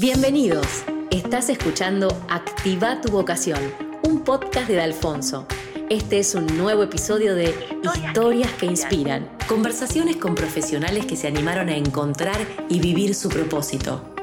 Bienvenidos. 0.00 0.82
Estás 1.10 1.50
escuchando 1.50 2.08
Activa 2.30 3.02
tu 3.02 3.12
vocación, 3.12 3.60
un 4.02 4.24
podcast 4.24 4.66
de 4.66 4.80
Alfonso. 4.80 5.46
Este 5.90 6.20
es 6.20 6.34
un 6.34 6.46
nuevo 6.56 6.82
episodio 6.82 7.34
de 7.34 7.54
Historias 7.82 8.50
que 8.54 8.64
inspiran, 8.64 9.28
conversaciones 9.46 10.16
con 10.16 10.34
profesionales 10.34 11.04
que 11.04 11.16
se 11.16 11.28
animaron 11.28 11.68
a 11.68 11.76
encontrar 11.76 12.38
y 12.70 12.80
vivir 12.80 13.14
su 13.14 13.28
propósito. 13.28 14.14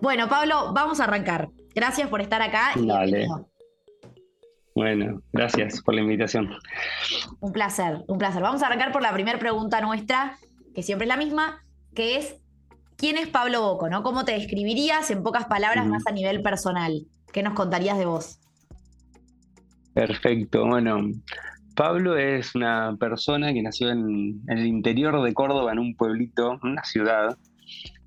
Bueno, 0.00 0.28
Pablo, 0.28 0.72
vamos 0.74 0.98
a 0.98 1.04
arrancar. 1.04 1.50
Gracias 1.72 2.08
por 2.08 2.20
estar 2.20 2.42
acá. 2.42 2.72
Dale. 2.74 3.28
Bueno, 4.74 5.22
gracias 5.32 5.80
por 5.82 5.94
la 5.94 6.00
invitación. 6.00 6.50
Un 7.38 7.52
placer, 7.52 8.02
un 8.08 8.18
placer. 8.18 8.42
Vamos 8.42 8.64
a 8.64 8.66
arrancar 8.66 8.90
por 8.90 9.02
la 9.02 9.12
primera 9.12 9.38
pregunta 9.38 9.80
nuestra, 9.80 10.36
que 10.74 10.82
siempre 10.82 11.04
es 11.04 11.08
la 11.10 11.16
misma, 11.16 11.64
que 11.94 12.16
es 12.16 12.39
¿quién 13.00 13.16
es 13.16 13.28
Pablo 13.28 13.62
Boco? 13.62 13.88
¿no? 13.88 14.02
¿Cómo 14.02 14.24
te 14.24 14.32
describirías 14.32 15.10
en 15.10 15.22
pocas 15.22 15.46
palabras 15.46 15.86
más 15.86 16.06
a 16.06 16.12
nivel 16.12 16.42
personal? 16.42 17.06
¿Qué 17.32 17.42
nos 17.42 17.54
contarías 17.54 17.98
de 17.98 18.04
vos? 18.04 18.38
Perfecto, 19.94 20.66
bueno, 20.66 21.00
Pablo 21.74 22.16
es 22.16 22.54
una 22.54 22.96
persona 23.00 23.52
que 23.52 23.62
nació 23.62 23.90
en, 23.90 24.42
el 24.48 24.66
interior 24.66 25.22
de 25.22 25.32
Córdoba, 25.32 25.72
en 25.72 25.78
un 25.78 25.96
pueblito, 25.96 26.60
una 26.62 26.84
ciudad, 26.84 27.38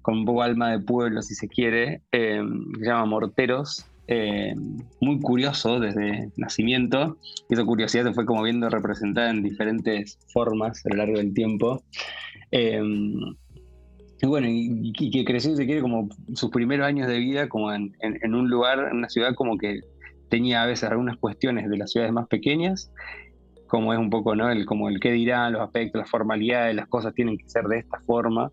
con 0.01 0.19
un 0.19 0.25
poco 0.25 0.43
alma 0.43 0.71
de 0.71 0.79
pueblo, 0.79 1.21
si 1.21 1.33
se 1.33 1.47
quiere, 1.47 2.01
eh, 2.11 2.41
se 2.79 2.85
llama 2.85 3.05
Morteros, 3.05 3.85
eh, 4.07 4.53
muy 5.01 5.19
curioso 5.19 5.79
desde 5.79 6.29
nacimiento, 6.37 7.17
y 7.49 7.53
esa 7.53 7.65
curiosidad 7.65 8.05
se 8.05 8.13
fue 8.13 8.25
como 8.25 8.43
viendo 8.43 8.69
representada 8.69 9.31
en 9.31 9.43
diferentes 9.43 10.19
formas 10.31 10.85
a 10.85 10.89
lo 10.89 10.97
largo 10.97 11.17
del 11.17 11.33
tiempo. 11.33 11.83
Eh, 12.51 12.81
y 14.23 14.25
bueno, 14.25 14.47
y, 14.49 15.11
que 15.11 15.25
creció, 15.25 15.53
se 15.53 15.65
quiere, 15.65 15.81
como 15.81 16.07
sus 16.33 16.49
primeros 16.49 16.87
años 16.87 17.09
de 17.09 17.19
vida, 17.19 17.49
como 17.49 17.73
en, 17.73 17.93
un 18.23 18.49
lugar, 18.49 18.87
en 18.89 18.99
una 18.99 19.09
ciudad 19.09 19.35
como 19.35 19.57
que 19.57 19.81
tenía 20.29 20.63
a 20.63 20.65
veces 20.65 20.89
algunas 20.89 21.17
cuestiones 21.17 21.69
de 21.69 21.77
las 21.77 21.91
ciudades 21.91 22.13
más 22.13 22.29
pequeñas, 22.29 22.89
como 23.67 23.91
es 23.91 23.99
un 23.99 24.09
poco, 24.09 24.33
¿no? 24.33 24.49
El, 24.49 24.65
como 24.65 24.87
el 24.87 25.01
qué 25.01 25.11
dirán, 25.11 25.51
los 25.51 25.61
aspectos, 25.61 25.99
las 25.99 26.09
formalidades, 26.09 26.73
las 26.73 26.87
cosas 26.87 27.13
tienen 27.13 27.37
que 27.37 27.49
ser 27.49 27.65
de 27.65 27.79
esta 27.79 27.99
forma. 27.99 28.49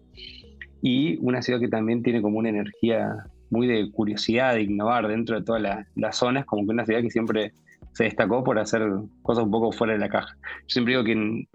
Y 0.82 1.18
una 1.24 1.40
ciudad 1.40 1.60
que 1.60 1.68
también 1.68 2.02
tiene 2.02 2.20
como 2.20 2.38
una 2.38 2.48
energía 2.48 3.26
muy 3.50 3.68
de 3.68 3.92
curiosidad, 3.92 4.54
de 4.54 4.62
innovar 4.62 5.06
dentro 5.06 5.38
de 5.38 5.44
todas 5.44 5.62
las 5.94 6.16
zonas, 6.16 6.46
como 6.46 6.66
que 6.66 6.72
una 6.72 6.84
ciudad 6.84 7.00
que 7.00 7.10
siempre 7.10 7.52
se 7.92 8.04
destacó 8.04 8.42
por 8.42 8.58
hacer 8.58 8.82
cosas 9.22 9.44
un 9.44 9.52
poco 9.52 9.70
fuera 9.70 9.92
de 9.92 10.00
la 10.00 10.08
caja. 10.08 10.34
Yo 10.62 10.66
siempre 10.66 10.94
digo 10.94 11.04
que 11.04 11.46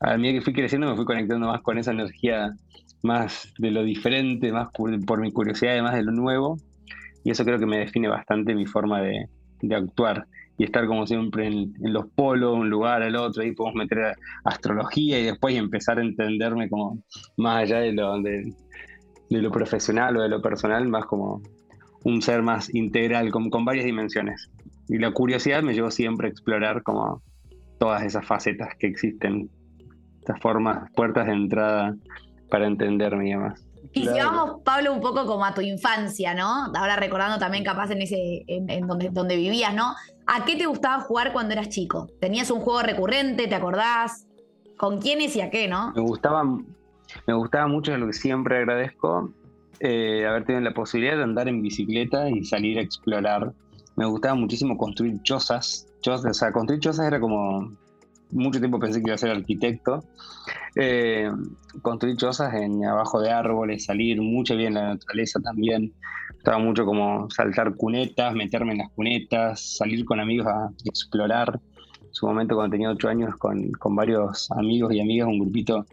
a 0.00 0.18
medida 0.18 0.34
que 0.34 0.42
fui 0.42 0.52
creciendo 0.52 0.86
me 0.86 0.96
fui 0.96 1.06
conectando 1.06 1.46
más 1.46 1.62
con 1.62 1.78
esa 1.78 1.92
energía 1.92 2.54
más 3.02 3.52
de 3.58 3.70
lo 3.70 3.82
diferente, 3.82 4.52
más 4.52 4.68
por, 4.72 5.20
mi 5.20 5.32
curiosidad, 5.32 5.72
además 5.72 5.94
de 5.94 6.04
lo 6.04 6.12
nuevo. 6.12 6.56
Y 7.24 7.30
eso 7.30 7.44
creo 7.44 7.58
que 7.58 7.66
me 7.66 7.78
define 7.78 8.08
bastante 8.08 8.54
mi 8.54 8.66
forma 8.66 9.00
de, 9.00 9.28
actuar 9.74 10.26
y 10.58 10.64
estar 10.64 10.86
como 10.86 11.06
siempre 11.06 11.46
en, 11.46 11.72
los 11.80 12.06
polos, 12.08 12.58
un 12.58 12.68
lugar 12.68 13.02
al 13.02 13.14
otro, 13.16 13.42
ahí 13.42 13.52
podemos 13.52 13.76
meter 13.76 14.14
astrología 14.44 15.20
y 15.20 15.24
después 15.24 15.54
empezar 15.56 15.98
a 15.98 16.02
entenderme 16.02 16.68
como 16.68 16.98
más 17.36 17.62
allá 17.62 17.78
de 17.78 17.92
lo, 17.92 18.20
de, 18.20 18.52
lo 19.30 19.50
profesional 19.50 20.16
o 20.16 20.22
de 20.22 20.28
lo 20.28 20.42
personal, 20.42 20.88
más 20.88 21.06
como 21.06 21.42
un 22.04 22.22
ser 22.22 22.42
más 22.42 22.74
integral, 22.74 23.30
con, 23.30 23.50
con 23.50 23.64
varias 23.64 23.84
dimensiones. 23.84 24.50
Y 24.88 24.98
la 24.98 25.12
curiosidad 25.12 25.62
me 25.62 25.74
llevó 25.74 25.90
siempre 25.90 26.26
a 26.26 26.30
explorar 26.30 26.82
como 26.82 27.22
todas 27.78 28.02
esas 28.02 28.26
facetas 28.26 28.74
que 28.78 28.88
existen, 28.88 29.48
estas 30.18 30.40
formas, 30.40 30.90
puertas 30.94 31.26
de 31.26 31.32
entrada 31.32 31.96
para 32.52 32.66
entenderme 32.66 33.28
y 33.28 33.30
demás. 33.30 33.64
Y 33.94 34.06
si 34.06 34.18
vamos, 34.18 34.60
Pablo, 34.62 34.92
un 34.92 35.00
poco 35.00 35.26
como 35.26 35.44
a 35.46 35.54
tu 35.54 35.62
infancia, 35.62 36.34
¿no? 36.34 36.66
Ahora 36.74 36.96
recordando 36.96 37.38
también 37.38 37.64
capaz 37.64 37.90
en 37.90 38.02
ese, 38.02 38.44
en, 38.46 38.86
donde, 38.86 39.08
donde 39.08 39.36
vivías, 39.36 39.74
¿no? 39.74 39.94
¿A 40.26 40.44
qué 40.44 40.56
te 40.56 40.66
gustaba 40.66 41.00
jugar 41.00 41.32
cuando 41.32 41.54
eras 41.54 41.70
chico? 41.70 42.08
¿Tenías 42.20 42.50
un 42.50 42.60
juego 42.60 42.82
recurrente? 42.82 43.48
¿Te 43.48 43.54
acordás? 43.54 44.26
¿Con 44.76 45.00
quiénes 45.00 45.34
y 45.34 45.40
a 45.40 45.48
qué, 45.48 45.66
no? 45.66 45.92
Me 45.96 46.02
gustaba, 46.02 46.44
me 46.44 47.34
gustaba 47.34 47.66
mucho, 47.68 47.96
lo 47.96 48.06
que 48.06 48.12
siempre 48.12 48.58
agradezco, 48.58 49.32
eh, 49.80 50.26
haber 50.26 50.44
tenido 50.44 50.62
la 50.62 50.74
posibilidad 50.74 51.16
de 51.16 51.22
andar 51.22 51.48
en 51.48 51.62
bicicleta 51.62 52.28
y 52.28 52.44
salir 52.44 52.78
a 52.78 52.82
explorar. 52.82 53.52
Me 53.96 54.04
gustaba 54.04 54.34
muchísimo 54.34 54.76
construir 54.76 55.22
chozas. 55.22 55.86
chozas 56.02 56.30
o 56.30 56.34
sea, 56.34 56.52
construir 56.52 56.80
chozas 56.80 57.06
era 57.06 57.18
como 57.18 57.72
mucho 58.32 58.58
tiempo 58.58 58.78
pensé 58.78 59.00
que 59.00 59.08
iba 59.08 59.14
a 59.14 59.18
ser 59.18 59.30
arquitecto. 59.30 60.04
Eh, 60.74 61.30
construir 61.82 62.16
chozas 62.16 62.54
en 62.54 62.84
abajo 62.84 63.20
de 63.20 63.30
árboles, 63.30 63.84
salir 63.84 64.20
mucho 64.20 64.56
bien 64.56 64.68
en 64.68 64.74
la 64.74 64.94
naturaleza 64.94 65.38
también. 65.40 65.92
Estaba 66.36 66.58
mucho 66.58 66.84
como 66.84 67.30
saltar 67.30 67.74
cunetas, 67.76 68.34
meterme 68.34 68.72
en 68.72 68.78
las 68.78 68.90
cunetas, 68.90 69.76
salir 69.76 70.04
con 70.04 70.18
amigos 70.18 70.46
a 70.48 70.70
explorar. 70.84 71.60
En 72.02 72.14
su 72.14 72.26
momento, 72.26 72.56
cuando 72.56 72.72
tenía 72.72 72.90
ocho 72.90 73.08
años, 73.08 73.36
con, 73.36 73.70
con 73.72 73.94
varios 73.94 74.50
amigos 74.50 74.92
y 74.92 75.00
amigas, 75.00 75.28
un 75.28 75.38
grupito 75.38 75.86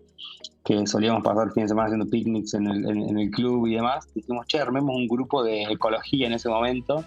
que 0.65 0.85
solíamos 0.85 1.23
pasar 1.23 1.51
fin 1.51 1.63
de 1.63 1.69
semana 1.69 1.87
haciendo 1.87 2.09
picnics 2.09 2.53
en 2.53 2.67
el, 2.67 2.85
en, 2.85 3.17
el, 3.17 3.31
club 3.31 3.67
y 3.67 3.75
demás, 3.75 4.07
dijimos, 4.13 4.45
che, 4.47 4.59
armemos 4.59 4.95
un 4.95 5.07
grupo 5.07 5.43
de 5.43 5.63
ecología 5.63 6.27
en 6.27 6.33
ese 6.33 6.49
momento. 6.49 7.03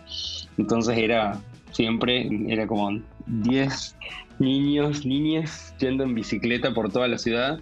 Entonces 0.56 0.97
era 0.98 1.41
siempre, 1.72 2.28
era 2.49 2.66
como 2.66 3.00
10 3.27 3.97
niños, 4.38 5.05
niñas 5.05 5.75
yendo 5.78 6.05
en 6.05 6.15
bicicleta 6.15 6.72
por 6.72 6.91
toda 6.93 7.09
la 7.09 7.19
ciudad, 7.19 7.60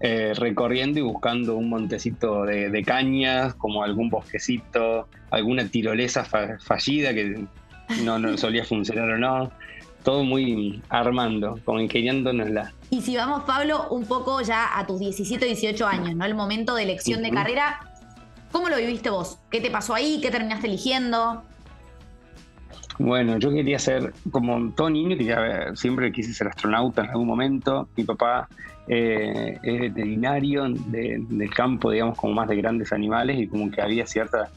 eh, 0.00 0.32
recorriendo 0.34 0.98
y 0.98 1.02
buscando 1.02 1.56
un 1.56 1.68
montecito 1.68 2.44
de, 2.44 2.82
cañas, 2.84 3.54
como 3.54 3.82
algún 3.82 4.08
bosquecito, 4.08 5.08
alguna 5.30 5.68
tirolesa 5.68 6.24
fallida 6.24 7.12
que 7.12 7.44
no, 8.02 8.18
no 8.18 8.36
solía 8.38 8.64
funcionar 8.64 9.10
o 9.10 9.18
no. 9.18 9.50
Todo 10.02 10.24
muy 10.24 10.82
armando, 10.88 11.58
como 11.66 11.78
ingeniándonosla. 11.78 12.72
Y 12.88 13.02
si 13.02 13.16
vamos, 13.16 13.42
Pablo, 13.44 13.88
un 13.90 14.06
poco 14.06 14.40
ya 14.40 14.78
a 14.78 14.86
tus 14.86 14.98
17, 14.98 15.44
18 15.44 15.86
años, 15.86 16.16
¿no? 16.16 16.24
El 16.24 16.34
momento 16.34 16.74
de 16.74 16.84
elección 16.84 17.22
de 17.22 17.30
carrera, 17.30 17.80
¿cómo 18.50 18.70
lo 18.70 18.78
viviste 18.78 19.10
vos? 19.10 19.36
¿Qué 19.50 19.60
te 19.60 19.70
pasó 19.70 19.92
ahí? 19.94 20.18
¿Qué 20.22 20.30
terminaste 20.30 20.68
eligiendo? 20.68 21.44
Bueno, 23.00 23.38
yo 23.38 23.50
quería 23.50 23.78
ser, 23.78 24.12
como 24.30 24.72
todo 24.72 24.90
niño, 24.90 25.16
quería, 25.16 25.74
siempre 25.74 26.12
quise 26.12 26.34
ser 26.34 26.48
astronauta 26.48 27.02
en 27.02 27.08
algún 27.08 27.26
momento. 27.26 27.88
Mi 27.96 28.04
papá 28.04 28.46
eh, 28.86 29.58
es 29.62 29.80
veterinario 29.80 30.68
del 30.68 31.50
campo, 31.54 31.90
digamos, 31.90 32.18
como 32.18 32.34
más 32.34 32.48
de 32.48 32.56
grandes 32.56 32.92
animales 32.92 33.38
y 33.38 33.46
como 33.46 33.70
que 33.70 33.80
había 33.80 34.06
cierta, 34.06 34.50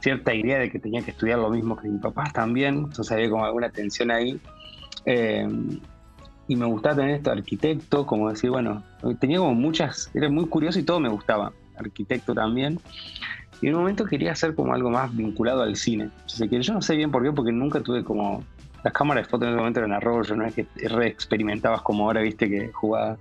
cierta 0.00 0.34
idea 0.34 0.58
de 0.58 0.70
que 0.70 0.78
tenía 0.78 1.00
que 1.00 1.12
estudiar 1.12 1.38
lo 1.38 1.48
mismo 1.48 1.74
que 1.74 1.88
mi 1.88 1.98
papá 1.98 2.30
también. 2.34 2.74
Entonces 2.74 3.10
había 3.12 3.30
como 3.30 3.46
alguna 3.46 3.70
tensión 3.70 4.10
ahí. 4.10 4.38
Eh, 5.06 5.48
y 6.46 6.56
me 6.56 6.66
gustaba 6.66 6.96
tener 6.96 7.12
esto 7.12 7.30
arquitecto, 7.30 8.04
como 8.04 8.28
decir, 8.28 8.50
bueno, 8.50 8.82
tenía 9.18 9.38
como 9.38 9.54
muchas, 9.54 10.10
era 10.12 10.28
muy 10.28 10.44
curioso 10.48 10.78
y 10.78 10.82
todo 10.82 11.00
me 11.00 11.08
gustaba. 11.08 11.50
Arquitecto 11.78 12.34
también. 12.34 12.78
Y 13.60 13.68
en 13.68 13.74
un 13.74 13.80
momento 13.80 14.04
quería 14.04 14.32
hacer 14.32 14.54
como 14.54 14.74
algo 14.74 14.90
más 14.90 15.14
vinculado 15.14 15.62
al 15.62 15.76
cine. 15.76 16.10
yo 16.38 16.74
no 16.74 16.82
sé 16.82 16.96
bien 16.96 17.10
por 17.10 17.22
qué, 17.22 17.32
porque 17.32 17.52
nunca 17.52 17.80
tuve 17.80 18.04
como. 18.04 18.44
Las 18.82 18.92
cámaras 18.92 19.24
de 19.24 19.30
foto 19.30 19.44
en 19.46 19.52
ese 19.52 19.58
momento 19.58 19.80
eran 19.80 19.92
arroyo, 19.92 20.36
no 20.36 20.44
es 20.44 20.54
que 20.54 20.66
reexperimentabas 20.76 21.80
como 21.80 22.04
ahora, 22.04 22.20
viste, 22.20 22.50
que 22.50 22.68
jugaba 22.70 23.16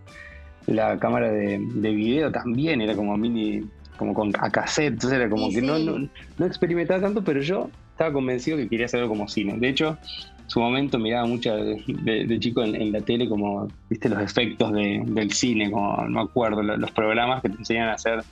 la 0.68 0.98
cámara 1.00 1.32
de, 1.32 1.58
video 1.58 2.32
también, 2.32 2.82
era 2.82 2.96
como 2.96 3.16
mini, 3.18 3.64
como 3.98 4.14
con 4.14 4.32
a 4.40 4.50
cassette, 4.50 4.94
entonces 4.94 5.20
era 5.20 5.30
como 5.30 5.50
que 5.50 5.62
No, 5.62 5.78
no, 5.80 6.46
experimentaba 6.46 7.02
tanto, 7.02 7.24
pero 7.24 7.42
yo 7.42 7.70
estaba 7.92 8.12
convencido 8.12 8.58
que 8.58 8.68
quería 8.68 8.88
hacer 8.88 9.02
algo 9.02 9.14
como 9.14 9.28
cine. 9.30 9.58
De 9.58 9.70
hecho, 9.70 9.98
en 10.44 10.50
su 10.50 10.60
momento 10.60 11.00
miraba 11.00 11.26
mucho 11.26 11.56
de, 11.56 12.38
chico 12.40 12.64
en, 12.64 12.92
la 12.92 13.02
tele 13.02 13.30
como, 13.30 13.68
viste, 13.90 14.10
los 14.10 14.22
efectos 14.22 14.74
del 14.74 15.32
cine, 15.32 15.72
como, 15.72 15.96
no 16.04 16.10
me 16.10 16.22
acuerdo, 16.22 16.62
los 16.62 16.92
programas 16.92 17.42
que 17.42 17.50
te 17.50 17.58
enseñan 17.58 17.90
a 17.90 17.94
hacer 17.94 18.24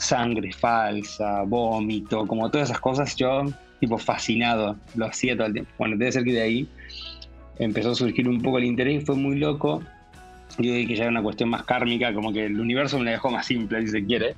sangre 0.00 0.50
falsa, 0.52 1.42
vómito, 1.42 2.26
como 2.26 2.50
todas 2.50 2.70
esas 2.70 2.80
cosas, 2.80 3.14
yo 3.16 3.44
tipo 3.78 3.98
fascinado, 3.98 4.76
lo 4.94 5.06
hacía 5.06 5.36
todo 5.36 5.46
el 5.46 5.52
tiempo. 5.52 5.70
Bueno, 5.78 5.96
debe 5.96 6.10
ser 6.10 6.24
que 6.24 6.32
de 6.32 6.40
ahí 6.40 6.68
empezó 7.58 7.90
a 7.90 7.94
surgir 7.94 8.28
un 8.28 8.40
poco 8.40 8.58
el 8.58 8.64
interés 8.64 9.04
fue 9.04 9.14
muy 9.14 9.38
loco. 9.38 9.82
Yo 10.58 10.72
dije 10.72 10.86
que 10.86 10.96
ya 10.96 11.04
era 11.04 11.10
una 11.10 11.22
cuestión 11.22 11.50
más 11.50 11.64
kármica, 11.64 12.12
como 12.12 12.32
que 12.32 12.46
el 12.46 12.60
universo 12.60 12.98
me 12.98 13.04
la 13.04 13.12
dejó 13.12 13.30
más 13.30 13.46
simple, 13.46 13.80
si 13.82 13.88
se 13.88 14.04
quiere. 14.04 14.34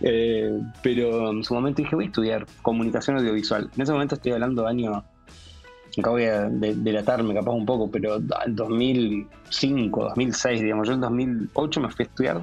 Eh, 0.00 0.60
pero 0.82 1.30
en 1.30 1.42
su 1.42 1.54
momento 1.54 1.82
dije, 1.82 1.94
voy 1.94 2.04
a 2.04 2.08
estudiar 2.08 2.46
comunicación 2.62 3.16
audiovisual. 3.16 3.70
En 3.74 3.82
ese 3.82 3.92
momento 3.92 4.16
estoy 4.16 4.32
hablando 4.32 4.62
de 4.62 4.68
año, 4.68 5.04
acabo 5.98 6.16
de 6.16 6.74
delatarme 6.76 7.32
capaz 7.32 7.52
un 7.52 7.64
poco, 7.64 7.90
pero 7.90 8.16
en 8.16 8.56
2005, 8.56 10.04
2006, 10.04 10.60
digamos, 10.60 10.88
yo 10.88 10.94
en 10.94 11.00
2008 11.00 11.80
me 11.80 11.90
fui 11.90 12.04
a 12.04 12.08
estudiar 12.08 12.42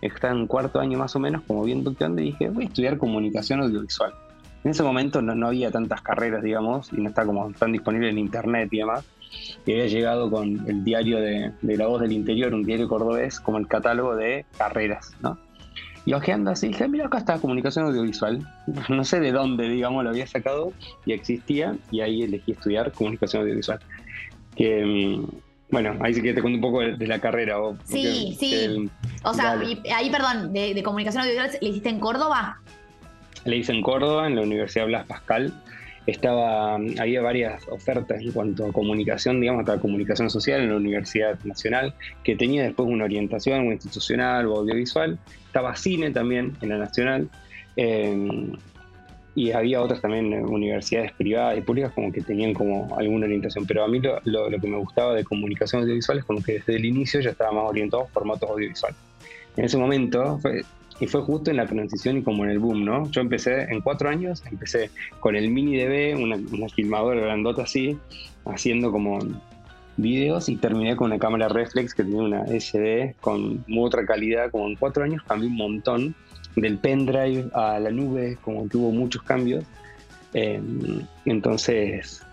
estaba 0.00 0.34
en 0.34 0.46
cuarto 0.46 0.80
año 0.80 0.98
más 0.98 1.14
o 1.16 1.20
menos, 1.20 1.42
como 1.46 1.64
viendo 1.64 1.94
qué 1.94 2.04
onda, 2.04 2.22
y 2.22 2.26
dije, 2.26 2.48
voy 2.48 2.64
a 2.64 2.66
estudiar 2.68 2.98
comunicación 2.98 3.60
audiovisual. 3.60 4.14
En 4.62 4.72
ese 4.72 4.82
momento 4.82 5.22
no, 5.22 5.46
había 5.46 5.70
tantas 5.70 6.02
carreras, 6.02 6.42
digamos, 6.42 6.92
y 6.92 7.00
no 7.00 7.08
está 7.08 7.24
como 7.24 7.50
tan 7.52 7.72
disponible 7.72 8.10
en 8.10 8.18
internet 8.18 8.68
y 8.72 8.78
demás. 8.78 9.04
Y 9.64 9.72
había 9.72 9.86
llegado 9.86 10.30
con 10.30 10.68
el 10.68 10.84
diario 10.84 11.18
de, 11.18 11.52
La 11.62 11.86
Voz 11.86 12.02
del 12.02 12.12
Interior, 12.12 12.52
un 12.52 12.64
diario 12.64 12.88
cordobés, 12.88 13.40
como 13.40 13.58
el 13.58 13.68
catálogo 13.68 14.16
de 14.16 14.44
carreras, 14.58 15.14
¿no? 15.22 15.38
Y 16.04 16.14
ojeando 16.14 16.50
así, 16.50 16.68
dije, 16.68 16.88
mira, 16.88 17.06
acá 17.06 17.18
está 17.18 17.38
comunicación 17.38 17.86
audiovisual. 17.86 18.46
No 18.88 19.04
sé 19.04 19.20
de 19.20 19.32
dónde, 19.32 19.68
digamos, 19.68 20.04
lo 20.04 20.10
había 20.10 20.26
sacado 20.26 20.72
y 21.06 21.12
existía, 21.12 21.76
y 21.90 22.00
ahí 22.00 22.22
elegí 22.22 22.52
estudiar 22.52 22.92
comunicación 22.92 23.42
audiovisual. 23.42 23.80
Que, 24.56 24.84
mm, 24.84 25.49
bueno, 25.70 25.96
ahí 26.00 26.14
sí 26.14 26.22
que 26.22 26.34
te 26.34 26.40
cuento 26.40 26.56
un 26.56 26.62
poco 26.62 26.80
de, 26.80 27.06
la 27.06 27.20
carrera. 27.20 27.56
sí, 27.84 28.36
sí. 28.38 28.90
o 29.22 29.34
sea, 29.34 29.58
ahí, 29.94 30.10
perdón, 30.10 30.52
de, 30.52 30.80
comunicación 30.82 31.22
audiovisual, 31.22 31.58
¿le 31.60 31.68
hiciste 31.68 31.88
en 31.88 32.00
Córdoba? 32.00 32.60
Le 33.44 33.56
hice 33.56 33.72
en 33.72 33.82
Córdoba, 33.82 34.26
en 34.26 34.36
la 34.36 34.42
Universidad 34.42 34.86
Blas 34.86 35.06
Pascal. 35.06 35.52
Estaba, 36.06 36.74
había 36.74 37.22
varias 37.22 37.68
ofertas 37.68 38.20
en 38.20 38.32
cuanto 38.32 38.66
a 38.66 38.72
comunicación, 38.72 39.40
digamos, 39.40 39.60
hasta 39.60 39.80
comunicación 39.80 40.28
social 40.28 40.60
en 40.62 40.70
la 40.70 40.76
Universidad 40.76 41.38
Nacional, 41.44 41.94
que 42.24 42.36
tenía 42.36 42.64
después 42.64 42.88
una 42.88 43.04
orientación 43.04 43.68
o 43.68 43.72
institucional 43.72 44.46
o 44.46 44.56
audiovisual. 44.56 45.18
Estaba 45.46 45.76
cine 45.76 46.10
también 46.10 46.56
en 46.62 46.68
la 46.70 46.78
Nacional. 46.78 47.28
Eh, 47.76 48.52
y 49.34 49.52
había 49.52 49.80
otras 49.80 50.00
también 50.00 50.32
eh, 50.32 50.42
universidades 50.42 51.12
privadas 51.12 51.58
y 51.58 51.60
públicas 51.60 51.92
como 51.92 52.12
que 52.12 52.20
tenían 52.20 52.52
como 52.52 52.96
alguna 52.96 53.26
orientación, 53.26 53.66
pero 53.66 53.84
a 53.84 53.88
mí 53.88 54.00
lo, 54.00 54.20
lo, 54.24 54.60
que 54.60 54.66
me 54.66 54.78
gustaba 54.78 55.14
de 55.14 55.24
comunicación 55.24 55.82
audiovisual 55.82 56.18
es 56.18 56.24
como 56.24 56.42
que 56.42 56.54
desde 56.54 56.76
el 56.76 56.84
inicio 56.84 57.20
ya 57.20 57.30
estaba 57.30 57.52
más 57.52 57.70
orientado 57.70 58.04
a 58.04 58.06
formatos 58.06 58.50
audiovisuales. 58.50 58.98
En 59.56 59.64
ese 59.64 59.76
momento, 59.76 60.38
fue, 60.38 60.62
y 61.00 61.06
fue 61.06 61.22
justo 61.22 61.50
en 61.50 61.56
la 61.56 61.66
transición 61.66 62.18
y 62.18 62.22
como 62.22 62.44
en 62.44 62.50
el 62.50 62.58
boom, 62.58 62.84
¿no? 62.84 63.10
Yo 63.10 63.20
empecé 63.20 63.62
en 63.62 63.80
cuatro 63.80 64.08
años, 64.08 64.42
empecé 64.50 64.90
con 65.20 65.36
el 65.36 65.50
mini 65.50 65.76
DV, 65.76 66.22
una, 66.22 66.36
una 66.36 66.68
filmadora 66.68 67.20
grandota 67.20 67.62
así, 67.62 67.96
haciendo 68.44 68.90
como 68.90 69.20
videos 69.96 70.48
y 70.48 70.56
terminé 70.56 70.96
con 70.96 71.06
una 71.06 71.18
cámara 71.18 71.48
reflex 71.48 71.94
que 71.94 72.04
tenía 72.04 72.22
una 72.22 72.46
SD 72.46 73.16
con 73.20 73.64
muy 73.66 73.86
otra 73.86 74.04
calidad, 74.04 74.50
como 74.50 74.66
en 74.66 74.76
cuatro 74.76 75.04
años 75.04 75.22
cambié 75.22 75.48
un 75.48 75.56
montón 75.56 76.14
del 76.56 76.78
pendrive 76.78 77.50
a 77.54 77.78
la 77.78 77.90
nube, 77.90 78.38
como 78.40 78.68
que 78.68 78.76
hubo 78.76 78.90
muchos 78.90 79.22
cambios. 79.22 79.64
Em, 80.32 81.02
entonces, 81.24 82.24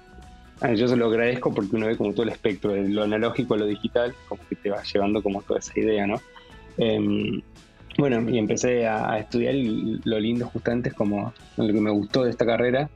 yo 0.75 0.87
se 0.87 0.95
lo 0.95 1.07
agradezco 1.07 1.53
porque 1.53 1.75
uno 1.75 1.87
ve 1.87 1.97
como 1.97 2.13
todo 2.13 2.23
el 2.23 2.29
espectro 2.29 2.73
de 2.73 2.87
lo 2.89 3.03
analógico 3.03 3.53
a 3.53 3.57
lo 3.57 3.65
digital, 3.65 4.13
como 4.27 4.41
que 4.47 4.55
te 4.55 4.69
va 4.69 4.83
llevando 4.83 5.21
como 5.21 5.41
toda 5.41 5.59
esa 5.59 5.79
idea, 5.79 6.07
¿no? 6.07 6.21
Em, 6.77 7.41
bueno, 7.97 8.29
y 8.29 8.37
empecé 8.37 8.87
a, 8.87 9.17
estudiar 9.17 9.55
y 9.55 9.99
lo 10.03 10.19
lindo 10.19 10.45
justamente 10.47 10.89
es 10.89 10.95
como 10.95 11.33
lo 11.57 11.67
que 11.67 11.81
me 11.81 11.89
gustó 11.89 12.23
de 12.23 12.29
esta 12.29 12.45
carrera, 12.45 12.89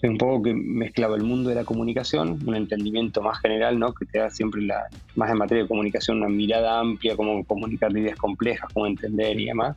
es 0.00 0.08
un 0.08 0.16
poco 0.16 0.44
que 0.44 0.54
mezclaba 0.54 1.16
el 1.16 1.24
mundo 1.24 1.48
de 1.48 1.56
la 1.56 1.64
comunicación, 1.64 2.38
un 2.46 2.54
entendimiento 2.54 3.20
más 3.20 3.40
general, 3.40 3.80
¿no? 3.80 3.92
que 3.92 4.06
te 4.06 4.20
da 4.20 4.30
siempre 4.30 4.62
la, 4.62 4.86
más 5.16 5.30
en 5.30 5.38
materia 5.38 5.64
de 5.64 5.68
comunicación 5.68 6.18
una 6.18 6.28
mirada 6.28 6.78
amplia, 6.78 7.16
cómo 7.16 7.44
comunicar 7.44 7.90
ideas 7.96 8.16
complejas, 8.16 8.70
cómo 8.72 8.86
entender 8.86 9.40
y 9.40 9.46
demás, 9.46 9.74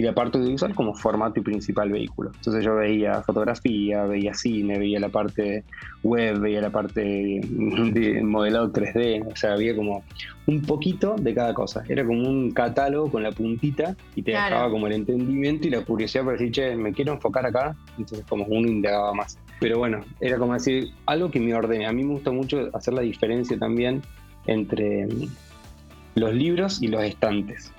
y 0.00 0.02
la 0.02 0.14
parte 0.14 0.38
audiovisual 0.38 0.74
como 0.74 0.94
formato 0.94 1.40
y 1.40 1.42
principal 1.42 1.90
vehículo. 1.90 2.30
Entonces 2.34 2.64
yo 2.64 2.74
veía 2.74 3.20
fotografía, 3.20 4.04
veía 4.04 4.32
cine, 4.32 4.78
veía 4.78 4.98
la 4.98 5.10
parte 5.10 5.62
web, 6.02 6.38
veía 6.38 6.62
la 6.62 6.70
parte 6.70 7.02
de 7.42 8.22
modelado 8.24 8.72
3D, 8.72 9.30
o 9.30 9.36
sea, 9.36 9.52
había 9.52 9.76
como 9.76 10.02
un 10.46 10.62
poquito 10.62 11.16
de 11.16 11.34
cada 11.34 11.52
cosa. 11.52 11.84
Era 11.86 12.02
como 12.06 12.26
un 12.26 12.50
catálogo 12.50 13.10
con 13.10 13.22
la 13.22 13.30
puntita 13.30 13.94
y 14.14 14.22
te 14.22 14.30
dejaba 14.30 14.70
como 14.70 14.86
el 14.86 14.94
entendimiento 14.94 15.68
y 15.68 15.70
la 15.70 15.84
curiosidad 15.84 16.24
para 16.24 16.38
decir, 16.38 16.50
che, 16.50 16.76
me 16.76 16.94
quiero 16.94 17.12
enfocar 17.12 17.44
acá, 17.44 17.76
entonces 17.98 18.24
como 18.26 18.46
uno 18.46 18.68
indagaba 18.68 19.12
más. 19.12 19.38
Pero 19.60 19.76
bueno, 19.80 20.00
era 20.18 20.38
como 20.38 20.54
decir 20.54 20.94
algo 21.04 21.30
que 21.30 21.40
me 21.40 21.54
ordene. 21.54 21.84
A 21.84 21.92
mí 21.92 22.04
me 22.04 22.14
gusta 22.14 22.30
mucho 22.30 22.70
hacer 22.72 22.94
la 22.94 23.02
diferencia 23.02 23.58
también 23.58 24.00
entre 24.46 25.06
los 26.14 26.32
libros 26.32 26.80
y 26.80 26.88
los 26.88 27.02
estantes. 27.02 27.70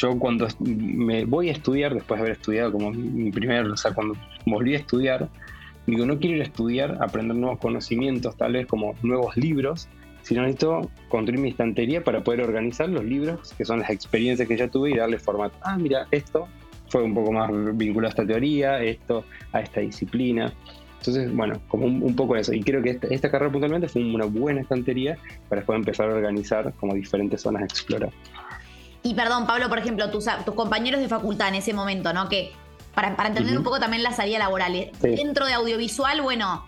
Yo 0.00 0.18
cuando 0.18 0.48
me 0.60 1.26
voy 1.26 1.50
a 1.50 1.52
estudiar, 1.52 1.92
después 1.92 2.18
de 2.18 2.22
haber 2.22 2.36
estudiado 2.38 2.72
como 2.72 2.90
mi 2.90 3.30
primer, 3.30 3.66
o 3.66 3.76
sea, 3.76 3.92
cuando 3.92 4.14
volví 4.46 4.74
a 4.74 4.78
estudiar, 4.78 5.28
digo, 5.86 6.06
no 6.06 6.18
quiero 6.18 6.36
ir 6.36 6.42
a 6.42 6.44
estudiar, 6.44 6.96
aprender 7.02 7.36
nuevos 7.36 7.58
conocimientos, 7.58 8.34
tal 8.36 8.54
vez 8.54 8.66
como 8.66 8.94
nuevos 9.02 9.36
libros, 9.36 9.88
sino 10.22 10.42
necesito 10.42 10.90
construir 11.10 11.38
mi 11.38 11.50
estantería 11.50 12.02
para 12.02 12.24
poder 12.24 12.40
organizar 12.40 12.88
los 12.88 13.04
libros, 13.04 13.52
que 13.58 13.66
son 13.66 13.80
las 13.80 13.90
experiencias 13.90 14.48
que 14.48 14.56
ya 14.56 14.68
tuve, 14.68 14.90
y 14.90 14.96
darle 14.96 15.18
formato. 15.18 15.54
Ah, 15.60 15.76
mira, 15.76 16.06
esto 16.10 16.48
fue 16.88 17.02
un 17.02 17.12
poco 17.12 17.32
más 17.32 17.50
vinculado 17.76 18.08
a 18.08 18.10
esta 18.10 18.26
teoría, 18.26 18.82
esto 18.82 19.24
a 19.52 19.60
esta 19.60 19.80
disciplina. 19.80 20.50
Entonces, 20.98 21.34
bueno, 21.34 21.60
como 21.68 21.86
un, 21.86 22.16
poco 22.16 22.36
eso. 22.36 22.54
Y 22.54 22.62
creo 22.62 22.82
que 22.82 22.98
esta, 23.10 23.30
carrera 23.30 23.50
puntualmente 23.50 23.88
fue 23.88 24.02
una 24.02 24.26
buena 24.26 24.60
estantería 24.60 25.16
para 25.48 25.60
después 25.60 25.78
empezar 25.78 26.10
a 26.10 26.14
organizar 26.14 26.72
como 26.74 26.94
diferentes 26.94 27.42
zonas 27.42 27.62
a 27.62 27.64
explorar. 27.64 28.10
Y 29.02 29.14
perdón, 29.14 29.46
Pablo, 29.46 29.68
por 29.68 29.78
ejemplo, 29.78 30.10
tus, 30.10 30.26
tus 30.44 30.54
compañeros 30.54 31.00
de 31.00 31.08
facultad 31.08 31.48
en 31.48 31.56
ese 31.56 31.72
momento, 31.72 32.12
¿no? 32.12 32.28
Que 32.28 32.52
para, 32.94 33.16
para 33.16 33.28
entender 33.28 33.56
un 33.56 33.64
poco 33.64 33.80
también 33.80 34.02
la 34.02 34.12
salida 34.12 34.38
laboral. 34.38 34.90
Dentro 35.00 35.46
de 35.46 35.54
audiovisual, 35.54 36.20
bueno, 36.20 36.66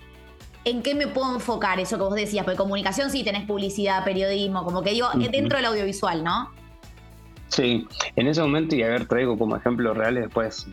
¿en 0.65 0.83
qué 0.83 0.95
me 0.95 1.07
puedo 1.07 1.35
enfocar? 1.35 1.81
Eso 1.81 1.97
que 1.97 2.05
vos 2.05 2.15
decías, 2.15 2.45
porque 2.45 2.57
comunicación 2.57 3.11
sí 3.11 3.25
tenés 3.25 3.45
publicidad, 3.45 4.05
periodismo, 4.05 4.65
como 4.65 4.83
que 4.83 4.91
digo, 4.91 5.09
dentro 5.31 5.59
del 5.59 5.67
audiovisual, 5.67 6.25
¿no? 6.25 6.51
Sí, 7.49 7.87
en 8.17 8.29
ese 8.29 8.41
momento, 8.41 8.75
y 8.75 8.83
a 8.83 8.89
ver, 8.89 9.07
traigo 9.07 9.37
como 9.37 9.57
ejemplos 9.57 9.97
reales 9.97 10.25
después 10.25 10.67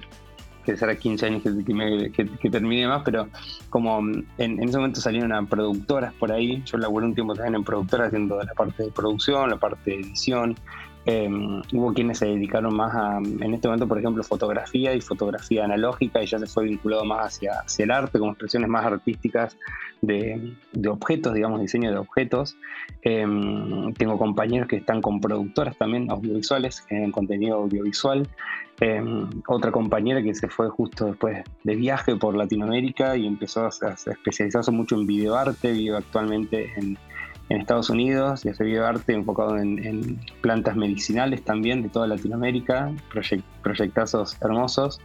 que 0.65 0.77
será 0.77 0.95
15 0.95 1.25
años 1.25 1.43
que, 1.43 2.49
termine 2.49 2.87
más, 2.87 3.01
pero 3.03 3.27
como 3.69 3.99
en, 4.37 4.63
ese 4.63 4.77
momento 4.77 5.01
salieron 5.01 5.33
a 5.33 5.41
productoras 5.43 6.13
por 6.13 6.31
ahí, 6.31 6.61
yo 6.65 6.77
laburé 6.77 7.07
un 7.07 7.15
tiempo 7.15 7.33
también 7.33 7.55
en 7.55 7.63
productoras 7.63 8.07
haciendo 8.07 8.41
la 8.41 8.53
parte 8.53 8.83
de 8.83 8.91
producción, 8.91 9.49
la 9.49 9.57
parte 9.57 9.91
de 9.91 9.95
edición, 9.97 10.55
em, 11.05 11.61
hubo 11.73 11.93
quienes 11.93 12.19
se 12.19 12.25
dedicaron 12.25 12.75
más 12.75 12.93
a, 12.95 13.17
en 13.17 13.53
este 13.53 13.67
momento, 13.67 13.87
por 13.87 13.99
ejemplo, 13.99 14.23
fotografía 14.23 14.93
y 14.93 15.01
fotografía 15.01 15.65
analógica, 15.65 16.21
y 16.21 16.27
ya 16.27 16.39
se 16.39 16.47
fue 16.47 16.65
vinculado 16.65 17.05
más 17.05 17.27
hacia, 17.27 17.59
hacia 17.59 17.85
el 17.85 17.91
arte, 17.91 18.19
como 18.19 18.31
expresiones 18.31 18.69
más 18.69 18.85
artísticas 18.85 19.57
de, 20.01 20.53
objetos, 20.87 21.33
digamos, 21.33 21.61
diseño 21.61 21.91
de 21.91 21.97
objetos. 21.97 22.57
Em, 23.01 23.93
tengo 23.93 24.17
compañeros 24.17 24.67
que 24.67 24.77
están 24.77 25.01
con 25.01 25.19
productoras 25.19 25.77
también 25.77 26.09
audiovisuales, 26.09 26.85
en 26.89 27.11
contenido 27.11 27.57
audiovisual. 27.57 28.27
Em, 28.81 29.27
otra 29.47 29.71
compañera 29.71 30.21
que 30.21 30.33
se 30.33 30.47
fue 30.47 30.69
justo 30.69 31.07
después 31.07 31.43
de 31.63 31.75
viaje 31.75 32.15
por 32.15 32.35
Latinoamérica 32.35 33.17
y 33.17 33.27
empezó 33.27 33.65
a, 33.65 33.69
especializarse 33.69 34.71
mucho 34.71 34.95
en 34.95 35.05
videoarte, 35.05 35.73
vive 35.73 35.97
actualmente 35.97 36.71
en, 36.77 36.97
Estados 37.57 37.89
Unidos 37.89 38.45
y 38.45 38.49
hace 38.49 38.63
videoarte 38.63 39.13
enfocado 39.13 39.57
en, 39.57 40.19
plantas 40.41 40.75
medicinales 40.75 41.43
también 41.43 41.81
de 41.81 41.89
toda 41.89 42.05
Latinoamérica, 42.07 42.91
proyectazos 43.63 44.37
hermosos. 44.41 45.01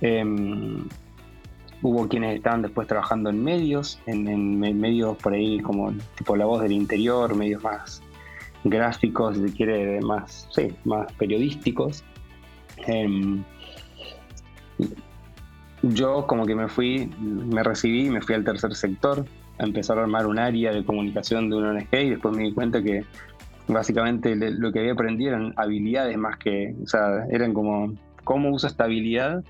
Em, 0.00 0.88
hubo 1.82 2.08
quienes 2.08 2.36
estaban 2.36 2.62
después 2.62 2.88
trabajando 2.88 3.30
en 3.30 3.44
medios, 3.44 4.00
en, 4.06 4.58
medios 4.58 5.16
por 5.18 5.34
ahí 5.34 5.60
como 5.60 5.92
tipo 6.16 6.34
La 6.34 6.46
Voz 6.46 6.62
del 6.62 6.72
Interior, 6.72 7.34
medios 7.36 7.62
más 7.62 8.02
gráficos, 8.64 9.36
si 9.36 9.52
quiere, 9.52 10.00
más, 10.00 10.48
sí, 10.50 10.74
más 10.84 11.12
periodísticos. 11.12 12.02
Em, 12.88 13.44
yo 15.82 16.26
como 16.26 16.44
que 16.44 16.56
me 16.56 16.66
fui, 16.66 17.08
me 17.20 17.62
recibí, 17.62 18.10
me 18.10 18.20
fui 18.20 18.34
al 18.34 18.42
tercer 18.42 18.74
sector 18.74 19.24
a 19.58 19.64
empezar 19.64 19.98
a 19.98 20.02
armar 20.02 20.26
un 20.26 20.38
área 20.38 20.72
de 20.72 20.84
comunicación 20.84 21.50
de 21.50 21.56
una 21.56 21.70
ONG 21.70 21.88
y 21.92 22.10
después 22.10 22.36
me 22.36 22.44
di 22.44 22.52
cuenta 22.52 22.82
que 22.82 23.04
básicamente 23.68 24.34
lo 24.36 24.72
que 24.72 24.80
había 24.80 24.92
aprendido 24.92 25.30
eran 25.30 25.54
habilidades 25.56 26.16
más 26.18 26.36
que, 26.38 26.74
o 26.82 26.86
sea, 26.86 27.26
eran 27.30 27.54
como 27.54 27.94
cómo 28.24 28.50
uso 28.50 28.66
esta 28.66 28.84
habilidad. 28.84 29.44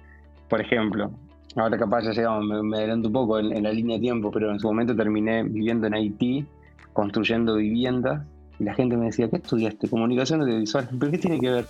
Por 0.48 0.60
ejemplo, 0.60 1.10
ahora 1.56 1.78
capaz 1.78 2.02
ya 2.02 2.12
llegamos, 2.12 2.62
me, 2.64 2.76
adelanto 2.76 3.08
un 3.08 3.14
poco 3.14 3.38
en, 3.38 3.62
la 3.62 3.72
línea 3.72 3.96
de 3.96 4.02
tiempo, 4.02 4.30
pero 4.30 4.50
en 4.50 4.60
su 4.60 4.66
momento 4.66 4.94
terminé 4.94 5.42
viviendo 5.42 5.86
en 5.86 5.94
Haití, 5.94 6.44
construyendo 6.92 7.56
viviendas, 7.56 8.22
y 8.58 8.64
la 8.64 8.74
gente 8.74 8.96
me 8.96 9.06
decía, 9.06 9.28
¿qué 9.28 9.36
estudiaste? 9.36 9.88
Comunicación 9.88 10.42
audiovisual. 10.42 10.88
¿Pero 10.98 11.10
qué 11.10 11.18
tiene 11.18 11.40
que 11.40 11.50
ver? 11.50 11.66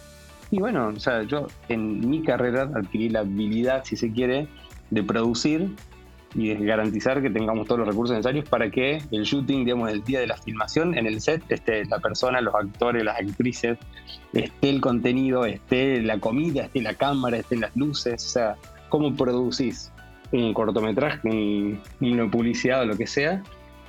Y 0.50 0.58
bueno, 0.58 0.88
o 0.88 1.00
sea, 1.00 1.22
yo 1.22 1.46
en 1.68 2.08
mi 2.08 2.22
carrera 2.22 2.70
adquirí 2.74 3.08
la 3.08 3.20
habilidad, 3.20 3.84
si 3.84 3.96
se 3.96 4.12
quiere, 4.12 4.48
de 4.90 5.02
producir 5.02 5.70
y 6.34 6.54
garantizar 6.54 7.22
que 7.22 7.30
tengamos 7.30 7.66
todos 7.66 7.80
los 7.80 7.88
recursos 7.88 8.16
necesarios 8.16 8.48
para 8.48 8.70
que 8.70 9.02
el 9.10 9.22
shooting, 9.22 9.64
digamos, 9.64 9.90
el 9.90 10.02
día 10.02 10.20
de 10.20 10.26
la 10.26 10.36
filmación, 10.36 10.96
en 10.96 11.06
el 11.06 11.20
set 11.20 11.42
esté 11.48 11.84
la 11.86 11.98
persona, 11.98 12.40
los 12.40 12.54
actores, 12.54 13.04
las 13.04 13.18
actrices, 13.18 13.78
esté 14.32 14.70
el 14.70 14.80
contenido, 14.80 15.44
esté 15.44 16.02
la 16.02 16.18
comida, 16.18 16.64
esté 16.64 16.82
la 16.82 16.94
cámara, 16.94 17.36
esté 17.36 17.56
las 17.56 17.74
luces, 17.76 18.24
o 18.24 18.28
sea, 18.28 18.56
cómo 18.88 19.14
producís 19.14 19.92
un 20.32 20.52
cortometraje, 20.52 21.28
una 22.00 22.30
publicidad 22.30 22.82
o 22.82 22.86
lo 22.86 22.96
que 22.96 23.06
sea. 23.06 23.42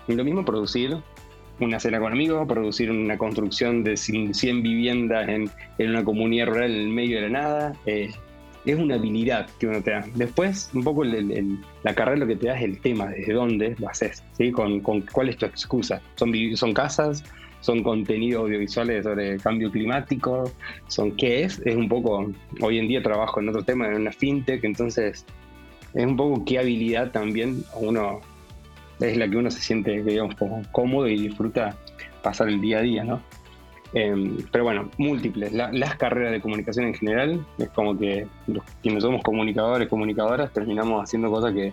Y 0.08 0.14
lo 0.14 0.24
mismo 0.24 0.46
producir 0.46 0.98
una 1.60 1.80
cena 1.80 2.00
con 2.00 2.12
amigos, 2.12 2.48
producir 2.48 2.92
una 2.92 3.18
construcción 3.18 3.84
de 3.84 3.98
100 3.98 4.34
viviendas 4.62 5.28
en, 5.30 5.50
una 5.80 6.04
comunidad 6.04 6.48
rural 6.48 6.72
en 6.72 6.82
el 6.82 6.90
medio 6.90 7.22
de 7.22 7.30
la 7.30 7.40
nada. 7.40 7.74
Eh, 7.86 8.12
es 8.72 8.80
una 8.80 8.96
habilidad 8.96 9.48
que 9.60 9.68
uno 9.68 9.82
te 9.82 9.92
da. 9.92 10.06
Después, 10.16 10.70
un 10.74 10.84
poco 10.84 11.04
la 11.04 11.94
carrera 11.94 12.18
lo 12.18 12.28
que 12.28 12.36
te 12.36 12.48
da 12.48 12.58
es 12.58 12.64
el 12.64 12.80
tema, 12.80 13.08
desde 13.08 13.34
dónde 13.34 13.76
lo 13.78 13.90
haces, 13.90 14.24
¿sí? 14.34 14.52
con, 14.52 14.80
con 14.82 15.02
cuál 15.02 15.30
es 15.30 15.38
tu 15.38 15.46
excusa. 15.46 16.02
Son, 16.16 16.34
son 16.56 16.74
casas, 16.74 17.24
son 17.62 17.84
contenidos 17.84 18.44
audiovisuales 18.44 19.04
sobre 19.04 19.38
cambio 19.38 19.72
climático, 19.72 20.52
son 20.88 21.12
qué 21.16 21.44
es, 21.44 21.60
es 21.66 21.76
un 21.76 21.90
poco, 21.90 22.32
hoy 22.62 22.80
en 22.80 22.88
día 22.88 23.02
trabajo 23.02 23.40
en 23.40 23.50
otro 23.50 23.64
tema, 23.64 23.88
en 23.88 23.96
una 23.96 24.12
fintech, 24.12 24.64
entonces 24.64 25.26
es 25.94 26.06
un 26.06 26.16
poco 26.16 26.44
qué 26.46 26.60
habilidad 26.60 27.12
también 27.12 27.64
uno 27.76 28.22
es 29.00 29.18
la 29.18 29.28
que 29.28 29.38
uno 29.38 29.52
se 29.52 29.62
siente, 29.62 30.04
digamos, 30.04 30.36
cómodo 30.72 31.08
y 31.08 31.18
disfruta 31.18 31.76
pasar 32.22 32.50
el 32.50 32.62
día 32.62 32.80
a 32.80 32.82
día, 32.82 33.04
¿no? 33.04 33.22
Em, 33.96 34.36
pero 34.52 34.66
bueno, 34.66 34.92
múltiples. 34.98 35.54
las 35.54 35.96
carreras 35.96 36.34
de 36.34 36.42
comunicación 36.42 36.88
en 36.88 36.96
general, 36.96 37.46
es 37.58 37.70
como 37.70 37.98
que 37.98 38.28
los, 38.46 38.62
quienes 38.84 39.02
somos 39.02 39.24
comunicadores, 39.24 39.88
comunicadoras, 39.88 40.52
terminamos 40.52 41.02
haciendo 41.02 41.32
cosas 41.32 41.54
que, 41.54 41.72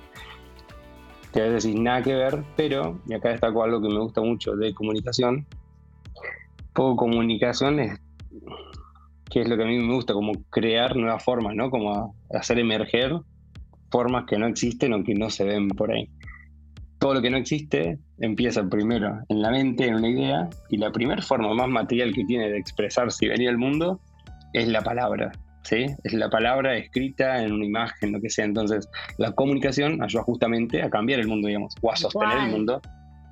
que 1.32 1.40
a 1.40 1.48
veces 1.48 1.74
nada 1.74 2.00
que 2.00 2.14
ver, 2.14 2.44
pero, 2.56 3.00
y 3.08 3.14
acá 3.14 3.30
destaco 3.30 3.64
algo 3.64 3.82
que 3.82 3.88
me 3.88 3.98
gusta 3.98 4.20
mucho 4.20 4.54
de 4.54 4.72
comunicación, 4.72 5.44
poco 6.72 6.94
comunicación 6.94 7.80
es, 7.80 8.00
que 9.28 9.40
es 9.40 9.48
lo 9.48 9.56
que 9.56 9.64
a 9.64 9.66
mí 9.66 9.78
me 9.80 9.92
gusta, 9.92 10.14
como 10.14 10.44
crear 10.48 10.94
nuevas 10.94 11.24
formas, 11.24 11.56
¿no? 11.56 11.70
Como 11.70 12.14
hacer 12.32 12.60
emerger 12.60 13.18
formas 13.90 14.26
que 14.26 14.38
no 14.38 14.46
existen 14.46 14.92
o 14.92 15.02
que 15.02 15.16
no 15.16 15.28
se 15.28 15.42
ven 15.42 15.66
por 15.70 15.90
ahí 15.90 16.08
todo 17.02 17.14
lo 17.14 17.20
que 17.20 17.30
no 17.30 17.36
existe 17.36 17.98
empieza 18.20 18.62
primero 18.62 19.18
en 19.28 19.42
la 19.42 19.50
mente, 19.50 19.88
en 19.88 19.96
una 19.96 20.08
idea, 20.08 20.48
y 20.68 20.76
la 20.76 20.92
primera 20.92 21.20
forma 21.20 21.52
más 21.52 21.68
material 21.68 22.14
que 22.14 22.24
tiene 22.24 22.48
de 22.48 22.58
expresarse 22.58 23.26
y 23.26 23.28
venir 23.28 23.48
al 23.48 23.58
mundo 23.58 24.00
es 24.52 24.68
la 24.68 24.82
palabra. 24.82 25.32
¿sí? 25.64 25.86
Es 26.04 26.12
la 26.12 26.30
palabra 26.30 26.76
escrita 26.76 27.42
en 27.42 27.54
una 27.54 27.64
imagen, 27.64 28.12
lo 28.12 28.20
que 28.20 28.30
sea. 28.30 28.44
Entonces, 28.44 28.88
la 29.18 29.32
comunicación 29.32 30.00
ayuda 30.00 30.22
justamente 30.22 30.80
a 30.80 30.90
cambiar 30.90 31.18
el 31.18 31.26
mundo, 31.26 31.48
digamos, 31.48 31.74
o 31.80 31.90
a 31.90 31.96
sostener 31.96 32.38
el 32.38 32.50
mundo 32.52 32.80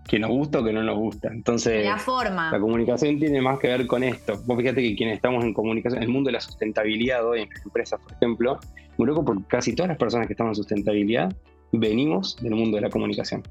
que 0.09 0.19
nos 0.19 0.31
gusta 0.31 0.59
o 0.59 0.65
que 0.65 0.73
no 0.73 0.83
nos 0.83 0.99
gusta. 0.99 1.29
Entonces, 1.29 1.85
la 1.85 1.97
forma. 1.97 2.51
La 2.51 2.59
comunicación 2.59 3.21
tiene 3.21 3.41
más 3.41 3.61
que 3.61 3.69
ver 3.69 3.87
con 3.87 4.03
esto. 4.03 4.35
Vos 4.47 4.59
fíjate 4.59 4.83
que 4.83 4.97
quienes 4.97 5.15
estamos 5.15 5.45
en 5.45 5.55
comunicación, 5.55 6.03
el 6.03 6.09
mundo 6.09 6.27
de 6.27 6.33
la 6.33 6.41
sustentabilidad 6.41 7.25
hoy 7.25 7.43
en 7.43 7.49
las 7.49 7.65
empresas, 7.65 8.01
por 8.01 8.15
ejemplo, 8.15 8.59
un 8.97 9.07
poco 9.07 9.25
por 9.25 9.47
casi 9.47 9.77
todas 9.77 9.91
las 9.91 9.99
personas 9.99 10.27
que 10.27 10.33
estamos 10.33 10.59
en 10.59 10.65
sustentabilidad, 10.65 11.33
venimos 11.73 12.37
del 12.41 12.55
mundo 12.55 12.77
de 12.77 12.83
la 12.83 12.91
comunicación. 12.91 13.43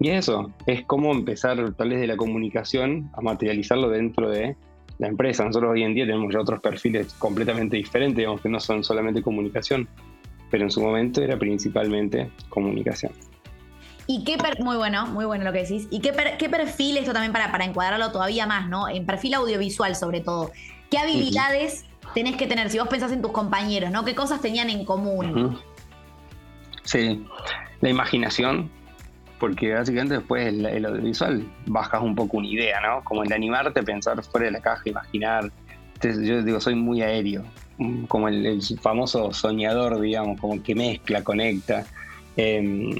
Y 0.00 0.10
eso, 0.10 0.52
es 0.66 0.84
como 0.84 1.12
empezar 1.12 1.74
tal 1.74 1.90
vez 1.90 2.00
de 2.00 2.06
la 2.06 2.16
comunicación 2.16 3.10
a 3.14 3.20
materializarlo 3.20 3.88
dentro 3.88 4.30
de 4.30 4.56
la 4.98 5.08
empresa. 5.08 5.44
Nosotros 5.44 5.72
hoy 5.72 5.82
en 5.82 5.94
día 5.94 6.06
tenemos 6.06 6.32
ya 6.32 6.40
otros 6.40 6.60
perfiles 6.60 7.12
completamente 7.14 7.76
diferentes, 7.76 8.16
digamos 8.16 8.40
que 8.40 8.48
no 8.48 8.60
son 8.60 8.84
solamente 8.84 9.22
comunicación, 9.22 9.88
pero 10.50 10.64
en 10.64 10.70
su 10.70 10.80
momento 10.80 11.22
era 11.22 11.36
principalmente 11.36 12.30
comunicación. 12.48 13.12
¿Y 14.06 14.24
qué 14.24 14.38
muy 14.60 14.76
bueno, 14.76 15.06
muy 15.08 15.26
bueno 15.26 15.44
lo 15.44 15.52
que 15.52 15.64
decís. 15.64 15.86
¿Y 15.90 16.00
qué, 16.00 16.14
qué 16.38 16.48
perfil, 16.48 16.96
esto 16.96 17.12
también 17.12 17.32
para, 17.32 17.52
para 17.52 17.64
encuadrarlo 17.66 18.10
todavía 18.10 18.46
más, 18.46 18.68
¿no? 18.68 18.88
En 18.88 19.04
perfil 19.04 19.34
audiovisual 19.34 19.94
sobre 19.96 20.20
todo. 20.20 20.50
¿Qué 20.90 20.96
habilidades 20.96 21.84
tenés 22.14 22.36
que 22.36 22.46
tener? 22.46 22.70
Si 22.70 22.78
vos 22.78 22.88
pensás 22.88 23.12
en 23.12 23.20
tus 23.20 23.32
compañeros, 23.32 23.90
¿no? 23.90 24.06
¿Qué 24.06 24.14
cosas 24.14 24.40
tenían 24.40 24.70
en 24.70 24.86
común? 24.86 25.58
Sí, 26.84 27.22
la 27.80 27.88
imaginación, 27.88 28.70
porque 29.38 29.74
básicamente 29.74 30.14
después 30.14 30.46
el, 30.46 30.84
audiovisual 30.84 31.44
bajas 31.66 32.02
un 32.02 32.14
poco 32.14 32.38
una 32.38 32.48
idea, 32.48 32.80
¿no? 32.80 33.02
Como 33.04 33.22
el 33.22 33.28
de 33.28 33.34
animarte, 33.34 33.82
pensar 33.82 34.22
fuera 34.22 34.46
de 34.46 34.52
la 34.52 34.60
caja, 34.60 34.82
imaginar. 34.86 35.50
Entonces, 35.94 36.26
yo 36.26 36.42
digo, 36.42 36.60
soy 36.60 36.74
muy 36.74 37.02
aéreo, 37.02 37.44
mm, 37.78 38.04
como 38.04 38.28
el, 38.28 38.60
famoso 38.80 39.32
soñador, 39.32 40.00
digamos, 40.00 40.40
como 40.40 40.62
que 40.62 40.74
mezcla, 40.74 41.22
conecta. 41.22 41.84
Em, 42.36 42.90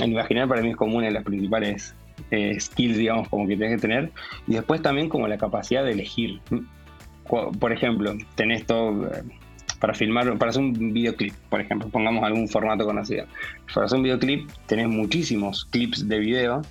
el 0.00 0.12
imaginar 0.12 0.48
para 0.48 0.62
mí 0.62 0.70
es 0.70 0.76
como 0.76 0.96
una 0.96 1.06
de 1.06 1.12
las 1.12 1.24
principales 1.24 1.94
eh, 2.30 2.58
skills, 2.58 2.96
digamos, 2.96 3.28
como 3.28 3.46
que 3.46 3.56
tienes 3.56 3.76
que 3.76 3.82
tener. 3.82 4.10
Y 4.46 4.54
después 4.54 4.82
también 4.82 5.08
como 5.08 5.28
la 5.28 5.38
capacidad 5.38 5.84
de 5.84 5.92
elegir. 5.92 6.40
Por 7.28 7.72
ejemplo, 7.72 8.14
tenés 8.36 8.64
todo 8.66 9.10
para 9.78 9.94
filmar, 9.94 10.36
para 10.38 10.50
hacer 10.50 10.62
un 10.62 10.92
videoclip, 10.92 11.34
por 11.50 11.60
ejemplo, 11.60 11.88
pongamos 11.88 12.24
algún 12.24 12.48
formato 12.48 12.84
conocido. 12.84 13.26
Para 13.74 13.86
hacer 13.86 13.98
un 13.98 14.04
videoclip 14.04 14.50
tenés 14.66 14.88
muchísimos 14.88 15.64
clips 15.66 16.08
de 16.08 16.18
video 16.18 16.62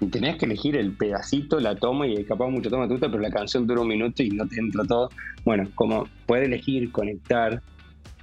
y 0.00 0.06
tenés 0.06 0.36
que 0.36 0.46
elegir 0.46 0.76
el 0.76 0.92
pedacito, 0.92 1.60
la 1.60 1.76
toma 1.76 2.06
y 2.06 2.24
capaz 2.24 2.48
mucho 2.48 2.70
toma 2.70 2.88
tuta, 2.88 3.10
pero 3.10 3.20
la 3.20 3.30
canción 3.30 3.66
dura 3.66 3.82
un 3.82 3.88
minuto 3.88 4.22
y 4.22 4.30
no 4.30 4.46
te 4.46 4.58
entra 4.58 4.84
todo. 4.84 5.10
Bueno, 5.44 5.68
como 5.74 6.06
poder 6.26 6.44
elegir, 6.44 6.90
conectar. 6.90 7.62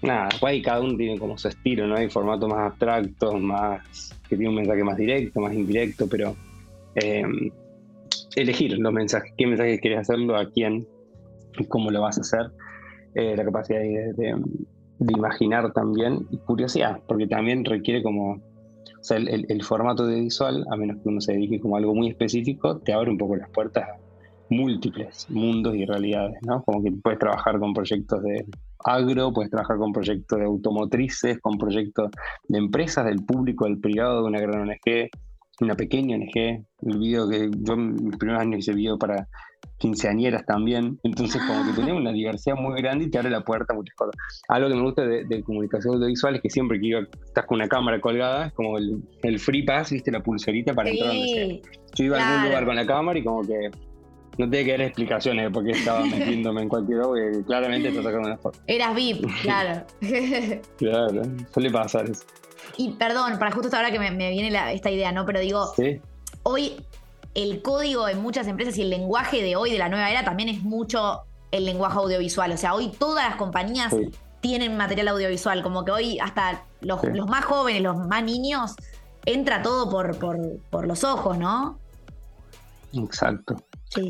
Nada, 0.01 0.27
después 0.29 0.63
cada 0.63 0.81
uno 0.81 0.95
tiene 0.97 1.17
como 1.17 1.37
su 1.37 1.47
estilo, 1.47 1.87
¿no? 1.87 1.95
Hay 1.95 2.09
formatos 2.09 2.49
más 2.49 2.71
abstractos, 2.71 3.39
más 3.41 4.13
que 4.29 4.35
tiene 4.35 4.49
un 4.49 4.55
mensaje 4.55 4.83
más 4.83 4.97
directo, 4.97 5.39
más 5.39 5.53
indirecto, 5.53 6.07
pero 6.07 6.35
em, 6.95 7.51
elegir 8.35 8.77
los 8.77 8.93
mensajes, 8.93 9.31
qué 9.37 9.47
mensajes 9.47 9.79
quieres 9.79 9.99
hacerlo, 9.99 10.35
a 10.35 10.49
quién, 10.49 10.87
y 11.57 11.65
cómo 11.65 11.91
lo 11.91 12.01
vas 12.01 12.17
a 12.17 12.21
hacer. 12.21 12.51
Eh, 13.15 13.35
la 13.35 13.43
capacidad 13.45 13.79
de, 13.79 14.35
imaginar 14.99 15.71
también 15.73 16.27
y 16.31 16.37
curiosidad, 16.37 16.99
porque 17.07 17.27
también 17.27 17.63
requiere 17.65 18.01
como, 18.01 18.41
el, 19.09 19.63
formato 19.63 20.05
de 20.05 20.21
visual, 20.21 20.65
a 20.71 20.75
menos 20.75 20.97
que 20.97 21.09
uno 21.09 21.21
se 21.21 21.33
dedique 21.33 21.59
como 21.59 21.77
algo 21.77 21.93
muy 21.93 22.09
específico, 22.09 22.79
te 22.79 22.93
abre 22.93 23.11
un 23.11 23.17
poco 23.17 23.35
las 23.35 23.49
puertas 23.49 23.83
a 23.89 23.95
múltiples 24.49 25.29
mundos 25.29 25.75
y 25.75 25.85
realidades, 25.85 26.37
¿no? 26.41 26.63
Como 26.63 26.83
que 26.83 26.91
puedes 26.91 27.19
trabajar 27.19 27.59
con 27.59 27.73
proyectos 27.73 28.23
de 28.23 28.45
agro, 28.83 29.33
puedes 29.33 29.51
trabajar 29.51 29.77
con 29.77 29.91
proyectos 29.91 30.39
de 30.39 30.45
automotrices, 30.45 31.39
con 31.39 31.57
proyectos 31.57 32.11
de 32.47 32.57
empresas, 32.57 33.05
del 33.05 33.23
público, 33.23 33.65
del 33.65 33.79
privado, 33.79 34.23
de 34.23 34.29
una 34.29 34.39
gran 34.39 34.61
ONG, 34.61 35.09
una 35.61 35.75
pequeña 35.75 36.15
ONG, 36.15 36.35
el 36.35 36.97
video 36.99 37.29
que 37.29 37.49
yo 37.51 37.73
en 37.73 37.95
mis 38.05 38.17
primeros 38.17 38.41
años 38.41 38.59
hice 38.59 38.73
video 38.73 38.97
para 38.97 39.27
quinceañeras 39.77 40.45
también, 40.45 40.99
entonces 41.03 41.41
como 41.45 41.65
que 41.65 41.73
tenés 41.73 41.93
una 41.93 42.11
diversidad 42.11 42.55
muy 42.55 42.81
grande 42.81 43.05
y 43.05 43.09
te 43.09 43.17
abre 43.17 43.29
la 43.29 43.41
puerta 43.41 43.73
a 43.73 43.75
muchas 43.75 43.95
cosas. 43.95 44.15
Algo 44.47 44.69
que 44.69 44.75
me 44.75 44.81
gusta 44.81 45.03
de, 45.03 45.43
comunicación 45.43 45.95
audiovisual 45.95 46.35
es 46.35 46.41
que 46.41 46.49
siempre 46.49 46.79
que 46.79 47.07
estás 47.25 47.45
con 47.45 47.55
una 47.55 47.67
cámara 47.67 47.99
colgada, 48.01 48.47
es 48.47 48.53
como 48.53 48.77
el, 48.77 49.39
free 49.39 49.63
pass, 49.63 49.91
viste, 49.91 50.11
la 50.11 50.21
pulserita 50.21 50.73
para 50.73 50.89
entrar 50.89 51.09
donde 51.09 51.27
sea. 51.27 51.71
Yo 51.95 52.03
iba 52.03 52.19
a 52.19 52.27
algún 52.27 52.49
lugar 52.49 52.65
con 52.65 52.75
la 52.75 52.85
cámara 52.85 53.19
y 53.19 53.23
como 53.23 53.41
que 53.41 53.71
no 54.37 54.49
tenía 54.49 54.65
que 54.65 54.71
dar 54.71 54.81
explicaciones 54.81 55.45
de 55.45 55.51
por 55.51 55.63
qué 55.63 55.71
estaba 55.71 56.05
metiéndome 56.05 56.61
en 56.61 56.69
cualquier 56.69 57.01
porque 57.01 57.43
claramente 57.45 57.91
te 57.91 58.03
sacando 58.03 58.27
una 58.27 58.37
foto. 58.37 58.59
Eras 58.67 58.95
VIP, 58.95 59.25
claro. 59.41 59.85
claro, 60.77 61.21
suele 61.51 61.71
pasar 61.71 62.09
eso. 62.09 62.23
Y 62.75 62.91
perdón, 62.91 63.39
para 63.39 63.51
justo 63.51 63.75
ahora 63.75 63.91
que 63.91 63.99
me, 63.99 64.11
viene 64.11 64.73
esta 64.73 64.91
idea, 64.91 65.11
¿no? 65.11 65.25
Pero 65.25 65.39
digo, 65.39 65.73
hoy 66.43 66.73
el 67.33 67.61
código 67.61 68.07
en 68.09 68.21
muchas 68.21 68.47
empresas 68.47 68.77
y 68.77 68.81
el 68.81 68.89
lenguaje 68.89 69.41
de 69.43 69.55
hoy, 69.55 69.71
de 69.71 69.77
la 69.77 69.89
nueva 69.89 70.09
era, 70.09 70.25
también 70.25 70.49
es 70.49 70.63
mucho 70.63 71.21
el 71.51 71.65
lenguaje 71.65 71.97
audiovisual. 71.97 72.51
O 72.51 72.57
sea, 72.57 72.73
hoy 72.73 72.91
todas 72.97 73.27
las 73.27 73.35
compañías 73.35 73.95
tienen 74.41 74.77
material 74.77 75.09
audiovisual, 75.09 75.63
como 75.63 75.85
que 75.85 75.91
hoy 75.91 76.19
hasta 76.19 76.63
los, 76.81 76.99
más 77.27 77.45
jóvenes, 77.45 77.81
los 77.81 77.97
más 78.07 78.23
niños, 78.23 78.75
entra 79.25 79.61
todo 79.61 79.89
por, 79.89 80.17
por, 80.17 80.87
los 80.87 81.03
ojos, 81.03 81.37
¿no? 81.37 81.77
Exacto. 82.93 83.55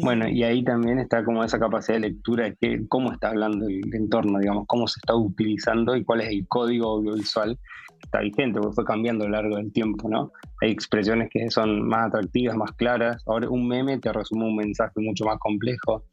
Bueno, 0.02 0.28
y 0.28 0.44
ahí 0.44 0.64
también 0.64 1.00
está 1.00 1.24
como 1.24 1.44
esa 1.44 1.60
capacidad 1.60 1.96
de 1.96 2.10
lectura 2.10 2.46
de 2.46 2.56
que, 2.56 2.88
cómo 2.88 3.12
está 3.12 3.30
hablando 3.30 3.68
el 3.68 3.94
entorno, 3.94 4.40
digamos, 4.40 4.66
cómo 4.68 4.88
se 4.88 5.00
está 5.00 5.16
utilizando 5.16 5.96
y 5.96 6.04
cuál 6.04 6.22
es 6.22 6.30
el 6.30 6.48
código 6.48 6.90
audiovisual 6.92 7.58
está 8.02 8.20
vigente, 8.20 8.60
porque 8.60 8.76
fue 8.76 8.86
cambiando 8.86 9.26
a 9.26 9.28
lo 9.28 9.34
largo 9.34 9.58
del 9.58 9.72
tiempo, 9.72 10.10
¿no? 10.10 10.32
Hay 10.62 10.72
expresiones 10.72 11.30
que 11.32 11.50
son 11.50 11.88
más 11.88 12.08
atractivas, 12.08 12.56
más 12.56 12.72
claras. 12.74 13.24
Ahora 13.28 13.50
un 13.50 13.68
meme 13.68 13.98
te 14.00 14.12
resume 14.12 14.46
un 14.46 14.56
mensaje 14.56 14.94
mucho 14.98 15.26
más 15.26 15.38
complejo. 15.40 16.04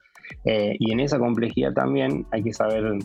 Eh, 0.45 0.77
y 0.79 0.93
en 0.93 1.01
esa 1.01 1.19
complejidad 1.19 1.73
también 1.75 2.27
hay 2.31 2.43
que 2.43 2.53
saber 2.53 2.99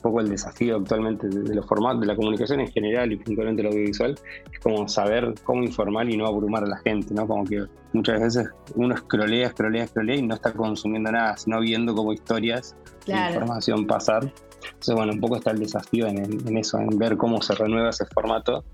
un 0.00 0.10
poco 0.10 0.20
el 0.20 0.28
desafío 0.28 0.76
actualmente 0.76 1.28
de, 1.28 1.54
los 1.54 1.66
formatos, 1.66 2.00
de 2.00 2.06
la 2.06 2.16
comunicación 2.16 2.60
en 2.60 2.68
general 2.68 3.12
y 3.12 3.16
puntualmente 3.16 3.62
el 3.62 3.68
audiovisual, 3.68 4.18
es 4.52 4.58
como 4.60 4.88
saber 4.88 5.34
cómo 5.44 5.62
informar 5.62 6.08
y 6.08 6.16
no 6.16 6.26
abrumar 6.26 6.64
a 6.64 6.66
la 6.66 6.78
gente, 6.78 7.14
¿no? 7.14 7.26
Como 7.26 7.44
que 7.44 7.64
muchas 7.92 8.20
veces 8.20 8.48
uno 8.74 8.94
escrolea, 8.94 9.48
escrolea, 9.48 9.84
escrolea 9.84 10.16
y 10.16 10.22
no 10.22 10.34
está 10.34 10.52
consumiendo 10.52 11.12
nada, 11.12 11.36
sino 11.36 11.60
viendo 11.60 11.94
como 11.94 12.12
historias 12.12 12.74
de 13.06 13.14
información 13.14 13.86
pasar 13.86 14.32
entonces, 14.62 14.94
bueno, 14.94 15.12
un 15.12 15.20
poco 15.20 15.36
está 15.36 15.50
el 15.50 15.58
desafío 15.58 16.06
en, 16.06 16.56
eso, 16.56 16.78
en 16.78 16.98
ver 16.98 17.16
cómo 17.16 17.40
se 17.42 17.54
renueva 17.54 17.90
ese 17.90 18.06
formato, 18.06 18.64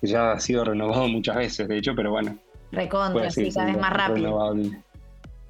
que 0.00 0.06
ya 0.06 0.32
ha 0.32 0.40
sido 0.40 0.64
renovado 0.64 1.08
muchas 1.08 1.36
veces, 1.36 1.68
de 1.68 1.78
hecho, 1.78 1.92
pero 1.94 2.10
bueno. 2.10 2.36
Recontra, 2.72 3.30
sí, 3.30 3.50
cada 3.52 3.66
vez 3.66 3.78
más 3.78 3.92
rápido. 3.92 4.54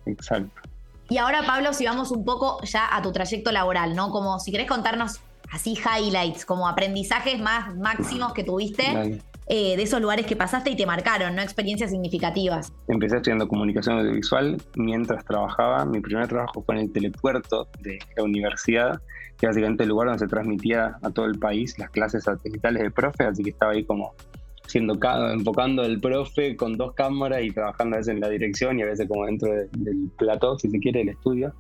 Exacto. 0.07 0.68
Y 1.11 1.17
ahora, 1.17 1.43
Pablo, 1.47 1.73
si 1.73 1.87
vamos 1.87 2.11
un 2.11 2.25
poco 2.25 2.63
ya 2.65 2.95
a 2.95 3.01
tu 3.01 3.13
trayecto 3.13 3.51
laboral, 3.51 3.97
¿no? 3.97 4.11
Como 4.11 4.39
si 4.39 4.53
querés 4.53 4.69
contarnos 4.69 5.21
así 5.51 5.75
highlights, 5.75 6.45
como 6.45 6.69
aprendizajes 6.69 7.41
más 7.41 7.75
máximos 7.77 8.35
que 8.35 8.45
tuviste 8.45 9.21
eh, 9.47 9.77
de 9.77 9.83
esos 9.83 10.03
lugares 10.03 10.27
que 10.27 10.37
pasaste 10.37 10.69
y 10.69 10.77
te 10.77 10.85
marcaron, 10.85 11.35
¿no? 11.35 11.41
Experiencias 11.41 11.91
significativas. 11.91 12.71
Empecé 12.89 13.17
estudiando 13.17 13.49
comunicación 13.49 13.99
audiovisual 13.99 14.61
mientras 14.77 15.25
trabajaba. 15.25 15.87
Mi 15.87 16.01
primer 16.01 16.29
trabajo 16.29 16.63
fue 16.63 16.75
en 16.75 16.83
el 16.83 16.93
telepuerto 16.93 17.69
de 17.81 17.99
la 18.15 18.25
universidad, 18.25 19.01
que 19.39 19.47
básicamente 19.47 19.85
el 19.85 19.89
lugar 19.89 20.09
donde 20.09 20.19
se 20.19 20.29
transmitía 20.29 20.99
a 21.03 21.11
todo 21.11 21.25
el 21.25 21.39
país 21.39 21.79
las 21.79 21.89
clases 21.89 22.25
satelitales 22.25 22.83
de 22.83 22.91
profe, 22.91 23.25
así 23.25 23.43
que 23.43 23.51
estaba 23.51 23.73
ahí 23.73 23.85
como 23.85 24.13
siendo 24.69 24.99
enfocando 25.33 25.83
el 25.83 25.99
profe 26.01 26.55
con 26.57 26.77
dos 26.77 26.93
cámaras 26.95 27.43
y 27.43 27.51
trabajando 27.51 27.97
a 27.97 27.99
veces 27.99 28.15
en 28.15 28.21
la 28.21 28.29
dirección 28.29 28.79
y 28.79 28.83
a 28.83 28.87
veces 28.87 29.09
como 29.09 29.27
dentro 29.27 29.51
del 29.51 30.11
plató, 30.17 30.59
si 30.59 30.69
se 30.69 30.79
quiere, 30.79 31.01
del 31.01 31.09
estudio. 31.11 31.55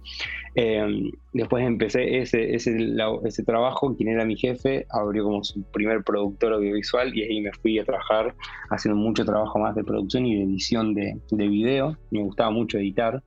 Em, 0.54 1.10
después 1.32 1.66
empecé 1.66 2.18
ese, 2.18 2.54
ese, 2.54 2.76
ese 3.24 3.42
trabajo, 3.44 3.96
quien 3.96 4.10
era 4.10 4.24
mi 4.24 4.36
jefe, 4.36 4.86
abrió 4.90 5.24
como 5.24 5.42
su 5.42 5.62
primer 5.72 6.04
productor 6.04 6.52
audiovisual 6.52 7.16
y 7.16 7.22
ahí 7.22 7.40
me 7.40 7.52
fui 7.52 7.78
a 7.78 7.84
trabajar 7.84 8.34
haciendo 8.70 9.00
mucho 9.00 9.24
trabajo 9.24 9.58
más 9.58 9.74
de 9.74 9.84
producción 9.84 10.26
y 10.26 10.36
de 10.36 10.44
edición 10.44 10.94
de, 10.94 11.18
de 11.30 11.48
video. 11.48 11.96
Me 12.10 12.22
gustaba 12.22 12.50
mucho 12.50 12.78
editar. 12.78 13.22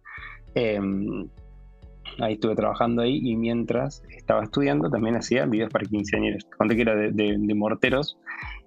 Em, 0.53 1.27
ahí 2.19 2.33
estuve 2.33 2.55
trabajando 2.55 3.01
ahí 3.01 3.19
y 3.23 3.35
mientras 3.35 4.03
estaba 4.09 4.43
estudiando 4.43 4.89
también 4.89 5.15
hacía 5.15 5.45
videos 5.45 5.71
para 5.71 5.85
quinceañeros. 5.85 6.43
Conté 6.57 6.75
que 6.75 6.81
era 6.81 6.95
de, 6.95 7.11
de, 7.11 7.55
morteros 7.55 8.17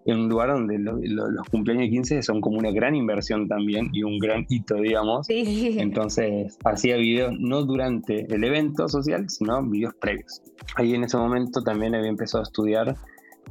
en 0.07 0.21
un 0.21 0.29
lugar 0.29 0.51
donde 0.51 0.79
los 0.79 1.49
cumpleaños 1.51 1.87
de 1.87 1.91
15 1.91 2.23
son 2.23 2.41
como 2.41 2.59
una 2.59 2.71
gran 2.71 2.95
inversión 2.95 3.49
también 3.49 3.89
y 3.93 4.03
un 4.03 4.19
gran 4.19 4.45
hito, 4.49 4.75
digamos. 4.77 5.27
Entonces 5.29 6.59
hacía 6.65 6.97
videos 6.97 7.33
no 7.39 7.63
durante 7.63 8.33
el 8.33 8.45
evento 8.45 8.89
social, 8.89 9.29
sino 9.31 9.63
videos 9.63 9.95
previos. 9.95 10.43
Ahí 10.77 10.95
en 10.95 11.05
ese 11.05 11.17
momento 11.17 11.63
también 11.63 11.95
había 11.95 12.11
empezado 12.11 12.41
a 12.41 12.45
estudiar. 12.45 12.97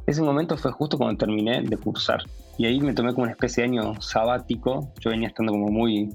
Ese 0.06 0.22
momento 0.22 0.56
fue 0.56 0.70
justo 0.70 0.96
cuando 0.98 1.18
terminé 1.18 1.62
de 1.62 1.76
cursar. 1.76 2.20
Y 2.56 2.66
ahí 2.66 2.80
me 2.80 2.94
tomé 2.94 3.12
como 3.12 3.24
una 3.24 3.32
especie 3.32 3.64
de 3.64 3.70
año 3.70 4.00
sabático. 4.00 4.92
Yo 5.00 5.10
venía 5.10 5.28
estando 5.28 5.52
como 5.52 5.68
muy 5.68 6.10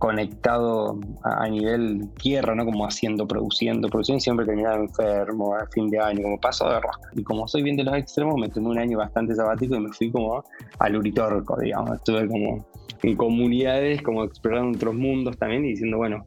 conectado 0.00 0.98
a, 1.22 1.46
nivel 1.46 2.08
tierra, 2.14 2.54
¿no? 2.54 2.64
Como 2.64 2.86
haciendo, 2.86 3.28
produciendo, 3.28 3.86
produciendo 3.90 4.18
siempre 4.18 4.46
terminaba 4.46 4.76
enfermo 4.76 5.54
a 5.54 5.66
fin 5.66 5.90
de 5.90 6.00
año, 6.00 6.22
como 6.22 6.40
paso 6.40 6.66
de 6.70 6.80
rosca. 6.80 7.10
Y 7.14 7.22
como 7.22 7.46
soy 7.46 7.62
bien 7.62 7.76
de 7.76 7.84
los 7.84 7.94
extremos, 7.94 8.34
me 8.40 8.48
tomé 8.48 8.70
un 8.70 8.78
año 8.78 8.96
bastante 8.96 9.34
sabático 9.34 9.76
y 9.76 9.80
me 9.80 9.92
fui 9.92 10.10
como 10.10 10.42
al 10.78 10.96
Uritorco, 10.96 11.60
digamos. 11.60 11.96
Estuve 11.96 12.26
como 12.26 12.64
en 13.02 13.14
comunidades, 13.14 14.00
como 14.00 14.24
explorando 14.24 14.78
otros 14.78 14.94
mundos 14.94 15.36
también 15.36 15.66
y 15.66 15.72
diciendo, 15.72 15.98
bueno, 15.98 16.24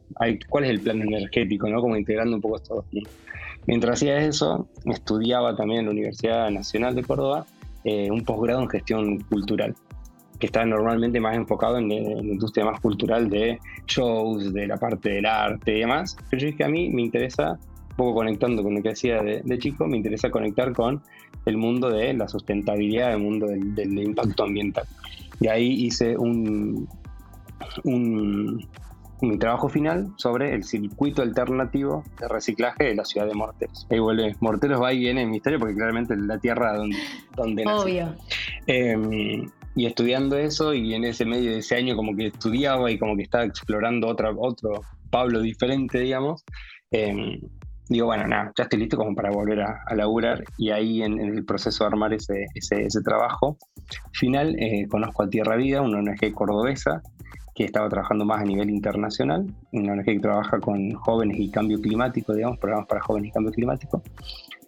¿cuál 0.48 0.64
es 0.64 0.70
el 0.70 0.80
plan 0.80 1.02
energético, 1.02 1.68
no? 1.68 1.80
Como 1.80 1.96
integrando 1.96 2.36
un 2.36 2.42
poco 2.42 2.56
estos 2.56 2.84
mundos. 2.92 3.12
Mientras 3.66 3.94
hacía 3.94 4.18
eso, 4.18 4.68
estudiaba 4.84 5.56
también 5.56 5.80
en 5.80 5.86
la 5.86 5.92
Universidad 5.92 6.48
Nacional 6.48 6.94
de 6.94 7.02
Córdoba 7.02 7.44
eh, 7.82 8.08
un 8.08 8.24
posgrado 8.24 8.62
en 8.62 8.68
gestión 8.68 9.18
cultural 9.24 9.74
que 10.44 10.46
está 10.46 10.66
normalmente 10.66 11.18
más 11.20 11.36
enfocado 11.36 11.78
en, 11.78 11.88
la 11.88 11.94
industria 11.94 12.66
más 12.66 12.78
cultural 12.78 13.30
de 13.30 13.58
shows, 13.86 14.52
de 14.52 14.66
la 14.66 14.76
parte 14.76 15.08
del 15.08 15.24
arte 15.24 15.74
y 15.74 15.80
demás. 15.80 16.18
Pero 16.28 16.46
yo 16.46 16.56
que 16.56 16.64
a 16.64 16.68
mí 16.68 16.90
me 16.90 17.00
interesa, 17.00 17.52
un 17.52 17.96
poco 17.96 18.16
conectando 18.16 18.62
con 18.62 18.74
lo 18.74 18.82
que 18.82 18.90
hacía 18.90 19.22
de, 19.22 19.58
chico, 19.58 19.86
me 19.86 19.96
interesa 19.96 20.30
conectar 20.30 20.74
con 20.74 21.02
el 21.46 21.56
mundo 21.56 21.88
de 21.88 22.12
la 22.12 22.28
sustentabilidad, 22.28 23.14
el 23.14 23.20
mundo 23.20 23.46
del, 23.46 23.98
impacto 23.98 24.44
ambiental. 24.44 24.84
Y 25.40 25.48
ahí 25.48 25.86
hice 25.86 26.14
un, 26.18 26.88
un, 27.84 28.68
mi 29.22 29.38
trabajo 29.38 29.70
final 29.70 30.12
sobre 30.16 30.54
el 30.54 30.62
circuito 30.64 31.22
alternativo 31.22 32.04
de 32.20 32.28
reciclaje 32.28 32.84
de 32.84 32.96
la 32.96 33.06
ciudad 33.06 33.26
de 33.26 33.34
Morteros. 33.34 33.86
Ahí 33.90 33.98
vuelve, 33.98 34.36
Morteros 34.40 34.82
va 34.82 34.92
y 34.92 34.98
viene 34.98 35.22
en 35.22 35.30
mi 35.30 35.38
historia 35.38 35.58
porque 35.58 35.74
claramente 35.74 36.12
es 36.12 36.20
la 36.20 36.36
tierra 36.36 36.76
donde, 36.76 36.98
donde 37.34 37.64
nací. 37.64 38.00
Obvio. 38.00 38.14
Y 39.76 39.86
estudiando 39.86 40.36
eso 40.36 40.72
y 40.74 40.94
en 40.94 41.04
ese 41.04 41.24
medio 41.24 41.52
de 41.52 41.58
ese 41.58 41.76
año 41.76 41.96
como 41.96 42.14
que 42.16 42.26
estudiaba 42.26 42.90
y 42.90 42.98
como 42.98 43.16
que 43.16 43.22
estaba 43.22 43.44
explorando 43.44 44.08
otra, 44.08 44.30
otro 44.36 44.82
Pablo 45.10 45.40
diferente, 45.40 45.98
digamos, 45.98 46.44
em, 46.90 47.40
digo, 47.88 48.06
bueno, 48.06 48.26
nada, 48.26 48.52
ya 48.56 48.64
estoy 48.64 48.80
listo 48.80 48.96
como 48.96 49.14
para 49.14 49.30
volver 49.30 49.60
a, 49.62 49.94
laburar 49.94 50.44
y 50.58 50.70
ahí 50.70 51.02
en, 51.02 51.18
el 51.20 51.44
proceso 51.44 51.84
de 51.84 51.88
armar 51.88 52.14
ese, 52.14 52.46
ese, 52.54 52.86
ese 52.86 53.02
trabajo 53.02 53.58
final 54.12 54.56
eh, 54.58 54.86
conozco 54.88 55.22
a 55.22 55.28
Tierra 55.28 55.56
Vida, 55.56 55.82
una 55.82 55.98
ONG 55.98 56.32
cordobesa 56.32 57.02
que 57.54 57.64
estaba 57.64 57.88
trabajando 57.88 58.24
más 58.24 58.40
a 58.40 58.44
nivel 58.44 58.70
internacional, 58.70 59.46
una 59.72 59.92
ONG 59.92 60.04
que 60.04 60.20
trabaja 60.20 60.58
con 60.60 60.92
jóvenes 60.94 61.38
y 61.38 61.50
cambio 61.50 61.80
climático, 61.80 62.34
digamos, 62.34 62.58
programas 62.58 62.88
para 62.88 63.00
jóvenes 63.00 63.28
y 63.28 63.32
cambio 63.32 63.52
climático. 63.52 64.02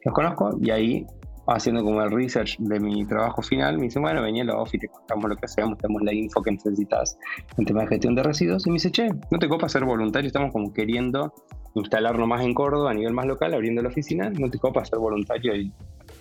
Los 0.04 0.14
conozco 0.14 0.56
y 0.60 0.70
ahí 0.70 1.06
haciendo 1.46 1.84
como 1.84 2.02
el 2.02 2.10
research 2.10 2.56
de 2.58 2.80
mi 2.80 3.04
trabajo 3.06 3.42
final, 3.42 3.76
me 3.78 3.84
dice, 3.84 3.98
bueno, 3.98 4.22
venía 4.22 4.42
a 4.42 4.46
la 4.46 4.56
office, 4.56 4.78
te 4.78 4.88
contamos 4.88 5.30
lo 5.30 5.36
que 5.36 5.44
hacemos, 5.44 5.78
tenemos 5.78 6.02
la 6.02 6.12
info 6.12 6.42
que 6.42 6.52
necesitas 6.52 7.18
en 7.56 7.64
tema 7.64 7.82
de 7.82 7.88
gestión 7.88 8.14
de 8.14 8.22
residuos. 8.22 8.66
Y 8.66 8.70
me 8.70 8.74
dice, 8.74 8.90
che, 8.90 9.08
no 9.30 9.38
te 9.38 9.48
copa 9.48 9.68
ser 9.68 9.84
voluntario, 9.84 10.26
estamos 10.26 10.52
como 10.52 10.72
queriendo 10.72 11.32
instalarnos 11.74 12.26
más 12.26 12.42
en 12.42 12.54
Córdoba 12.54 12.90
a 12.90 12.94
nivel 12.94 13.12
más 13.12 13.26
local, 13.26 13.54
abriendo 13.54 13.82
la 13.82 13.88
oficina, 13.88 14.30
no 14.30 14.50
te 14.50 14.58
copa 14.58 14.84
ser 14.84 14.98
voluntario 14.98 15.54
y 15.54 15.72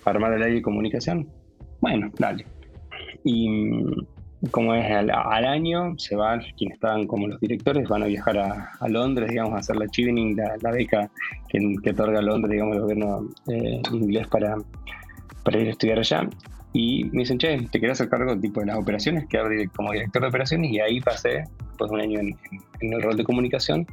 armar 0.04 0.32
el 0.34 0.42
área 0.42 0.54
de 0.54 0.62
comunicación. 0.62 1.28
Bueno, 1.80 2.10
dale. 2.18 2.46
Y 3.24 3.84
como 4.50 4.74
es 4.74 4.90
al, 4.90 5.10
año, 5.10 5.94
se 5.98 6.14
van, 6.14 6.42
quienes 6.56 6.76
estaban 6.76 7.06
como 7.06 7.26
los 7.26 7.40
directores, 7.40 7.88
van 7.88 8.02
a 8.02 8.06
viajar 8.06 8.38
a, 8.38 8.88
Londres, 8.88 9.30
digamos, 9.30 9.54
a 9.54 9.58
hacer 9.58 9.76
la 9.76 9.88
Chevening, 9.88 10.36
la, 10.36 10.70
beca 10.70 11.10
que, 11.48 11.58
que, 11.82 11.90
otorga 11.90 12.20
Londres, 12.20 12.52
digamos, 12.52 12.76
el 12.76 12.82
gobierno 12.82 13.28
eh, 13.48 13.80
inglés 13.92 14.28
para 14.28 14.56
para 15.46 15.60
ir 15.60 15.68
a 15.68 15.70
estudiar 15.70 15.98
allá. 16.00 16.28
Y 16.72 17.04
me 17.04 17.20
dicen, 17.20 17.38
che, 17.38 17.56
¿te 17.70 17.80
querés 17.80 18.00
hacer 18.00 18.10
cargo 18.10 18.36
tipo, 18.38 18.60
de 18.60 18.66
las 18.66 18.76
operaciones? 18.76 19.26
Quedar 19.28 19.46
como 19.74 19.92
director 19.92 20.20
de 20.20 20.28
operaciones 20.28 20.72
y 20.72 20.80
ahí 20.80 21.00
pasé, 21.00 21.44
de 21.78 21.84
un 21.88 22.00
año 22.00 22.20
en, 22.20 22.36
el 22.80 23.00
rol 23.00 23.16
de 23.16 23.22
comunicación, 23.22 23.86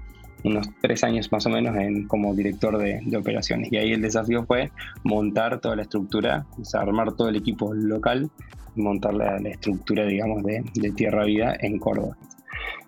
unos 0.44 0.68
tres 0.82 1.04
años 1.04 1.32
más 1.32 1.46
o 1.46 1.50
menos 1.50 1.78
en, 1.78 2.08
como 2.08 2.34
director 2.34 2.78
de, 2.80 3.02
operaciones. 3.16 3.72
Y 3.72 3.78
ahí 3.78 3.94
el 3.94 4.02
desafío 4.02 4.44
fue 4.46 4.72
montar 5.04 5.62
toda 5.62 5.76
la 5.76 5.84
estructura, 5.84 6.46
o 6.60 6.66
sea, 6.66 6.82
armar 6.82 7.14
todo 7.14 7.30
el 7.30 7.36
equipo 7.36 7.72
local, 7.72 8.32
montar 8.76 9.14
la, 9.14 9.38
estructura, 9.38 10.06
digamos, 10.06 10.44
de, 10.44 10.64
de, 10.74 10.92
Tierra 10.92 11.24
Vida 11.26 11.56
en 11.60 11.78
Córdoba. 11.78 12.18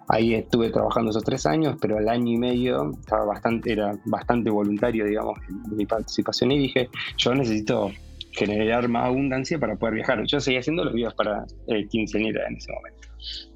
Ahí 0.07 0.33
estuve 0.33 0.71
trabajando 0.71 1.11
esos 1.11 1.23
tres 1.23 1.45
años, 1.45 1.77
pero 1.79 1.97
al 1.97 2.09
año 2.09 2.33
y 2.33 2.37
medio 2.37 2.91
estaba 2.91 3.25
bastante, 3.25 3.71
era 3.71 3.95
bastante 4.05 4.49
voluntario, 4.49 5.05
digamos, 5.05 5.37
mi 5.71 5.85
participación 5.85 6.51
y 6.51 6.59
dije, 6.59 6.89
yo 7.17 7.33
necesito 7.33 7.91
generar 8.35 8.87
más 8.87 9.05
abundancia 9.05 9.59
para 9.59 9.75
poder 9.75 9.95
viajar. 9.95 10.23
Yo 10.25 10.39
seguía 10.39 10.59
haciendo 10.59 10.83
los 10.83 10.93
videos 10.93 11.13
para 11.13 11.45
eh, 11.67 11.87
quinceañera 11.87 12.47
en 12.47 12.57
ese 12.57 12.71
momento. 12.71 13.07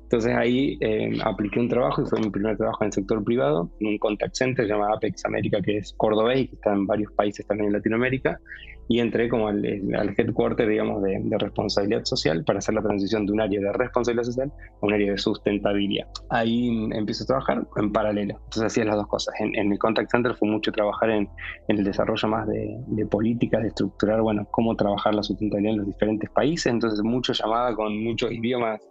Entonces 0.04 0.36
ahí 0.36 0.78
eh, 0.82 1.20
apliqué 1.24 1.60
un 1.60 1.70
trabajo 1.70 2.02
y 2.02 2.06
fue 2.06 2.20
mi 2.20 2.32
primer 2.32 2.58
trabajo 2.58 2.84
en 2.84 2.88
el 2.88 2.94
sector 2.94 3.24
privado, 3.24 3.70
en 3.80 3.90
un 3.90 3.98
contact 4.00 4.34
center 4.34 4.66
llamado 4.66 4.96
Apex 4.96 5.24
América, 5.26 5.62
que 5.62 5.78
es 5.78 5.94
cordobés 5.94 6.40
y 6.40 6.48
que 6.48 6.56
está 6.56 6.74
en 6.74 6.88
varios 6.88 7.12
países 7.14 7.46
también 7.46 7.68
en 7.68 7.74
Latinoamérica. 7.74 8.40
Y 8.90 9.00
entré 9.00 9.30
como 9.30 9.48
al, 9.48 9.64
al 9.98 10.16
headquarter, 10.18 10.68
digamos, 10.68 11.02
de, 11.02 11.22
responsabilidad 11.40 12.04
social 12.04 12.44
para 12.44 12.60
hacer 12.60 12.76
la 12.76 12.82
transición 12.82 13.26
de 13.26 13.32
un 13.32 13.40
área 13.40 13.62
de 13.62 13.72
responsabilidad 13.72 14.24
social 14.24 14.52
a 14.82 14.86
un 14.86 14.94
área 14.94 15.12
de 15.12 15.18
sustentabilidad. 15.18 16.08
Ahí 16.30 16.90
empiezo 16.92 17.24
a 17.24 17.28
trabajar 17.28 17.68
en 17.78 17.94
paralelo. 17.94 18.34
Entonces 18.46 18.64
hacía 18.64 18.86
las 18.86 18.96
dos 18.96 19.08
cosas. 19.08 19.36
En, 19.40 19.72
el 19.72 19.80
contact 19.80 20.12
center 20.12 20.34
fue 20.34 20.50
mucho 20.50 20.72
trabajar 20.72 21.12
en, 21.12 21.30
en 21.68 21.78
el 21.78 21.84
desarrollo 21.86 22.28
más 22.28 22.48
de, 22.48 22.78
de, 22.88 23.06
políticas, 23.06 23.62
de 23.62 23.70
estructurar, 23.70 24.22
bueno, 24.22 24.46
cómo 24.52 24.76
trabajar 24.76 25.16
la 25.16 25.24
sustentabilidad 25.24 25.74
en 25.74 25.80
los 25.80 25.88
diferentes 25.88 26.30
países. 26.32 26.66
Entonces 26.66 27.02
mucho 27.04 27.32
llamada 27.32 27.76
con 27.76 28.04
muchos 28.04 28.32
idiomas 28.32 28.82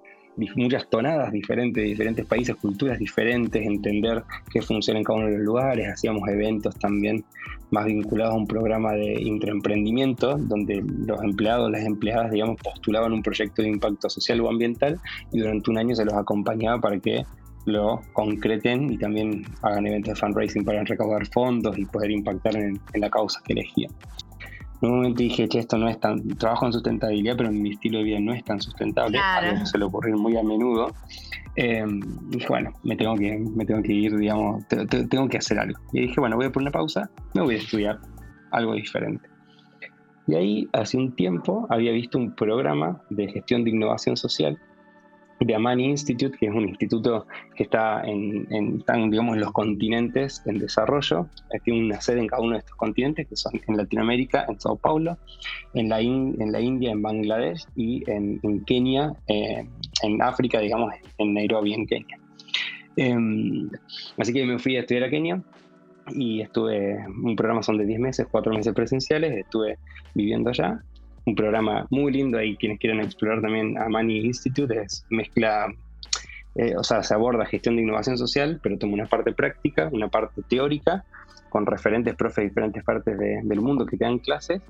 muchas 0.56 0.88
tonadas 0.88 1.32
diferentes 1.32 1.82
de 1.82 1.88
diferentes 1.88 2.26
países, 2.26 2.56
culturas 2.56 2.98
diferentes, 2.98 3.64
entender 3.64 4.22
qué 4.50 4.62
funciona 4.62 4.98
en 4.98 5.04
cada 5.04 5.18
uno 5.18 5.28
de 5.28 5.36
los 5.36 5.44
lugares. 5.44 5.88
Hacíamos 5.88 6.28
eventos 6.28 6.74
también 6.76 7.24
más 7.70 7.84
vinculados 7.86 8.34
a 8.34 8.38
un 8.38 8.46
programa 8.46 8.92
de 8.92 9.20
intraemprendimiento, 9.20 10.36
donde 10.38 10.82
los 11.06 11.22
empleados, 11.22 11.70
las 11.70 11.84
empleadas, 11.84 12.30
digamos, 12.30 12.60
postulaban 12.62 13.12
un 13.12 13.22
proyecto 13.22 13.62
de 13.62 13.68
impacto 13.68 14.08
social 14.08 14.40
o 14.40 14.48
ambiental 14.48 15.00
y 15.32 15.40
durante 15.40 15.70
un 15.70 15.78
año 15.78 15.94
se 15.94 16.04
los 16.04 16.14
acompañaba 16.14 16.80
para 16.80 16.98
que 16.98 17.24
lo 17.66 18.00
concreten 18.14 18.90
y 18.92 18.96
también 18.96 19.44
hagan 19.62 19.86
eventos 19.86 20.14
de 20.14 20.20
fundraising 20.20 20.64
para 20.64 20.82
recaudar 20.84 21.26
fondos 21.26 21.76
y 21.76 21.84
poder 21.84 22.10
impactar 22.10 22.56
en, 22.56 22.80
en 22.94 23.00
la 23.00 23.10
causa 23.10 23.40
que 23.44 23.52
elegían 23.52 23.90
en 24.80 24.90
un 24.90 24.96
momento 24.96 25.22
dije, 25.22 25.48
che, 25.48 25.58
esto 25.58 25.76
no 25.76 25.88
es 25.88 25.98
tan, 25.98 26.26
trabajo 26.36 26.66
en 26.66 26.72
sustentabilidad, 26.72 27.36
pero 27.36 27.50
mi 27.50 27.70
estilo 27.70 27.98
de 27.98 28.04
vida 28.04 28.20
no 28.20 28.32
es 28.32 28.44
tan 28.44 28.60
sustentable, 28.60 29.18
claro. 29.18 29.66
se 29.66 29.78
le 29.78 29.84
ocurrir 29.84 30.16
muy 30.16 30.36
a 30.36 30.42
menudo. 30.42 30.94
Eh, 31.56 31.84
dije, 32.28 32.46
bueno, 32.48 32.72
me 32.84 32.96
tengo 32.96 33.16
que, 33.16 33.36
me 33.38 33.66
tengo 33.66 33.82
que 33.82 33.92
ir, 33.92 34.16
digamos, 34.16 34.64
tengo 34.68 35.28
que 35.28 35.38
hacer 35.38 35.58
algo. 35.58 35.80
Y 35.92 36.02
dije, 36.02 36.20
bueno, 36.20 36.36
voy 36.36 36.46
a 36.46 36.52
poner 36.52 36.68
una 36.68 36.72
pausa, 36.72 37.10
me 37.34 37.42
voy 37.42 37.56
a 37.56 37.58
estudiar 37.58 37.98
algo 38.52 38.74
diferente. 38.74 39.28
Y 40.28 40.34
ahí, 40.34 40.68
hace 40.72 40.96
un 40.96 41.12
tiempo, 41.12 41.66
había 41.70 41.90
visto 41.90 42.18
un 42.18 42.34
programa 42.34 43.00
de 43.10 43.28
gestión 43.28 43.64
de 43.64 43.70
innovación 43.70 44.16
social 44.16 44.58
de 45.40 45.54
Amani 45.54 45.84
Institute, 45.86 46.36
que 46.38 46.46
es 46.46 46.52
un 46.52 46.68
instituto 46.68 47.26
que 47.54 47.64
está 47.64 48.02
en, 48.02 48.46
en, 48.50 49.10
digamos, 49.10 49.34
en 49.34 49.40
los 49.40 49.52
continentes 49.52 50.42
en 50.46 50.58
desarrollo. 50.58 51.28
Tiene 51.64 51.86
una 51.86 52.00
sede 52.00 52.20
en 52.20 52.26
cada 52.26 52.42
uno 52.42 52.52
de 52.52 52.58
estos 52.58 52.76
continentes, 52.76 53.26
que 53.28 53.36
son 53.36 53.52
en 53.66 53.76
Latinoamérica, 53.76 54.46
en 54.48 54.60
Sao 54.60 54.76
Paulo, 54.76 55.16
en 55.74 55.88
la, 55.88 56.00
en 56.00 56.52
la 56.52 56.60
India, 56.60 56.90
en 56.90 57.02
Bangladesh 57.02 57.66
y 57.76 58.02
en, 58.10 58.64
Kenia, 58.64 59.12
eh, 59.28 59.66
en 60.02 60.22
África, 60.22 60.60
digamos, 60.60 60.92
en 61.18 61.34
Nairobi, 61.34 61.74
en 61.74 61.86
Kenia. 61.86 62.18
Em, 62.96 63.70
así 64.16 64.32
que 64.32 64.44
me 64.44 64.58
fui 64.58 64.76
a 64.76 64.80
estudiar 64.80 65.04
a 65.04 65.10
Kenia 65.10 65.40
y 66.10 66.40
estuve, 66.40 66.98
un 67.06 67.36
programa 67.36 67.62
son 67.62 67.78
de 67.78 67.86
10 67.86 68.00
meses, 68.00 68.26
4 68.30 68.52
meses 68.52 68.74
presenciales, 68.74 69.36
estuve 69.36 69.78
viviendo 70.14 70.50
allá 70.50 70.82
un 71.28 71.34
programa 71.34 71.86
muy 71.90 72.10
lindo 72.12 72.38
ahí, 72.38 72.56
quienes 72.56 72.78
quieran 72.78 73.00
explorar 73.00 73.42
también 73.42 73.76
a 73.78 73.88
Money 73.88 74.24
Institute, 74.24 74.74
es 74.80 75.04
mezcla, 75.10 75.66
eh, 76.54 76.74
o 76.76 76.82
sea, 76.82 77.02
se 77.02 77.14
aborda 77.14 77.44
gestión 77.44 77.76
de 77.76 77.82
innovación 77.82 78.16
social, 78.16 78.58
pero 78.62 78.78
toma 78.78 78.94
una 78.94 79.06
parte 79.06 79.32
práctica, 79.32 79.88
una 79.92 80.08
parte 80.08 80.42
teórica, 80.48 81.04
con 81.50 81.66
referentes 81.66 82.14
profes 82.14 82.36
de 82.36 82.48
diferentes 82.48 82.82
partes 82.82 83.18
del 83.18 83.60
mundo 83.60 83.84
que 83.86 83.96
te 83.96 84.04
dan 84.04 84.18
clases, 84.18 84.62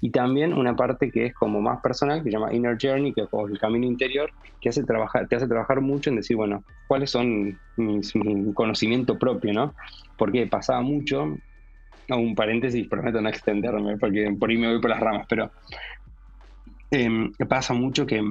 y 0.00 0.10
también 0.10 0.52
una 0.52 0.74
parte 0.74 1.10
que 1.10 1.26
es 1.26 1.34
como 1.34 1.60
más 1.60 1.80
personal, 1.80 2.22
que 2.22 2.30
se 2.30 2.36
llama 2.36 2.52
Inner 2.52 2.76
Journey, 2.80 3.12
que 3.12 3.22
es 3.22 3.28
el 3.50 3.58
camino 3.58 3.86
interior, 3.86 4.30
que 4.60 4.68
hace 4.70 4.84
trabajar, 4.84 5.26
te 5.28 5.36
hace 5.36 5.46
trabajar 5.46 5.80
mucho 5.80 6.10
en 6.10 6.16
decir, 6.16 6.36
bueno, 6.36 6.64
cuáles 6.86 7.10
son 7.10 7.58
mis, 7.76 8.14
mi 8.16 8.52
conocimiento 8.52 9.18
propio, 9.18 9.52
¿no? 9.52 9.74
Porque 10.18 10.46
pasaba 10.46 10.80
mucho, 10.82 11.36
un 12.14 12.34
paréntesis, 12.34 12.86
prometo 12.88 13.20
no 13.20 13.28
extenderme, 13.28 13.96
porque 13.96 14.34
por 14.38 14.50
ahí 14.50 14.56
me 14.58 14.68
voy 14.68 14.80
por 14.80 14.90
las 14.90 15.00
ramas, 15.00 15.26
pero 15.28 15.50
eh, 16.90 17.30
pasa 17.48 17.74
mucho 17.74 18.06
que 18.06 18.22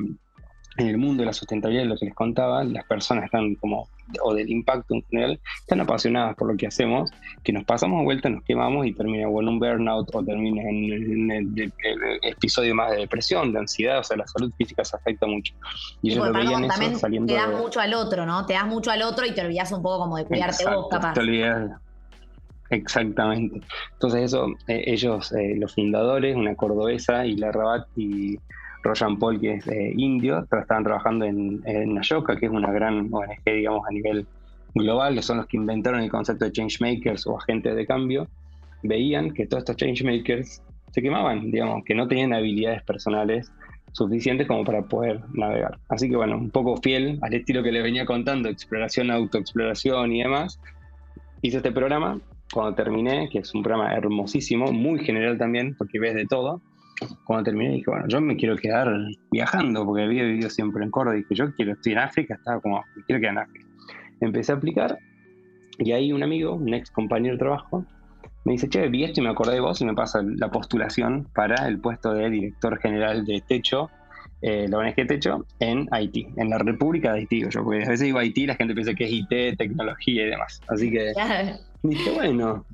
en 0.77 0.87
el 0.87 0.97
mundo 0.97 1.21
de 1.21 1.27
la 1.27 1.33
sustentabilidad, 1.33 1.85
lo 1.85 1.95
que 1.95 2.05
les 2.05 2.13
contaba, 2.13 2.63
las 2.63 2.85
personas 2.85 3.25
están 3.25 3.55
como, 3.55 3.87
o 4.21 4.33
del 4.33 4.49
impacto 4.49 4.93
en 4.93 5.03
general, 5.03 5.39
están 5.61 5.79
apasionadas 5.79 6.35
por 6.35 6.51
lo 6.51 6.57
que 6.57 6.67
hacemos, 6.67 7.11
que 7.43 7.53
nos 7.53 7.63
pasamos 7.63 8.03
vuelta, 8.03 8.29
nos 8.29 8.43
quemamos 8.43 8.85
y 8.85 8.93
termina 8.93 9.23
en 9.23 9.29
un 9.29 9.59
burnout 9.59 10.13
o 10.13 10.23
termina 10.23 10.61
en, 10.63 11.31
el, 11.31 11.73
episodio 12.23 12.75
más 12.75 12.91
de 12.91 12.97
depresión, 12.97 13.53
de 13.53 13.59
ansiedad, 13.59 13.99
o 13.99 14.03
sea, 14.03 14.17
la 14.17 14.27
salud 14.27 14.51
física 14.57 14.83
se 14.83 14.97
afecta 14.97 15.25
mucho. 15.25 15.53
Y, 16.01 16.11
ellos 16.11 16.27
lo 16.27 16.33
veían 16.33 16.65
eso 16.65 16.99
saliendo 16.99 17.33
Te 17.33 17.39
das 17.39 17.49
mucho 17.49 17.79
al 17.79 17.93
otro, 17.93 18.25
¿no? 18.25 18.45
Te 18.45 18.53
das 18.53 18.67
mucho 18.67 18.91
al 18.91 19.01
otro 19.01 19.25
y 19.25 19.33
te 19.33 19.41
olvidas 19.41 19.71
un 19.71 19.81
poco 19.81 19.99
como 19.99 20.17
de 20.17 20.25
cuidarte 20.25 20.65
vos, 20.65 20.87
capaz. 20.89 21.13
Te 21.13 21.21
olvidas. 21.21 21.71
Exactamente. 22.69 23.61
Entonces 23.93 24.23
eso, 24.23 24.47
eh, 24.67 24.83
ellos, 24.87 25.31
eh, 25.33 25.55
los 25.57 25.75
fundadores, 25.75 26.35
una 26.35 26.55
cordobesa 26.55 27.25
y 27.25 27.35
la 27.35 27.51
Rabat 27.51 27.87
y 27.95 28.37
Rojan 28.83 29.17
Paul, 29.17 29.39
que 29.39 29.55
es 29.55 29.67
eh, 29.67 29.93
indio, 29.95 30.39
estaban 30.39 30.83
trabajando 30.83 31.25
en, 31.25 31.61
en 31.65 31.99
que 31.99 32.45
es 32.45 32.51
una 32.51 32.71
gran 32.71 33.09
ONG, 33.11 33.43
digamos, 33.45 33.87
a 33.87 33.91
nivel 33.91 34.27
global, 34.75 35.21
son 35.23 35.37
los 35.37 35.47
que 35.47 35.57
inventaron 35.57 36.01
el 36.01 36.11
concepto 36.11 36.45
de 36.45 36.51
changemakers 36.51 37.25
o 37.27 37.37
agentes 37.37 37.75
de 37.75 37.85
cambio, 37.85 38.27
veían 38.83 39.31
que 39.31 39.47
todos 39.47 39.61
estos 39.61 39.77
changemakers 39.77 40.61
se 40.91 41.01
quemaban, 41.01 41.51
digamos, 41.51 41.83
que 41.83 41.95
no 41.95 42.07
tenían 42.07 42.33
habilidades 42.33 42.83
personales 42.83 43.51
suficientes 43.93 44.47
como 44.47 44.63
para 44.65 44.81
poder 44.81 45.21
navegar. 45.33 45.77
Así 45.89 46.09
que 46.09 46.17
bueno, 46.17 46.37
un 46.37 46.51
poco 46.51 46.77
fiel 46.77 47.17
al 47.21 47.33
estilo 47.33 47.63
que 47.63 47.71
les 47.71 47.81
venía 47.81 48.05
contando, 48.05 48.49
exploración, 48.49 49.09
autoexploración 49.09 50.11
y 50.13 50.23
demás, 50.23 50.59
hice 51.41 51.57
este 51.57 51.71
programa. 51.71 52.19
Cuando 52.55 52.73
terminé, 52.73 53.27
que 53.29 53.39
es 53.39 53.53
un 53.53 53.63
programa 53.63 53.93
hermosísimo, 53.93 54.71
muy 54.71 55.03
general 55.03 55.37
también, 55.37 55.75
porque 55.75 55.99
ves 55.99 56.15
de 56.15 56.25
todo, 56.25 56.61
cuando 57.25 57.43
terminé 57.43 57.73
dije, 57.73 57.83
bueno, 57.87 58.05
yo 58.07 58.21
me 58.21 58.37
quiero 58.37 58.55
quedar 58.55 58.87
viajando, 59.29 59.85
porque 59.85 60.03
había 60.03 60.23
vivido 60.23 60.49
siempre 60.49 60.81
en 60.85 60.89
Córdoba, 60.89 61.17
y 61.17 61.23
dije, 61.23 61.35
yo 61.35 61.53
quiero, 61.53 61.73
estoy 61.73 61.91
en 61.91 61.99
África, 61.99 62.35
estaba 62.35 62.61
como, 62.61 62.81
quiero 63.07 63.19
quedar 63.19 63.33
en 63.33 63.39
África. 63.39 63.67
Empecé 64.21 64.53
a 64.53 64.55
aplicar, 64.55 64.97
y 65.79 65.91
ahí 65.91 66.13
un 66.13 66.23
amigo, 66.23 66.53
un 66.53 66.73
ex 66.73 66.89
compañero 66.91 67.33
de 67.33 67.39
trabajo, 67.39 67.85
me 68.45 68.53
dice, 68.53 68.69
che, 68.69 68.87
vi 68.87 69.03
esto 69.03 69.19
y 69.19 69.23
me 69.25 69.31
acordé 69.31 69.55
de 69.55 69.59
vos, 69.59 69.81
y 69.81 69.85
me 69.85 69.93
pasa 69.93 70.21
la 70.23 70.49
postulación 70.49 71.27
para 71.35 71.67
el 71.67 71.81
puesto 71.81 72.13
de 72.13 72.29
director 72.29 72.79
general 72.79 73.25
de 73.25 73.43
Techo, 73.45 73.89
eh, 74.41 74.67
la 74.69 74.77
ONG 74.77 74.95
Techo, 75.07 75.45
en 75.59 75.89
Haití, 75.91 76.27
en 76.37 76.49
la 76.49 76.57
República 76.59 77.11
de 77.11 77.19
Haití. 77.19 77.41
Yo, 77.49 77.63
porque 77.65 77.83
a 77.83 77.89
veces 77.89 78.01
digo 78.01 78.19
Haití, 78.19 78.45
la 78.45 78.55
gente 78.55 78.73
piensa 78.73 78.93
que 78.93 79.03
es 79.03 79.11
IT, 79.11 79.57
tecnología 79.57 80.25
y 80.25 80.29
demás. 80.29 80.61
Así 80.67 80.89
que 80.89 81.11
dije, 81.89 82.11
bueno, 82.11 82.65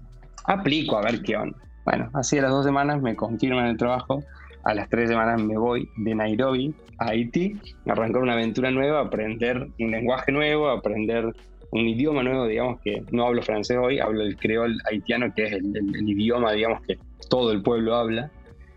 aplico 0.45 0.97
a 0.97 1.01
ver 1.01 1.21
qué 1.21 1.37
onda. 1.37 1.57
Bueno, 1.85 2.09
así 2.13 2.37
a 2.37 2.43
las 2.43 2.51
dos 2.51 2.65
semanas 2.65 3.01
me 3.01 3.15
confirman 3.15 3.67
el 3.67 3.77
trabajo. 3.77 4.23
A 4.63 4.75
las 4.75 4.89
tres 4.89 5.09
semanas 5.09 5.41
me 5.41 5.57
voy 5.57 5.89
de 5.97 6.13
Nairobi 6.13 6.75
a 6.99 7.09
Haití, 7.09 7.59
arrancar 7.87 8.21
una 8.21 8.33
aventura 8.33 8.69
nueva, 8.69 9.01
aprender 9.01 9.67
un 9.79 9.91
lenguaje 9.91 10.31
nuevo, 10.31 10.69
aprender 10.69 11.33
un 11.71 11.87
idioma 11.87 12.21
nuevo, 12.21 12.45
digamos 12.45 12.79
que 12.81 13.03
no 13.11 13.25
hablo 13.25 13.41
francés 13.41 13.77
hoy, 13.81 13.99
hablo 13.99 14.21
el 14.21 14.35
creol 14.35 14.77
haitiano, 14.89 15.33
que 15.33 15.45
es 15.45 15.53
el, 15.53 15.65
idioma, 16.07 16.51
digamos, 16.51 16.81
que 16.83 16.99
todo 17.29 17.51
el 17.51 17.63
pueblo 17.63 17.95
habla. 17.95 18.29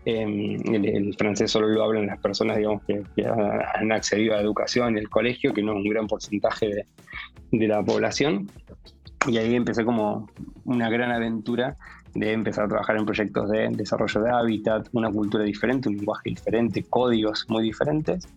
Em, 0.05 0.57
el, 0.73 1.15
francés 1.15 1.51
solo 1.51 1.67
lo 1.67 1.83
hablan 1.83 2.07
las 2.07 2.19
personas, 2.19 2.57
digamos, 2.57 2.81
que, 2.85 3.03
han 3.25 3.91
accedido 3.91 4.33
a 4.33 4.37
la 4.37 4.43
educación 4.43 4.95
y 4.95 4.99
el 4.99 5.09
colegio, 5.09 5.53
que 5.53 5.61
no 5.61 5.73
es 5.73 5.77
un 5.77 5.89
gran 5.89 6.07
porcentaje 6.07 6.85
de 7.51 7.67
la 7.67 7.83
población. 7.83 8.49
Y 9.27 9.37
ahí 9.37 9.55
empecé 9.55 9.83
como 9.83 10.29
una 10.65 10.89
gran 10.89 11.11
aventura 11.11 11.75
de 12.13 12.31
empezar 12.31 12.65
a 12.65 12.67
trabajar 12.67 12.97
en 12.97 13.05
proyectos 13.05 13.49
de 13.49 13.69
desarrollo 13.69 14.21
de 14.21 14.31
hábitat, 14.31 14.87
una 14.93 15.11
cultura 15.11 15.43
diferente, 15.43 15.89
un 15.89 15.97
lenguaje 15.97 16.29
diferente, 16.29 16.83
códigos 16.83 17.45
muy 17.49 17.63
diferentes, 17.63 18.27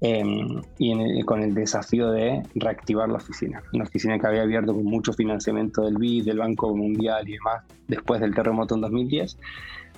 em, 0.00 0.62
y 0.78 1.22
con 1.22 1.42
el 1.42 1.54
desafío 1.54 2.10
de 2.10 2.42
reactivar 2.54 3.08
la 3.08 3.16
oficina. 3.16 3.62
Una 3.72 3.84
oficina 3.84 4.18
que 4.18 4.26
había 4.26 4.42
abierto 4.42 4.74
con 4.74 4.84
mucho 4.84 5.12
financiamiento 5.12 5.82
del 5.82 5.96
BID, 5.96 6.24
del 6.24 6.38
Banco 6.38 6.74
Mundial 6.74 7.28
y 7.28 7.32
demás, 7.32 7.64
después 7.88 8.20
del 8.20 8.34
terremoto 8.34 8.74
en 8.74 8.82
2010, 8.82 9.36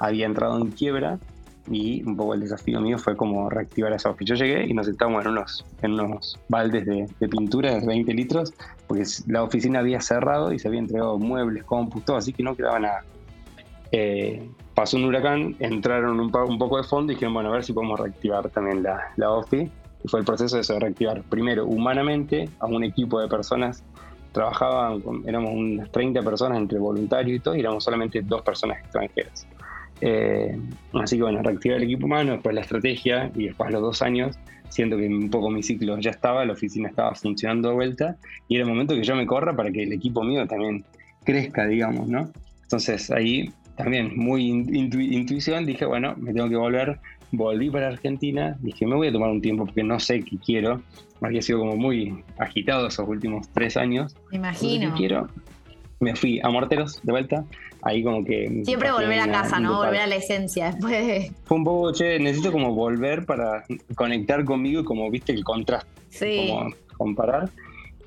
había 0.00 0.26
entrado 0.26 0.58
en 0.58 0.70
quiebra 0.70 1.18
y 1.70 2.02
un 2.02 2.16
poco 2.16 2.34
el 2.34 2.40
desafío 2.40 2.80
mío 2.80 2.98
fue 2.98 3.16
como 3.16 3.48
reactivar 3.50 3.92
esa. 3.92 4.14
Yo 4.20 4.34
llegué 4.34 4.66
y 4.66 4.74
nos 4.74 4.86
sentamos 4.86 5.24
en 5.24 5.32
unos, 5.32 5.64
en 5.82 5.92
unos 5.92 6.38
baldes 6.48 6.86
de, 6.86 7.06
de, 7.18 7.28
pintura 7.28 7.78
de 7.78 7.86
20 7.86 8.12
litros, 8.14 8.54
porque 8.86 9.04
la 9.26 9.42
oficina 9.42 9.80
había 9.80 10.00
cerrado 10.00 10.52
y 10.52 10.58
se 10.58 10.68
había 10.68 10.80
entregado 10.80 11.18
muebles, 11.18 11.64
compus, 11.64 12.04
todo, 12.04 12.16
así 12.16 12.32
que 12.32 12.42
no 12.42 12.54
quedaba 12.56 12.78
nada. 12.78 13.04
Eh, 13.92 14.48
pasó 14.74 14.96
un 14.96 15.04
huracán, 15.04 15.56
entraron 15.60 16.20
un, 16.20 16.30
poco 16.30 16.76
de 16.76 16.84
fondo 16.84 17.12
y 17.12 17.14
dijeron, 17.14 17.34
bueno, 17.34 17.50
a 17.50 17.52
ver 17.52 17.64
si 17.64 17.72
podemos 17.72 17.98
reactivar 17.98 18.48
también 18.50 18.82
la, 18.82 19.12
la 19.16 19.30
OFI. 19.30 19.70
Y 20.04 20.08
fue 20.08 20.20
el 20.20 20.26
proceso 20.26 20.56
de, 20.56 20.62
eso, 20.62 20.78
reactivar, 20.78 21.22
primero, 21.22 21.66
humanamente, 21.66 22.48
a 22.60 22.66
un 22.66 22.84
equipo 22.84 23.20
de 23.20 23.28
personas. 23.28 23.82
Trabajaban, 24.32 25.02
éramos 25.26 25.50
unas 25.52 25.90
30 25.90 26.22
personas 26.22 26.58
entre 26.58 26.78
voluntarios 26.78 27.38
y 27.38 27.40
todo, 27.40 27.56
y 27.56 27.60
éramos 27.60 27.82
solamente 27.82 28.22
dos 28.22 28.42
personas 28.42 28.78
extranjeras. 28.78 29.46
Eh, 30.00 30.56
así 30.94 31.16
que 31.16 31.22
bueno, 31.22 31.42
reactivar 31.42 31.78
el 31.78 31.84
equipo 31.84 32.06
humano, 32.06 32.32
después 32.32 32.54
la 32.54 32.60
estrategia 32.60 33.30
y 33.34 33.46
después 33.46 33.70
los 33.70 33.82
dos 33.82 34.02
años, 34.02 34.38
siento 34.68 34.96
que 34.96 35.06
un 35.06 35.30
poco 35.30 35.50
mi 35.50 35.62
ciclo 35.62 35.98
ya 35.98 36.10
estaba, 36.10 36.44
la 36.44 36.52
oficina 36.52 36.88
estaba 36.88 37.14
funcionando 37.14 37.70
de 37.70 37.74
vuelta 37.74 38.16
y 38.48 38.56
era 38.56 38.64
el 38.64 38.70
momento 38.70 38.94
que 38.94 39.02
yo 39.02 39.16
me 39.16 39.26
corra 39.26 39.54
para 39.56 39.70
que 39.70 39.82
el 39.82 39.92
equipo 39.92 40.22
mío 40.22 40.46
también 40.46 40.84
crezca, 41.24 41.66
digamos, 41.66 42.08
¿no? 42.08 42.30
Entonces 42.62 43.10
ahí 43.10 43.50
también 43.78 44.16
muy 44.16 44.44
intuición, 44.44 45.64
dije, 45.64 45.86
bueno, 45.86 46.14
me 46.18 46.34
tengo 46.34 46.48
que 46.48 46.56
volver. 46.56 46.98
Volví 47.30 47.70
para 47.70 47.88
Argentina, 47.88 48.56
dije, 48.60 48.86
me 48.86 48.96
voy 48.96 49.08
a 49.08 49.12
tomar 49.12 49.30
un 49.30 49.40
tiempo 49.40 49.66
porque 49.66 49.84
no 49.84 50.00
sé 50.00 50.22
qué 50.24 50.36
quiero. 50.38 50.82
Había 51.20 51.42
sido 51.42 51.60
como 51.60 51.76
muy 51.76 52.24
agitado 52.38 52.88
esos 52.88 53.06
últimos 53.06 53.48
tres 53.50 53.76
años. 53.76 54.16
Me 54.30 54.38
imagino. 54.38 54.94
quiero. 54.96 55.28
Me 56.00 56.16
fui 56.16 56.40
a 56.42 56.48
Morteros 56.48 57.00
de 57.02 57.12
vuelta. 57.12 57.44
Ahí 57.82 58.02
como 58.02 58.24
que... 58.24 58.62
Siempre 58.64 58.90
volver 58.90 59.20
a 59.20 59.30
casa, 59.30 59.60
¿no? 59.60 59.76
Volver 59.76 60.00
a 60.00 60.06
la 60.06 60.16
esencia 60.16 60.72
después 60.72 61.30
Fue 61.44 61.56
un 61.56 61.64
poco, 61.64 61.92
che, 61.92 62.18
necesito 62.18 62.50
como 62.52 62.74
volver 62.74 63.24
para 63.24 63.64
conectar 63.94 64.44
conmigo 64.44 64.80
y 64.80 64.84
como, 64.84 65.10
viste, 65.10 65.32
el 65.32 65.44
contraste. 65.44 65.88
Sí. 66.10 66.48
Como 66.48 66.70
comparar. 66.96 67.50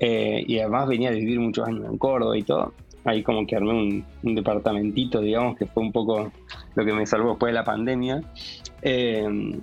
Eh, 0.00 0.44
y 0.46 0.58
además 0.58 0.88
venía 0.88 1.08
a 1.10 1.12
vivir 1.12 1.40
muchos 1.40 1.66
años 1.66 1.86
en 1.88 1.96
Córdoba 1.96 2.36
y 2.36 2.42
todo 2.42 2.72
ahí 3.04 3.22
como 3.22 3.46
que 3.46 3.56
armé 3.56 4.04
un, 4.22 4.34
departamentito, 4.34 5.20
digamos, 5.20 5.56
que 5.56 5.66
fue 5.66 5.82
un 5.82 5.92
poco 5.92 6.32
lo 6.74 6.84
que 6.84 6.92
me 6.92 7.06
salvó 7.06 7.30
después 7.30 7.50
de 7.50 7.54
la 7.54 7.64
pandemia. 7.64 8.22
Eh, 8.82 9.60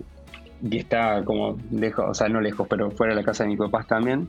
y 0.62 0.78
está 0.78 1.24
como 1.24 1.58
lejos, 1.72 2.06
o 2.10 2.14
sea, 2.14 2.28
no 2.28 2.42
lejos, 2.42 2.68
pero 2.70 2.92
fuera 2.92 3.14
de 3.14 3.22
la 3.22 3.26
casa 3.26 3.44
de 3.44 3.50
mis 3.50 3.60
papás 3.60 3.88
también. 3.88 4.28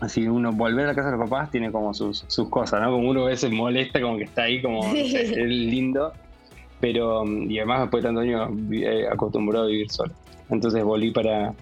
Así 0.00 0.28
uno 0.28 0.52
volver 0.52 0.84
a 0.84 0.88
la 0.88 0.94
casa 0.94 1.10
de 1.10 1.16
los 1.16 1.28
papás 1.28 1.50
tiene 1.50 1.72
como 1.72 1.92
sus, 1.92 2.24
sus 2.28 2.48
cosas, 2.48 2.80
¿no? 2.80 2.92
Como 2.92 3.08
uno 3.08 3.24
a 3.24 3.28
veces 3.28 3.50
molesta, 3.50 4.00
como 4.00 4.16
que 4.16 4.24
está 4.24 4.42
ahí, 4.42 4.62
como 4.62 4.80
es 4.94 5.36
lindo. 5.36 6.12
Pero, 6.80 7.24
y 7.26 7.58
además 7.58 7.80
después 7.82 8.02
de 8.02 8.08
tantos 8.08 8.22
años 8.22 8.50
eh, 8.70 9.06
acostumbrado 9.10 9.64
a 9.64 9.68
vivir 9.68 9.90
solo. 9.90 10.12
Entonces 10.48 10.84
volví 10.84 11.10
para, 11.10 11.52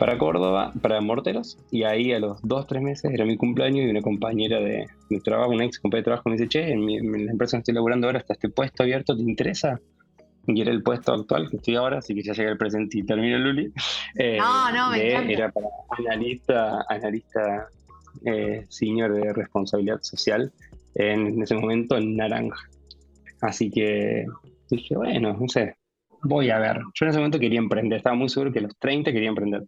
para 0.00 0.16
Córdoba, 0.16 0.72
para 0.80 1.00
Morteros, 1.02 1.58
y 1.70 1.82
ahí 1.82 2.12
a 2.12 2.18
los 2.18 2.40
dos, 2.42 2.66
tres 2.66 2.80
meses 2.80 3.12
era 3.12 3.26
mi 3.26 3.36
cumpleaños 3.36 3.84
y 3.84 3.90
una 3.90 4.00
compañera 4.00 4.58
de, 4.58 4.86
trabajo, 5.22 5.50
una 5.50 5.66
ex 5.66 5.78
compañera 5.78 6.00
de 6.00 6.04
trabajo 6.04 6.28
me 6.30 6.36
dice, 6.36 6.48
che, 6.48 6.72
en, 6.72 6.86
la 6.86 7.32
empresa 7.32 7.56
donde 7.56 7.62
estoy 7.62 7.74
laburando 7.74 8.06
ahora 8.06 8.20
está 8.20 8.32
este 8.32 8.48
puesto 8.48 8.82
abierto, 8.82 9.14
¿te 9.14 9.22
interesa? 9.22 9.78
Y 10.46 10.60
era 10.62 10.70
el 10.70 10.82
puesto 10.82 11.12
actual 11.12 11.50
que 11.50 11.58
estoy 11.58 11.76
ahora, 11.76 11.98
así 11.98 12.14
que 12.14 12.22
ya 12.22 12.32
llega 12.32 12.50
el 12.50 12.56
presente 12.56 12.98
y 12.98 13.02
termino 13.02 13.38
Luli. 13.38 13.72
Eh, 14.16 14.38
no, 14.38 14.72
no, 14.72 14.90
me 14.90 15.10
encanta. 15.10 15.32
Era 15.32 15.52
para 15.52 15.66
analista, 15.98 16.84
analista 16.88 17.68
eh, 18.24 18.64
senior 18.68 19.12
de 19.12 19.32
responsabilidad 19.32 20.00
social 20.02 20.52
en 20.94 21.40
ese 21.42 21.54
momento 21.54 21.96
en 21.96 22.16
Naranja. 22.16 22.68
Así 23.40 23.70
que 23.70 24.26
dije, 24.70 24.96
bueno, 24.96 25.36
no 25.38 25.48
sé, 25.48 25.76
voy 26.22 26.50
a 26.50 26.58
ver. 26.58 26.78
Yo 26.94 27.06
en 27.06 27.08
ese 27.10 27.18
momento 27.18 27.38
quería 27.38 27.58
emprender, 27.58 27.98
estaba 27.98 28.16
muy 28.16 28.28
seguro 28.28 28.52
que 28.52 28.58
a 28.58 28.62
los 28.62 28.78
30 28.78 29.12
quería 29.12 29.28
emprender 29.28 29.64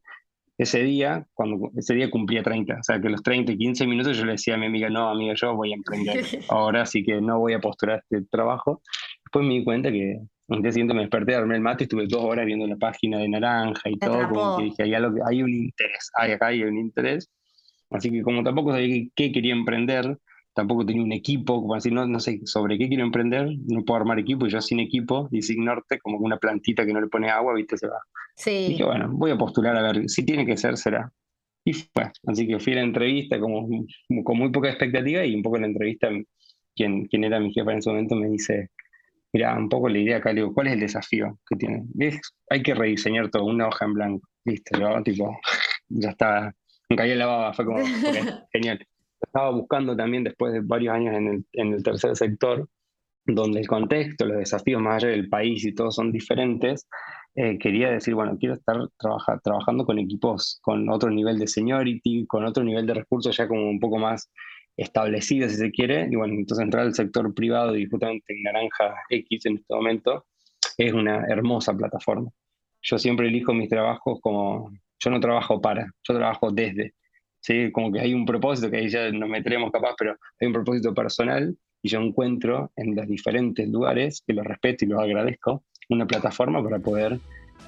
ese 0.59 0.83
día, 0.83 1.27
cuando 1.35 1.71
ese 1.77 1.95
día 1.95 2.11
cumplía 2.11 2.43
30, 2.43 2.75
o 2.75 2.83
sea 2.83 3.01
que 3.01 3.09
los 3.09 3.23
30 3.23 3.53
y 3.53 3.59
15 3.59 3.87
minutos 3.87 4.17
yo 4.17 4.25
le 4.25 4.33
decía 4.33 4.55
a 4.55 4.59
mi 4.59 4.67
amiga, 4.67 4.89
no, 4.91 5.09
amiga, 5.09 5.35
yo 5.35 5.55
voy 5.55 5.73
a 5.73 5.77
emprender 5.77 6.25
ahora, 6.49 6.83
así 6.83 7.03
que 7.03 7.21
no 7.21 7.39
voy 7.39 7.55
a 7.55 7.61
postular 7.61 8.03
este 8.09 8.27
trabajo. 8.31 8.83
Después 9.25 9.47
me 9.47 9.55
di 9.55 9.65
cuenta 9.65 9.91
que 9.91 10.21
Un 10.49 10.63
día 10.63 10.73
siguiente 10.73 10.95
me 10.95 11.01
desperté, 11.01 11.35
armé 11.35 11.57
el 11.57 11.63
mate 11.63 11.85
y 11.85 11.87
estuve 11.87 12.07
dos 12.07 12.23
horas 12.23 12.45
viendo 12.45 12.67
la 12.67 12.77
página 12.77 13.19
de 13.19 13.29
Naranja 13.29 13.89
y 13.89 13.99
todo, 13.99 14.29
como 14.29 14.59
que 14.59 14.65
dije, 14.65 14.83
hay, 14.83 14.95
algo, 14.95 15.19
hay 15.27 15.43
un 15.43 15.53
interés, 15.53 16.11
hay 16.15 16.33
acá 16.33 16.49
hay 16.49 16.63
un 16.65 16.77
interés. 16.77 17.31
Así 17.93 18.11
que 18.11 18.23
como 18.23 18.43
tampoco 18.43 18.73
sabía 18.73 19.07
qué 19.15 19.33
quería 19.33 19.53
emprender, 19.53 20.19
tampoco 20.55 20.85
tenía 20.85 21.03
un 21.03 21.13
equipo, 21.13 21.61
como 21.61 21.75
decir, 21.75 21.93
no, 21.93 22.07
no 22.07 22.21
sé 22.21 22.41
sobre 22.45 22.79
qué 22.79 22.89
quiero 22.89 23.05
emprender, 23.05 23.49
no 23.67 23.85
puedo 23.85 24.01
armar 24.01 24.19
equipo, 24.19 24.47
y 24.47 24.51
yo 24.51 24.61
sin 24.61 24.81
equipo, 24.81 25.29
y 25.31 25.43
sin 25.43 25.65
norte, 25.65 25.99
como 25.99 26.19
una 26.19 26.37
plantita 26.37 26.85
que 26.85 26.93
no 26.93 27.01
le 27.01 27.09
pone 27.09 27.31
agua, 27.31 27.55
viste, 27.55 27.77
se 27.77 27.87
va. 27.89 28.01
Sí. 28.37 28.69
Dije, 28.69 28.85
bueno, 28.85 29.11
voy 29.13 29.31
a 29.31 29.39
postular 29.39 29.77
a 29.77 29.83
ver, 29.83 30.09
si 30.09 30.25
tiene 30.25 30.45
que 30.45 30.57
ser, 30.57 30.77
será. 30.77 31.11
Y 31.65 31.73
fue. 31.73 32.11
Así 32.27 32.47
que 32.47 32.59
fui 32.59 32.73
a 32.73 32.77
la 32.77 32.83
entrevista 32.83 33.39
como, 33.39 33.69
con 34.25 34.39
muy 34.39 34.51
poca 34.51 34.69
expectativa 34.69 35.25
y 35.25 35.35
un 35.35 35.43
poco 35.43 35.57
en 35.57 35.63
la 35.63 35.69
entrevista, 35.69 36.09
quien, 36.75 37.07
quien 37.07 37.25
era 37.25 37.41
mi 37.41 37.53
jefa 37.53 37.73
en 37.73 37.79
ese 37.79 37.91
momento 37.91 38.17
me 38.17 38.29
dice, 38.29 38.71
mira, 39.33 39.57
un 39.57 39.69
poco 39.69 39.89
la 39.89 39.99
idea 39.99 40.19
acá, 40.19 40.33
le 40.33 40.43
digo, 40.43 40.53
¿cuál 40.53 40.69
es 40.69 40.73
el 40.75 40.81
desafío 40.81 41.39
que 41.49 41.57
tiene? 41.57 41.85
Hay 42.51 42.63
que 42.63 42.75
rediseñar 42.75 43.31
todo, 43.31 43.45
una 43.45 43.69
hoja 43.69 43.85
en 43.85 43.95
blanco. 43.95 44.29
Listo, 44.45 44.79
yo 44.79 45.03
tipo, 45.05 45.39
ya 45.89 46.11
estaba, 46.11 46.53
me 46.97 46.97
cayó 46.97 47.15
la 47.15 47.27
baba, 47.27 47.53
fue 47.53 47.65
como, 47.65 47.79
genial 48.53 48.87
estaba 49.23 49.51
buscando 49.51 49.97
también 49.97 50.25
después 50.25 50.53
de 50.53 50.61
varios 50.61 50.95
años 50.95 51.15
en 51.15 51.29
el, 51.29 51.47
en 51.53 51.73
el 51.73 51.83
tercer 51.83 52.17
sector, 52.17 52.69
donde 53.25 53.61
el 53.61 53.69
contexto, 53.69 54.27
los 54.27 54.39
desafíos 54.39 54.83
más 54.83 54.97
allá 55.03 55.13
del 55.13 55.29
país 55.29 55.65
y 55.65 55.75
todos 55.75 55.95
son 55.95 56.11
diferentes, 56.11 56.89
eh, 57.35 57.57
quería 57.59 57.91
decir, 57.91 58.15
bueno, 58.15 58.37
quiero 58.39 58.57
estar 58.57 58.77
trabaja, 58.99 59.39
trabajando 59.43 59.87
con 59.87 59.99
equipos 59.99 60.59
con 60.61 60.89
otro 60.91 61.09
nivel 61.11 61.39
de 61.39 61.47
seniority, 61.47 62.27
con 62.27 62.45
otro 62.45 62.63
nivel 62.63 62.87
de 62.87 62.95
recursos 62.95 63.37
ya 63.37 63.49
como 63.49 63.71
un 63.71 63.81
poco 63.81 63.99
más 63.99 64.31
establecido, 64.77 65.49
si 65.49 65.57
se 65.57 65.71
quiere, 65.71 66.09
y 66.11 66.17
bueno, 66.17 66.35
entonces 66.35 66.65
entrar 66.65 66.85
al 66.85 66.95
sector 66.95 67.33
privado 67.35 67.77
y 67.77 67.87
justamente 67.87 68.35
en 68.35 68.43
Naranja 68.43 68.95
X 69.09 69.47
en 69.47 69.57
este 69.57 69.75
momento 69.75 70.27
es 70.77 70.93
una 70.93 71.25
hermosa 71.27 71.75
plataforma. 71.75 72.31
Yo 72.83 72.99
siempre 72.99 73.29
elijo 73.29 73.55
mis 73.55 73.69
trabajos 73.69 74.19
como, 74.21 74.73
yo 75.03 75.11
no 75.11 75.21
trabajo 75.21 75.61
para, 75.61 75.93
yo 76.03 76.15
trabajo 76.15 76.51
desde. 76.51 76.95
¿sí? 77.41 77.73
Como 77.73 77.93
que 77.93 78.01
hay 78.01 78.15
un 78.15 78.25
propósito, 78.25 78.71
que 78.71 78.79
ahí 78.79 78.89
ya 78.89 79.11
nos 79.11 79.29
meteremos 79.29 79.71
capaz, 79.73 79.95
pero 79.99 80.17
hay 80.41 80.47
un 80.47 80.53
propósito 80.53 80.95
personal 80.95 81.57
y 81.83 81.89
yo 81.89 82.01
encuentro 82.01 82.71
en 82.77 82.95
los 82.95 83.07
diferentes 83.09 83.69
lugares, 83.69 84.23
que 84.27 84.33
lo 84.33 84.45
respeto 84.45 84.85
y 84.85 84.89
lo 84.89 85.01
agradezco, 85.01 85.65
una 85.89 86.07
plataforma 86.07 86.63
para 86.63 86.79
poder 86.79 87.19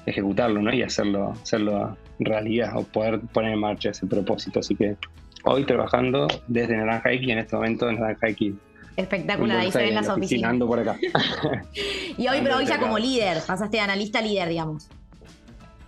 ejecutarlo 0.05 0.61
¿no? 0.61 0.73
y 0.73 0.81
hacerlo, 0.81 1.31
hacerlo 1.31 1.97
realidad 2.19 2.77
o 2.77 2.83
poder 2.83 3.19
poner 3.33 3.53
en 3.53 3.59
marcha 3.59 3.89
ese 3.89 4.07
propósito. 4.07 4.59
Así 4.59 4.75
que 4.75 4.95
hoy 5.43 5.65
trabajando 5.65 6.27
desde 6.47 6.77
Naranja 6.77 7.11
X 7.11 7.27
y 7.27 7.31
en 7.31 7.39
este 7.39 7.55
momento 7.55 7.91
Naranja 7.91 8.29
X. 8.29 8.53
Espectacular, 8.95 9.59
ahí 9.59 9.71
se 9.71 9.79
ven 9.79 9.95
las 9.95 10.07
oficinas. 10.07 10.55
por 10.57 10.79
acá. 10.79 10.97
y 12.17 12.27
hoy, 12.29 12.39
pero 12.41 12.55
hoy 12.55 12.65
ya 12.65 12.79
como 12.79 12.97
líder, 12.97 13.39
pasaste 13.45 13.75
de 13.77 13.83
analista 13.83 14.19
a 14.19 14.21
líder, 14.21 14.47
digamos. 14.47 14.87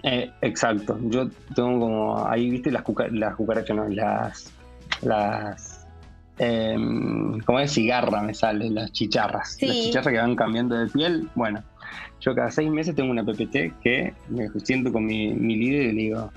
Eh, 0.03 0.31
exacto. 0.41 0.97
Yo 1.03 1.29
tengo 1.55 1.79
como. 1.79 2.27
Ahí, 2.27 2.49
viste, 2.49 2.71
las, 2.71 2.83
las 3.11 3.35
cucarachas, 3.35 3.75
no, 3.75 3.87
las. 3.89 4.53
Las. 5.01 5.87
Eh, 6.39 6.77
como 7.45 7.59
es 7.59 7.71
cigarra 7.71 8.21
me 8.21 8.33
salen, 8.33 8.75
las 8.75 8.91
chicharras. 8.91 9.57
Las 9.61 9.75
chicharras 9.75 10.13
que 10.13 10.19
van 10.19 10.35
cambiando 10.35 10.77
de 10.77 10.87
piel. 10.87 11.29
Bueno, 11.33 11.63
yo 12.19 12.35
cada 12.35 12.51
seis 12.51 12.69
meses 12.69 12.95
tengo 12.95 13.11
una 13.11 13.23
PPT 13.23 13.79
que 13.81 14.13
me 14.29 14.47
siento 14.63 14.91
con 14.91 15.05
mi, 15.05 15.33
mi 15.33 15.55
líder 15.55 15.87
y 15.87 15.91
le 15.93 16.01
digo, 16.03 16.31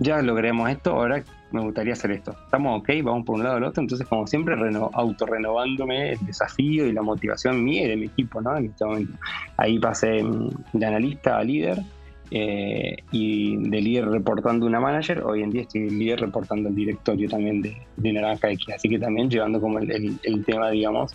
ya 0.00 0.22
logremos 0.22 0.70
esto, 0.70 0.92
ahora 0.92 1.22
me 1.50 1.60
gustaría 1.60 1.92
hacer 1.92 2.12
esto. 2.12 2.36
Estamos 2.44 2.80
ok, 2.80 2.90
vamos 3.02 3.24
por 3.24 3.36
un 3.36 3.44
lado 3.44 3.56
al 3.56 3.64
otro, 3.64 3.82
entonces 3.82 4.06
como 4.06 4.26
siempre 4.26 4.54
reno, 4.54 4.90
autorrenovándome 4.92 6.12
el 6.12 6.26
desafío 6.26 6.86
y 6.86 6.92
la 6.92 7.02
motivación 7.02 7.64
mía 7.64 7.84
y 7.84 7.88
de 7.88 7.96
mi 7.96 8.06
equipo, 8.06 8.40
¿no? 8.40 8.56
En 8.56 8.66
este 8.66 8.84
momento. 8.84 9.18
Ahí 9.56 9.78
pasé 9.78 10.24
de 10.72 10.86
analista 10.86 11.38
a 11.38 11.44
líder 11.44 11.82
eh, 12.30 12.96
y 13.10 13.56
de 13.56 13.80
líder 13.80 14.08
reportando 14.08 14.66
una 14.66 14.80
manager, 14.80 15.22
hoy 15.22 15.42
en 15.42 15.50
día 15.50 15.62
estoy 15.62 15.88
líder 15.88 16.20
reportando 16.20 16.68
el 16.68 16.74
directorio 16.74 17.28
también 17.28 17.62
de, 17.62 17.76
de 17.96 18.12
Naranja 18.12 18.50
X, 18.50 18.74
así 18.74 18.88
que 18.88 18.98
también 18.98 19.30
llevando 19.30 19.60
como 19.60 19.78
el, 19.78 20.18
el, 20.22 20.44
tema, 20.44 20.70
digamos, 20.70 21.14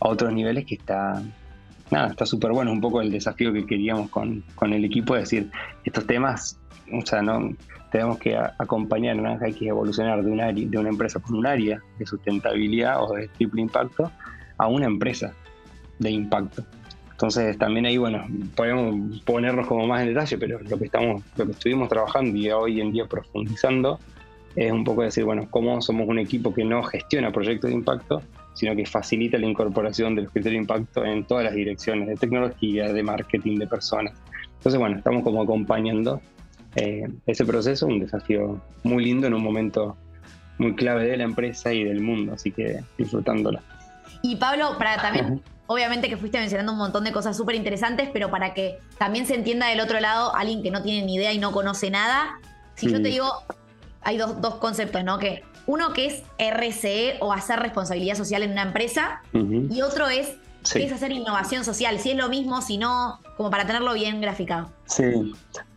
a 0.00 0.08
otros 0.08 0.32
niveles 0.32 0.64
que 0.64 0.76
está, 0.76 1.22
nada, 1.90 2.08
está 2.08 2.24
súper 2.24 2.52
bueno, 2.52 2.72
un 2.72 2.80
poco 2.80 3.00
el 3.00 3.10
desafío 3.10 3.52
que 3.52 3.66
queríamos 3.66 4.08
con, 4.10 4.42
con 4.54 4.72
el 4.72 4.84
equipo, 4.84 5.14
es 5.16 5.24
decir, 5.24 5.50
estos 5.84 6.06
temas, 6.06 6.58
o 6.92 7.04
sea, 7.04 7.20
no 7.20 7.54
tenemos 7.90 8.18
que 8.18 8.36
acompañar 8.36 9.18
a 9.18 9.22
Naranja 9.22 9.48
X 9.48 9.62
a 9.62 9.70
evolucionar 9.70 10.22
de, 10.22 10.30
una, 10.30 10.52
de 10.52 10.78
una 10.78 10.88
empresa 10.88 11.20
con 11.20 11.36
un 11.36 11.46
área 11.46 11.80
de 11.98 12.06
sustentabilidad 12.06 13.02
o 13.02 13.14
de 13.14 13.28
triple 13.28 13.62
impacto 13.62 14.10
a 14.58 14.68
una 14.68 14.86
empresa 14.86 15.32
de 15.98 16.10
impacto. 16.10 16.64
Entonces 17.16 17.56
también 17.56 17.86
ahí, 17.86 17.96
bueno, 17.96 18.26
podemos 18.54 19.20
ponernos 19.22 19.66
como 19.66 19.86
más 19.86 20.02
en 20.02 20.08
detalle, 20.08 20.36
pero 20.36 20.60
lo 20.60 20.78
que 20.78 20.84
estamos, 20.84 21.22
lo 21.38 21.46
que 21.46 21.52
estuvimos 21.52 21.88
trabajando 21.88 22.36
y 22.36 22.50
hoy 22.50 22.78
en 22.82 22.92
día 22.92 23.06
profundizando 23.06 23.98
es 24.54 24.70
un 24.70 24.84
poco 24.84 25.00
decir, 25.00 25.24
bueno, 25.24 25.48
cómo 25.50 25.80
somos 25.80 26.06
un 26.06 26.18
equipo 26.18 26.52
que 26.52 26.62
no 26.62 26.82
gestiona 26.82 27.32
proyectos 27.32 27.70
de 27.70 27.76
impacto, 27.76 28.22
sino 28.52 28.76
que 28.76 28.84
facilita 28.84 29.38
la 29.38 29.46
incorporación 29.46 30.14
de 30.14 30.22
los 30.22 30.30
criterios 30.30 30.66
de 30.66 30.74
impacto 30.74 31.06
en 31.06 31.24
todas 31.24 31.44
las 31.44 31.54
direcciones 31.54 32.06
de 32.06 32.16
tecnología, 32.16 32.92
de 32.92 33.02
marketing, 33.02 33.60
de 33.60 33.66
personas. 33.66 34.12
Entonces, 34.58 34.78
bueno, 34.78 34.98
estamos 34.98 35.22
como 35.22 35.40
acompañando 35.40 36.20
eh, 36.74 37.08
ese 37.24 37.46
proceso, 37.46 37.86
un 37.86 38.00
desafío 38.00 38.60
muy 38.82 39.02
lindo 39.02 39.26
en 39.26 39.32
un 39.32 39.42
momento 39.42 39.96
muy 40.58 40.74
clave 40.74 41.06
de 41.06 41.16
la 41.16 41.24
empresa 41.24 41.72
y 41.72 41.82
del 41.82 42.02
mundo, 42.02 42.34
así 42.34 42.52
que 42.52 42.80
disfrutándolo. 42.98 43.60
Y 44.26 44.36
Pablo, 44.36 44.76
para 44.78 44.96
también 45.02 45.42
Obviamente 45.68 46.08
que 46.08 46.16
fuiste 46.16 46.38
mencionando 46.38 46.72
un 46.72 46.78
montón 46.78 47.02
de 47.04 47.12
cosas 47.12 47.36
súper 47.36 47.56
interesantes, 47.56 48.08
pero 48.12 48.30
para 48.30 48.54
que 48.54 48.78
también 48.98 49.26
se 49.26 49.34
entienda 49.34 49.66
del 49.66 49.80
otro 49.80 49.98
lado, 49.98 50.34
alguien 50.36 50.62
que 50.62 50.70
no 50.70 50.82
tiene 50.82 51.04
ni 51.04 51.16
idea 51.16 51.32
y 51.32 51.38
no 51.38 51.50
conoce 51.50 51.90
nada, 51.90 52.38
si 52.76 52.88
yo 52.88 53.02
te 53.02 53.08
digo, 53.08 53.28
hay 54.02 54.16
dos, 54.16 54.54
conceptos, 54.56 55.02
¿no? 55.02 55.18
Que 55.18 55.42
uno 55.66 55.92
que 55.92 56.06
es 56.06 56.22
RCE 56.38 57.16
o 57.20 57.32
hacer 57.32 57.58
responsabilidad 57.58 58.14
social 58.14 58.44
en 58.44 58.52
una 58.52 58.62
empresa, 58.62 59.22
y 59.32 59.82
otro 59.82 60.06
es, 60.08 60.34
es 60.72 60.92
hacer 60.92 61.10
innovación 61.10 61.64
social, 61.64 61.98
si 61.98 62.12
es 62.12 62.16
lo 62.16 62.28
mismo, 62.28 62.62
si 62.62 62.78
no, 62.78 63.18
como 63.36 63.50
para 63.50 63.66
tenerlo 63.66 63.92
bien 63.94 64.20
graficado. 64.20 64.70
Sí, 64.84 65.34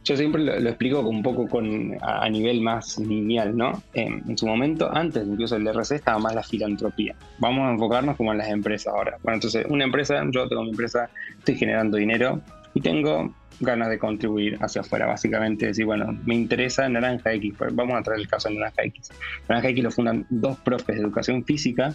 yo 0.10 0.18
siempre 0.18 0.44
lo, 0.44 0.70
explico 0.70 1.02
un 1.02 1.22
poco 1.22 1.48
con, 1.48 1.96
a, 2.02 2.28
nivel 2.30 2.62
más 2.62 2.98
lineal, 2.98 3.56
¿no? 3.56 3.84
en 3.94 4.36
su 4.36 4.48
momento, 4.48 4.90
antes 4.92 5.24
incluso 5.24 5.56
el 5.56 5.68
RC, 5.68 5.96
estaba 5.96 6.18
más 6.18 6.34
la 6.34 6.42
filantropía. 6.42 7.16
Vamos 7.38 7.68
a 7.68 7.72
enfocarnos 7.74 8.18
como 8.18 8.32
en 8.32 8.40
las 8.40 8.50
empresas 8.50 8.92
ahora. 8.92 9.20
Bueno, 9.22 9.36
entonces, 9.36 9.68
una 9.70 9.84
empresa, 9.84 10.24
yo 10.32 10.48
tengo 10.48 10.64
mi 10.64 10.72
empresa, 10.72 11.12
estoy 11.38 11.58
generando 11.58 11.98
dinero 11.98 12.42
y 12.74 12.82
tengo 12.82 13.36
ganas 13.60 13.90
de 13.90 14.00
contribuir 14.00 14.58
hacia 14.62 14.82
afuera, 14.82 15.06
básicamente 15.06 15.68
decir, 15.68 15.86
bueno, 15.86 16.18
me 16.26 16.34
interesa 16.34 16.90
Naranja 16.90 17.32
X, 17.34 17.54
pues 17.56 17.76
vamos 17.76 17.96
a 17.96 18.02
traer 18.02 18.22
el 18.22 18.28
caso 18.28 18.50
de 18.50 18.56
Naranja 18.56 18.82
X. 18.86 19.12
Naranja 19.48 19.70
X 19.70 19.84
lo 19.84 19.92
fundan 19.92 20.26
dos 20.32 20.58
profes 20.58 20.96
de 20.96 21.04
educación 21.04 21.46
física, 21.46 21.94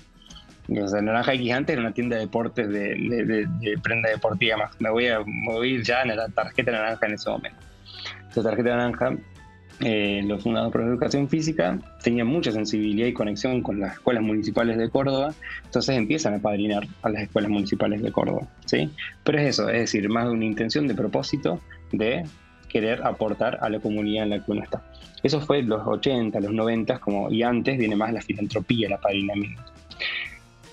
o 0.69 1.01
Naranja 1.03 1.35
X 1.35 1.53
antes 1.53 1.73
era 1.73 1.83
una 1.83 1.93
tienda 1.93 2.15
de 2.15 2.23
deportes 2.23 2.69
de, 2.69 3.77
prenda 3.83 4.09
deportiva 4.09 4.57
más. 4.57 4.81
Me 4.81 4.91
voy 4.91 5.09
a 5.09 5.19
mover 5.27 5.83
ya 5.83 6.03
en 6.03 6.17
la 6.17 6.29
tarjeta 6.29 6.71
naranja 6.71 7.07
en 7.07 7.15
ese 7.15 7.29
momento. 7.29 7.74
Esta 8.35 8.51
tarjeta 8.51 8.71
naranja, 8.71 9.17
eh, 9.79 10.25
los 10.27 10.43
fundadores 10.43 10.73
por 10.73 10.83
educación 10.83 11.29
física 11.29 11.79
tenían 12.03 12.27
mucha 12.27 12.51
sensibilidad 12.51 13.07
y 13.07 13.13
conexión 13.13 13.63
con 13.63 13.79
las 13.79 13.93
escuelas 13.93 14.25
municipales 14.25 14.77
de 14.77 14.91
Córdoba, 14.91 15.33
entonces 15.65 15.97
empiezan 15.97 16.35
a 16.35 16.41
padrinar 16.41 16.85
a 17.03 17.11
las 17.11 17.23
escuelas 17.23 17.49
municipales 17.49 18.03
de 18.03 18.11
Córdoba. 18.11 18.49
¿sí? 18.65 18.91
Pero 19.23 19.39
es 19.39 19.51
eso, 19.51 19.69
es 19.69 19.83
decir, 19.83 20.09
más 20.09 20.25
de 20.27 20.33
una 20.33 20.47
intención 20.47 20.89
de 20.89 20.97
propósito 20.97 21.61
de 21.93 22.25
querer 22.69 23.07
aportar 23.07 23.59
a 23.61 23.69
la 23.69 23.79
comunidad 23.79 24.25
en 24.25 24.31
la 24.31 24.45
que 24.45 24.51
uno 24.51 24.65
está. 24.65 24.83
Eso 25.23 25.41
fue 25.41 25.63
los 25.63 25.87
80, 25.87 26.41
los 26.41 26.53
90, 26.53 26.99
como, 26.99 27.31
y 27.31 27.45
antes 27.45 27.79
viene 27.79 27.95
más 27.95 28.13
la 28.13 28.21
filantropía, 28.21 28.89
el 28.89 28.95
apadrinamiento. 28.95 29.63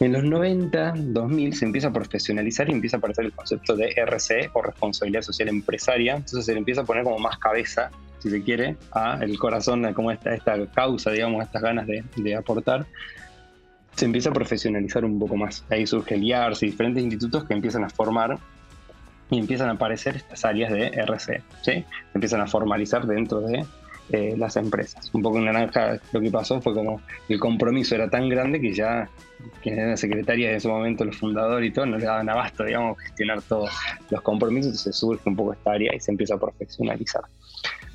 En 0.01 0.13
los 0.13 0.23
90, 0.23 0.95
2000 0.97 1.55
se 1.55 1.65
empieza 1.65 1.89
a 1.89 1.93
profesionalizar 1.93 2.67
y 2.67 2.71
empieza 2.71 2.97
a 2.97 2.99
aparecer 2.99 3.25
el 3.25 3.33
concepto 3.33 3.75
de 3.75 3.93
RC 3.95 4.49
o 4.53 4.63
responsabilidad 4.63 5.21
social 5.21 5.47
empresaria. 5.47 6.15
Entonces 6.15 6.43
se 6.43 6.53
le 6.53 6.57
empieza 6.57 6.81
a 6.81 6.85
poner 6.85 7.03
como 7.03 7.19
más 7.19 7.37
cabeza, 7.37 7.91
si 8.17 8.31
se 8.31 8.41
quiere, 8.41 8.77
a 8.93 9.19
el 9.21 9.37
corazón 9.37 9.83
de 9.83 9.93
cómo 9.93 10.09
está 10.09 10.33
esta 10.33 10.65
causa, 10.73 11.11
digamos, 11.11 11.43
estas 11.45 11.61
ganas 11.61 11.85
de, 11.85 12.35
aportar. 12.35 12.87
Se 13.95 14.05
empieza 14.05 14.31
a 14.31 14.33
profesionalizar 14.33 15.05
un 15.05 15.19
poco 15.19 15.37
más. 15.37 15.63
Ahí 15.69 15.85
surge 15.85 16.15
el 16.15 16.23
IARS 16.23 16.63
y 16.63 16.71
diferentes 16.71 17.03
institutos 17.03 17.43
que 17.43 17.53
empiezan 17.53 17.83
a 17.83 17.89
formar 17.91 18.39
y 19.29 19.37
empiezan 19.37 19.69
a 19.69 19.73
aparecer 19.73 20.15
estas 20.15 20.43
áreas 20.45 20.73
de 20.73 20.87
RC. 20.87 21.43
¿sí? 21.61 21.85
Empiezan 22.15 22.41
a 22.41 22.47
formalizar 22.47 23.05
dentro 23.05 23.41
de 23.41 23.63
eh, 24.11 24.35
las 24.37 24.57
empresas. 24.57 25.09
Un 25.13 25.21
poco 25.21 25.37
en 25.37 25.45
Naranja 25.45 25.99
lo 26.11 26.19
que 26.19 26.29
pasó 26.29 26.61
fue 26.61 26.73
como 26.73 27.01
el 27.29 27.39
compromiso 27.39 27.95
era 27.95 28.09
tan 28.09 28.27
grande 28.29 28.59
que 28.59 28.73
ya 28.73 29.09
quien 29.61 29.79
era 29.79 29.91
la 29.91 29.97
secretaria 29.97 30.49
de 30.49 30.57
ese 30.57 30.67
momento, 30.67 31.05
los 31.05 31.17
fundadores 31.17 31.69
y 31.69 31.73
todo, 31.73 31.85
no 31.85 31.97
le 31.97 32.05
daban 32.05 32.29
abasto, 32.29 32.63
digamos, 32.63 32.99
gestionar 32.99 33.41
todos 33.41 33.69
los 34.09 34.21
compromisos, 34.21 34.71
entonces 34.71 34.95
surge 34.95 35.29
un 35.29 35.35
poco 35.35 35.53
esta 35.53 35.71
área 35.71 35.95
y 35.95 35.99
se 35.99 36.11
empieza 36.11 36.35
a 36.35 36.39
profesionalizar. 36.39 37.23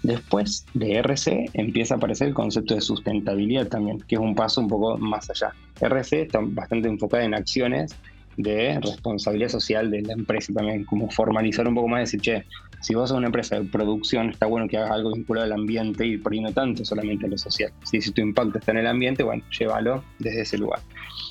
Después 0.02 0.66
de 0.74 0.96
RC 0.98 1.50
empieza 1.54 1.94
a 1.94 1.96
aparecer 1.96 2.28
el 2.28 2.34
concepto 2.34 2.74
de 2.74 2.80
sustentabilidad 2.80 3.66
también, 3.68 4.00
que 4.00 4.14
es 4.14 4.20
un 4.20 4.34
paso 4.34 4.60
un 4.60 4.68
poco 4.68 4.96
más 4.98 5.28
allá. 5.30 5.52
RC 5.80 6.22
está 6.22 6.40
bastante 6.42 6.88
enfocada 6.88 7.24
en 7.24 7.34
acciones 7.34 7.94
de 8.36 8.78
responsabilidad 8.80 9.48
social 9.48 9.90
de 9.90 10.02
la 10.02 10.12
empresa 10.12 10.52
también, 10.52 10.84
como 10.84 11.10
formalizar 11.10 11.66
un 11.66 11.74
poco 11.74 11.88
más, 11.88 12.00
decir, 12.00 12.20
che, 12.20 12.44
si 12.80 12.94
vos 12.94 13.08
sos 13.08 13.18
una 13.18 13.26
empresa 13.26 13.58
de 13.58 13.64
producción, 13.64 14.30
está 14.30 14.46
bueno 14.46 14.68
que 14.68 14.76
hagas 14.76 14.90
algo 14.90 15.12
vinculado 15.12 15.46
al 15.46 15.52
ambiente 15.52 16.06
y 16.06 16.18
por 16.18 16.32
ahí 16.32 16.40
no 16.40 16.52
tanto 16.52 16.84
solamente 16.84 17.26
a 17.26 17.28
lo 17.28 17.38
social. 17.38 17.72
Si, 17.84 18.00
si 18.00 18.12
tu 18.12 18.20
impacto 18.20 18.58
está 18.58 18.72
en 18.72 18.78
el 18.78 18.86
ambiente, 18.86 19.22
bueno, 19.22 19.42
llévalo 19.58 20.04
desde 20.18 20.42
ese 20.42 20.58
lugar. 20.58 20.80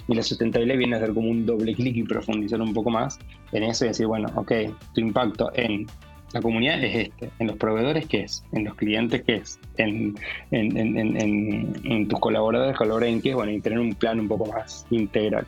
Y 0.08 0.16
la 0.16 0.24
sustentabilidad 0.24 0.78
viene 0.78 0.96
a 0.96 1.00
ser 1.00 1.14
como 1.14 1.30
un 1.30 1.46
doble 1.46 1.74
clic 1.76 1.96
y 1.96 2.04
profundizar 2.04 2.60
un 2.62 2.74
poco 2.74 2.90
más 2.90 3.20
en 3.52 3.64
eso 3.64 3.86
y 3.86 3.90
decir, 3.90 4.08
bueno, 4.08 4.28
ok, 4.36 4.52
tu 4.94 5.02
impacto 5.02 5.52
en 5.54 5.86
la 6.34 6.42
comunidad 6.42 6.84
es 6.84 7.08
este, 7.08 7.32
en 7.40 7.48
los 7.48 7.56
proveedores 7.56 8.08
qué 8.08 8.22
es, 8.24 8.44
en 8.52 8.66
los 8.66 8.76
clientes 8.76 9.24
qué 9.24 9.36
es, 9.36 9.58
en, 9.78 10.16
en, 10.52 10.78
en, 10.78 11.82
en 11.86 12.08
tus 12.08 12.20
colaboradores, 12.20 12.76
colaboradores 12.76 13.16
en 13.16 13.22
qué 13.22 13.30
es, 13.30 13.36
bueno, 13.36 13.52
y 13.54 13.62
tener 13.62 13.80
un 13.80 13.94
plan 13.94 14.20
un 14.20 14.28
poco 14.28 14.52
más 14.52 14.86
integral. 14.90 15.48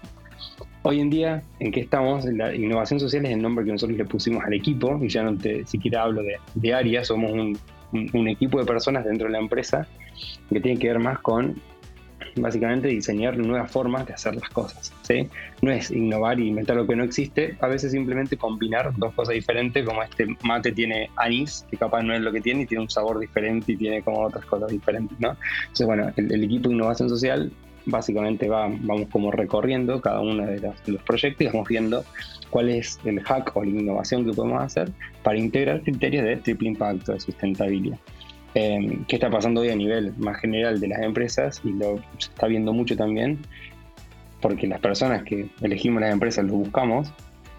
Hoy 0.89 1.01
en 1.01 1.09
día, 1.09 1.43
¿en 1.59 1.73
qué 1.73 1.81
estamos? 1.81 2.23
La 2.23 2.55
innovación 2.55 2.97
social 2.97 3.25
es 3.25 3.33
el 3.33 3.41
nombre 3.41 3.65
que 3.65 3.73
nosotros 3.73 3.97
le 3.97 4.05
pusimos 4.05 4.41
al 4.45 4.53
equipo, 4.53 4.97
y 5.03 5.09
ya 5.09 5.21
no 5.21 5.37
te 5.37 5.65
siquiera 5.65 6.03
hablo 6.03 6.23
de, 6.23 6.37
de 6.55 6.73
área, 6.73 7.03
somos 7.03 7.29
un, 7.29 8.27
equipo 8.29 8.57
de 8.57 8.65
personas 8.65 9.03
dentro 9.03 9.27
de 9.27 9.33
la 9.33 9.39
empresa 9.39 9.85
que 10.49 10.61
tiene 10.61 10.79
que 10.79 10.87
ver 10.87 10.99
más 10.99 11.19
con 11.19 11.61
básicamente 12.37 12.87
diseñar 12.87 13.37
nuevas 13.37 13.69
formas 13.69 14.05
de 14.05 14.13
hacer 14.13 14.35
las 14.35 14.47
cosas. 14.47 14.93
No 15.61 15.73
es 15.73 15.91
innovar 15.91 16.39
y 16.39 16.47
inventar 16.47 16.77
lo 16.77 16.87
que 16.87 16.95
no 16.95 17.03
existe, 17.03 17.57
a 17.59 17.67
veces 17.67 17.91
simplemente 17.91 18.37
combinar 18.37 18.93
dos 18.95 19.13
cosas 19.13 19.35
diferentes, 19.35 19.85
como 19.85 20.03
este 20.03 20.37
mate 20.43 20.71
tiene 20.71 21.09
anís, 21.17 21.65
que 21.69 21.75
capaz 21.75 22.01
no 22.01 22.13
es 22.13 22.21
lo 22.21 22.31
que 22.31 22.39
tiene, 22.39 22.61
y 22.61 22.65
tiene 22.65 22.83
un 22.83 22.89
sabor 22.89 23.19
diferente 23.19 23.73
y 23.73 23.75
tiene 23.75 24.01
como 24.03 24.21
otras 24.21 24.45
cosas 24.45 24.71
diferentes. 24.71 25.19
¿no? 25.19 25.35
Entonces, 25.63 25.85
bueno, 25.85 26.13
el, 26.15 26.31
el 26.31 26.45
equipo 26.45 26.69
de 26.69 26.75
innovación 26.75 27.09
social 27.09 27.51
básicamente 27.87 28.47
va, 28.47 28.69
vamos 28.81 29.07
como 29.11 29.31
recorriendo 29.31 29.99
cada 30.01 30.19
uno 30.19 30.45
de 30.45 30.59
los, 30.59 31.01
proyectos 31.03 31.41
y 31.41 31.45
vamos 31.47 31.67
viendo 31.67 32.03
cuál 32.49 32.69
es 32.69 32.99
el 33.05 33.21
hack 33.21 33.55
o 33.55 33.63
la 33.63 33.69
innovación 33.69 34.25
que 34.25 34.33
podemos 34.33 34.61
hacer 34.61 34.91
para 35.23 35.37
integrar 35.37 35.81
criterios 35.81 36.23
de 36.23 36.37
triple 36.37 36.69
impacto, 36.69 37.13
de 37.13 37.19
sustentabilidad. 37.19 37.97
Eh, 38.53 38.99
¿Qué 39.07 39.15
está 39.17 39.29
pasando 39.29 39.61
hoy 39.61 39.69
a 39.69 39.75
nivel 39.75 40.13
más 40.17 40.39
general 40.39 40.79
de 40.79 40.87
las 40.87 41.01
empresas? 41.01 41.61
Y 41.63 41.71
lo 41.73 41.97
se 42.17 42.29
está 42.29 42.47
viendo 42.47 42.73
mucho 42.73 42.95
también, 42.95 43.39
porque 44.41 44.67
las 44.67 44.79
personas 44.79 45.23
que 45.23 45.47
elegimos 45.61 46.01
las 46.01 46.11
empresas 46.11 46.45
lo 46.45 46.53
buscamos, 46.53 47.11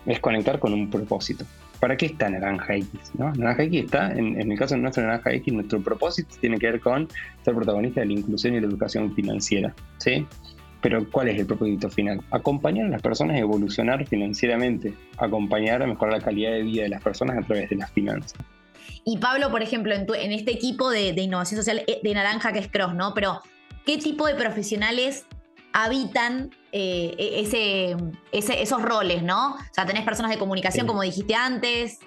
es 0.07 0.21
conectar 0.21 0.59
con 0.59 0.73
un 0.73 0.91
propósito. 0.91 1.45
¿Para 1.81 1.97
qué 1.97 2.07
está 2.07 2.29
Naranja 2.29 2.75
X? 2.75 2.88
Naranja 3.14 3.62
X 3.64 3.85
está, 3.85 4.12
en, 4.12 4.51
el 4.51 4.59
caso 4.59 4.75
de 4.75 4.81
nuestro 4.81 5.05
Naranja 5.05 5.33
X, 5.33 5.55
nuestro 5.55 5.81
propósito 5.81 6.35
tiene 6.41 6.59
que 6.59 6.67
ver 6.67 6.81
con 6.81 7.09
ser 7.45 7.55
protagonista 7.55 8.01
de 8.01 8.07
la 8.07 8.12
inclusión 8.14 8.55
y 8.55 8.61
la 8.61 8.67
educación 8.67 9.14
financiera. 9.14 9.75
¿sí? 9.99 10.27
Pero 10.81 11.09
¿cuál 11.11 11.29
es 11.29 11.38
el 11.38 11.47
propósito 11.47 11.88
final? 11.88 12.21
Acompañar 12.31 12.87
a 12.87 12.88
las 12.91 13.03
personas 13.03 13.37
a 13.37 13.38
evolucionar 13.41 14.05
financieramente, 14.07 14.95
acompañar 15.19 15.83
a 15.83 15.87
mejorar 15.87 16.14
la 16.14 16.25
calidad 16.25 16.53
de 16.53 16.62
vida 16.62 16.83
de 16.83 16.88
las 16.88 17.03
personas 17.03 17.38
a 17.38 17.47
través 17.47 17.71
de 17.71 17.77
las 17.77 17.91
finanzas. 17.93 18.35
Y 19.05 19.19
Pablo, 19.19 19.51
por 19.51 19.62
ejemplo, 19.62 19.95
en, 19.95 20.33
este 20.33 20.53
equipo 20.53 20.91
de, 20.91 21.12
de, 21.12 21.23
innovación 21.23 21.59
social 21.59 21.83
eh, 21.87 22.01
de 22.03 22.14
Naranja, 22.14 22.53
que 22.53 22.59
es 22.59 22.69
Cross, 22.69 22.95
¿no? 22.95 23.14
Pero, 23.14 23.41
¿qué 23.87 23.99
tipo 23.99 24.27
de 24.27 24.35
profesionales 24.35 25.27
habitan 25.72 26.50
eh, 26.72 27.14
e-, 27.18 27.40
ese, 27.40 27.96
esos 28.33 28.83
roles, 28.83 29.22
¿no? 29.22 29.54
O 29.54 29.59
sea, 29.72 29.87
tenés 29.87 30.04
personas 30.04 30.31
de 30.31 30.38
comunicación, 30.38 30.87
como 30.87 31.02
dijiste 31.02 31.35
antes. 31.35 32.00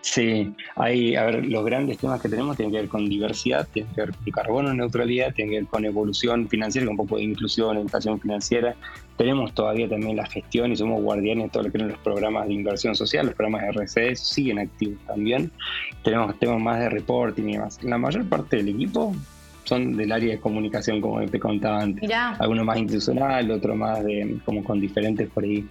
Sí, 0.00 0.54
hay, 0.76 1.16
a 1.16 1.24
ver, 1.24 1.44
los 1.44 1.64
grandes 1.64 1.98
temas 1.98 2.22
que 2.22 2.28
tenemos 2.28 2.56
tienen 2.56 2.72
que 2.72 2.80
ver 2.80 2.88
con 2.88 3.08
diversidad, 3.08 3.68
tienen 3.72 3.92
que 3.94 4.00
ver 4.02 4.14
con 4.14 4.30
carbono 4.30 4.72
neutralidad, 4.72 5.34
tienen 5.34 5.52
que 5.52 5.60
ver 5.60 5.68
con 5.68 5.84
evolución 5.84 6.48
financiera, 6.48 6.86
con 6.86 6.92
un 6.92 7.06
poco 7.06 7.16
de 7.16 7.24
inclusión, 7.24 7.76
educación 7.76 8.18
financiera. 8.20 8.74
Tenemos 9.16 9.52
todavía 9.52 9.88
también 9.88 10.16
la 10.16 10.24
gestión 10.24 10.72
y 10.72 10.76
somos 10.76 11.02
guardianes 11.02 11.44
de 11.44 11.50
todo 11.50 11.64
lo 11.64 11.72
que 11.72 11.78
son 11.78 11.88
los 11.88 11.98
programas 11.98 12.46
de 12.46 12.54
inversión 12.54 12.94
social, 12.94 13.26
los 13.26 13.34
programas 13.34 13.62
de 13.62 13.82
RCE 13.82 14.14
siguen 14.14 14.60
activos 14.60 14.98
también. 15.06 15.50
Tenemos 16.04 16.38
temas 16.38 16.60
más 16.60 16.78
de 16.78 16.88
reporting 16.88 17.48
y 17.48 17.52
demás. 17.54 17.82
La 17.82 17.98
mayor 17.98 18.26
parte 18.28 18.58
del 18.58 18.68
equipo 18.68 19.14
son 19.68 19.96
del 19.96 20.10
área 20.10 20.32
de 20.32 20.40
comunicación, 20.40 21.00
como 21.00 21.24
te 21.26 21.38
contaba 21.38 21.82
antes. 21.82 22.10
Algunos 22.38 22.64
más 22.64 22.78
institucional, 22.78 23.50
otro 23.50 23.76
más 23.76 24.02
de 24.02 24.38
como 24.44 24.64
con 24.64 24.80
diferentes 24.80 25.28
por 25.28 25.44
ahí 25.44 25.66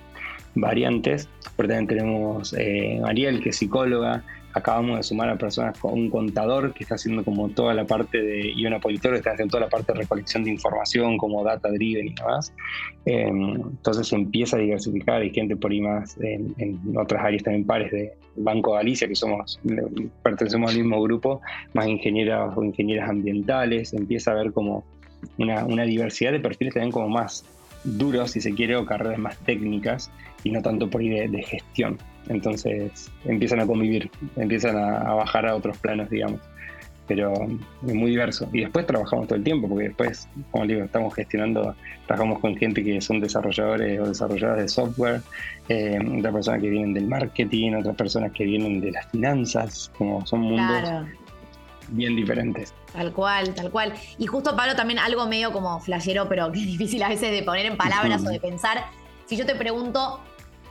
variantes. 0.56 1.28
Pero 1.56 1.70
también 1.70 1.88
tenemos 1.88 2.54
eh, 2.54 3.02
Ariel, 3.06 3.42
que 3.42 3.50
es 3.50 3.58
psicóloga, 3.58 4.24
acabamos 4.54 4.98
de 4.98 5.04
sumar 5.04 5.30
a 5.30 5.38
personas 5.38 5.78
con 5.78 5.94
un 5.94 6.10
contador 6.10 6.74
que 6.74 6.84
está 6.84 6.96
haciendo 6.96 7.24
como 7.24 7.50
toda 7.50 7.74
la 7.74 7.86
parte 7.86 8.22
de, 8.22 8.52
y 8.52 8.66
una 8.66 8.80
politóloga 8.80 9.18
que 9.18 9.20
está 9.20 9.32
haciendo 9.32 9.52
toda 9.52 9.66
la 9.66 9.70
parte 9.70 9.94
de 9.94 10.00
recolección 10.00 10.44
de 10.44 10.52
información 10.52 11.18
como 11.18 11.44
data 11.44 11.70
driven 11.70 12.08
y 12.08 12.14
demás. 12.14 12.54
Em, 13.06 13.56
entonces 13.56 14.12
empieza 14.14 14.58
a 14.58 14.60
diversificar, 14.60 15.22
hay 15.22 15.32
gente 15.32 15.56
por 15.56 15.72
ahí 15.72 15.82
más 15.82 16.18
en, 16.20 16.56
otras 16.98 17.24
áreas 17.24 17.44
también 17.44 17.66
pares 17.66 17.92
de 17.92 18.14
Banco 18.36 18.74
Galicia, 18.74 19.08
que 19.08 19.16
somos, 19.16 19.60
pertenecemos 20.24 20.72
al 20.72 20.78
mismo 20.78 21.02
grupo, 21.02 21.42
más 21.74 21.88
ingenieras 21.88 22.56
o 22.56 22.64
ingenieras 22.64 23.10
ambientales, 23.10 23.94
empieza 23.94 24.32
a 24.32 24.34
haber 24.36 24.52
como 24.52 24.84
una, 25.38 25.66
una 25.66 25.84
diversidad 25.84 26.32
de 26.32 26.40
perfiles 26.40 26.74
también 26.74 26.92
como 26.92 27.10
más 27.10 27.46
duros, 27.84 28.32
si 28.32 28.42
se 28.42 28.54
quiere, 28.54 28.76
o 28.76 28.86
carreras 28.86 29.20
más 29.20 29.38
técnicas 29.40 30.12
y 30.44 30.52
no 30.52 30.62
tanto 30.62 30.90
por 30.90 31.02
ahí 31.02 31.28
de 31.28 31.44
gestión. 31.44 31.98
Entonces 32.30 33.12
empiezan 33.26 33.60
a 33.60 33.66
convivir, 33.66 34.10
empiezan 34.36 34.78
a, 34.78 35.14
bajar 35.14 35.48
a 35.48 35.56
otros 35.56 35.78
planos, 35.78 36.10
digamos. 36.10 36.42
Pero 37.08 37.34
es 37.88 37.94
muy 37.94 38.12
diverso. 38.12 38.50
Y 38.52 38.62
después 38.62 38.86
trabajamos 38.86 39.28
todo 39.28 39.38
el 39.38 39.44
tiempo, 39.44 39.70
porque 39.70 39.86
después, 39.86 40.28
como 40.52 40.68
digo, 40.68 40.84
estamos 40.84 41.16
gestionando, 41.16 41.74
trabajamos 42.06 42.40
con 42.40 42.58
gente 42.58 42.84
que 42.84 43.00
son 43.00 43.22
desarrolladores 43.22 44.00
o 44.02 44.08
desarrolladoras 44.10 44.62
de 44.64 44.68
software, 44.68 45.22
eh, 45.70 46.00
otras 46.18 46.34
personas 46.34 46.62
que 46.62 46.70
vienen 46.70 46.94
del 46.94 47.08
marketing, 47.08 47.76
otras 47.76 47.96
personas 47.96 48.34
que 48.34 48.44
vienen 48.44 48.82
de 48.82 48.92
las 48.92 49.10
finanzas, 49.10 49.90
como 49.98 50.26
son 50.26 50.42
mundos 50.42 51.08
bien 51.90 52.16
diferentes. 52.16 52.74
Tal 52.94 53.14
cual, 53.14 53.54
tal 53.54 53.72
cual. 53.72 53.94
Y 54.18 54.26
justo 54.28 54.56
Pablo 54.56 54.76
también 54.76 55.00
algo 55.00 55.28
medio 55.28 55.52
como 55.52 55.80
flashero, 55.80 56.28
pero 56.28 56.52
que 56.52 56.60
es 56.60 56.66
difícil 56.66 57.04
a 57.04 57.10
veces 57.10 57.32
de 57.32 57.44
poner 57.44 57.66
en 57.66 57.78
palabras 57.78 58.24
o 58.26 58.30
de 58.30 58.40
pensar. 58.42 58.86
Si 59.26 59.36
yo 59.36 59.46
te 59.46 59.56
pregunto, 59.56 60.22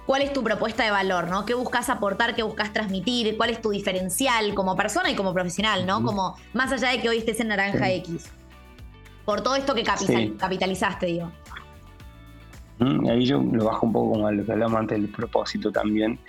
cuál 0.07 0.23
es 0.23 0.33
tu 0.33 0.43
propuesta 0.43 0.85
de 0.85 0.91
valor, 0.91 1.29
¿no? 1.29 1.45
¿Qué 1.45 1.55
buscas 1.55 1.91
aportar, 1.91 2.35
qué 2.35 2.43
buscas 2.43 2.73
transmitir, 2.73 3.37
cuál 3.37 3.51
es 3.51 3.61
tu 3.61 3.71
diferencial 3.71 4.55
como 4.55 4.77
persona 4.77 5.11
y 5.11 5.17
como 5.17 5.35
profesional, 5.35 5.85
¿no? 5.85 6.03
Como 6.03 6.37
más 6.55 6.73
allá 6.73 6.91
de 6.91 7.01
que 7.01 7.09
hoy 7.09 7.19
estés 7.19 7.41
en 7.41 7.49
Naranja 7.49 7.91
X. 7.91 8.31
Por 9.25 9.41
todo 9.41 9.57
esto 9.57 9.75
que 9.75 9.83
capitalizaste, 9.83 11.07
digo. 11.07 11.33
ahí 13.11 13.27
yo 13.27 13.43
lo 13.43 13.65
bajo 13.65 13.87
un 13.87 13.93
poco 13.93 14.13
como 14.13 14.29
a 14.29 14.33
lo 14.33 14.45
que 14.45 14.53
hablamos 14.53 14.79
antes 14.79 15.01
del 15.01 15.11
propósito 15.11 15.73
también, 15.73 16.21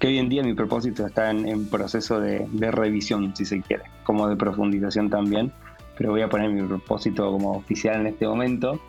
que 0.00 0.08
hoy 0.08 0.18
en 0.18 0.28
día 0.28 0.42
mi 0.42 0.52
propósito 0.52 1.06
está 1.06 1.30
en, 1.30 1.66
proceso 1.66 2.18
de, 2.18 2.44
de, 2.50 2.70
revisión, 2.72 3.34
si 3.36 3.44
se 3.44 3.60
quiere, 3.62 3.84
como 4.02 4.28
de 4.28 4.34
profundización 4.34 5.08
también, 5.08 5.52
pero 5.96 6.10
voy 6.10 6.22
a 6.22 6.28
poner 6.28 6.50
mi 6.50 6.66
propósito 6.66 7.30
como 7.30 7.52
oficial 7.52 8.00
en 8.00 8.08
este 8.08 8.26
momento, 8.26 8.80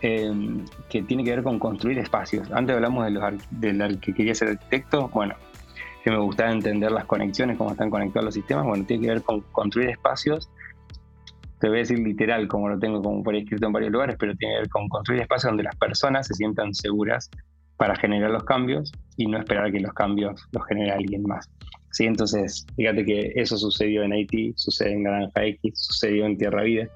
Em, 0.00 0.64
que 0.88 1.02
tiene 1.02 1.24
que 1.24 1.30
ver 1.30 1.42
con 1.42 1.58
construir 1.58 1.98
espacios. 1.98 2.48
Antes 2.52 2.76
hablamos 2.76 3.04
de 3.04 3.10
los 3.10 3.24
del 3.50 3.98
que 3.98 4.14
quería 4.14 4.32
ser 4.32 4.50
arquitecto, 4.50 5.08
bueno, 5.08 5.34
que 6.04 6.10
me 6.12 6.18
gustaba 6.18 6.52
entender 6.52 6.92
las 6.92 7.04
conexiones, 7.04 7.58
cómo 7.58 7.72
están 7.72 7.90
conectados 7.90 8.26
los 8.26 8.34
sistemas, 8.34 8.64
bueno, 8.64 8.84
tiene 8.84 9.02
que 9.02 9.12
ver 9.14 9.22
con 9.22 9.40
construir 9.50 9.90
espacios, 9.90 10.48
te 11.58 11.68
voy 11.68 11.78
a 11.78 11.80
decir 11.80 11.98
literal, 11.98 12.46
como 12.46 12.68
lo 12.68 12.78
tengo 12.78 13.02
como 13.02 13.24
por 13.24 13.34
escrito 13.34 13.66
en 13.66 13.72
varios 13.72 13.90
lugares, 13.90 14.14
pero 14.20 14.36
tiene 14.36 14.54
que 14.54 14.60
ver 14.60 14.68
con 14.68 14.88
construir 14.88 15.22
espacios 15.22 15.50
donde 15.50 15.64
las 15.64 15.74
personas 15.74 16.28
se 16.28 16.34
sientan 16.34 16.72
seguras 16.74 17.28
para 17.76 17.96
generar 17.96 18.30
los 18.30 18.44
cambios 18.44 18.92
y 19.16 19.26
no 19.26 19.36
esperar 19.36 19.72
que 19.72 19.80
los 19.80 19.92
cambios 19.94 20.48
los 20.52 20.64
genere 20.66 20.92
alguien 20.92 21.24
más. 21.24 21.50
¿Sí? 21.90 22.04
Entonces, 22.04 22.64
fíjate 22.76 23.04
que 23.04 23.32
eso 23.34 23.56
sucedió 23.56 24.04
en 24.04 24.12
Haití, 24.12 24.52
sucede 24.54 24.92
en 24.92 25.02
Granja 25.02 25.44
X, 25.44 25.72
sucedió 25.74 26.26
en 26.26 26.38
Tierra 26.38 26.62
Vida 26.62 26.88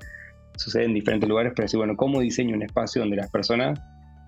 sucede 0.56 0.84
en 0.84 0.94
diferentes 0.94 1.28
lugares, 1.28 1.52
pero 1.54 1.68
sí, 1.68 1.76
bueno, 1.76 1.96
¿cómo 1.96 2.20
diseño 2.20 2.54
un 2.54 2.62
espacio 2.62 3.02
donde 3.02 3.16
las 3.16 3.30
personas 3.30 3.80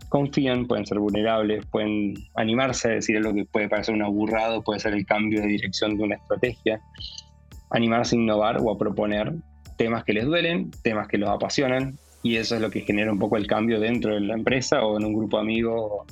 confían, 0.08 0.66
pueden 0.66 0.86
ser 0.86 0.98
vulnerables, 0.98 1.66
pueden 1.66 2.14
animarse 2.36 2.88
a 2.88 2.90
decir 2.92 3.16
algo 3.16 3.34
que 3.34 3.44
puede 3.44 3.68
parecer 3.68 3.94
un 3.94 4.02
aburrado, 4.02 4.62
puede 4.62 4.80
ser 4.80 4.94
el 4.94 5.04
cambio 5.04 5.40
de 5.40 5.48
dirección 5.48 5.96
de 5.96 6.04
una 6.04 6.14
estrategia, 6.16 6.80
animarse 7.70 8.14
a 8.14 8.20
innovar 8.20 8.58
o 8.60 8.70
a 8.70 8.78
proponer 8.78 9.34
temas 9.76 10.04
que 10.04 10.12
les 10.12 10.24
duelen, 10.24 10.70
temas 10.82 11.08
que 11.08 11.18
los 11.18 11.28
apasionan, 11.28 11.98
y 12.22 12.36
eso 12.36 12.54
es 12.54 12.60
lo 12.60 12.70
que 12.70 12.80
genera 12.80 13.12
un 13.12 13.18
poco 13.18 13.36
el 13.36 13.46
cambio 13.46 13.80
dentro 13.80 14.14
de 14.14 14.20
la 14.20 14.34
empresa 14.34 14.84
o 14.84 14.98
en 14.98 15.04
un 15.04 15.14
grupo 15.14 15.38
amigo 15.38 15.74
o 15.74 16.06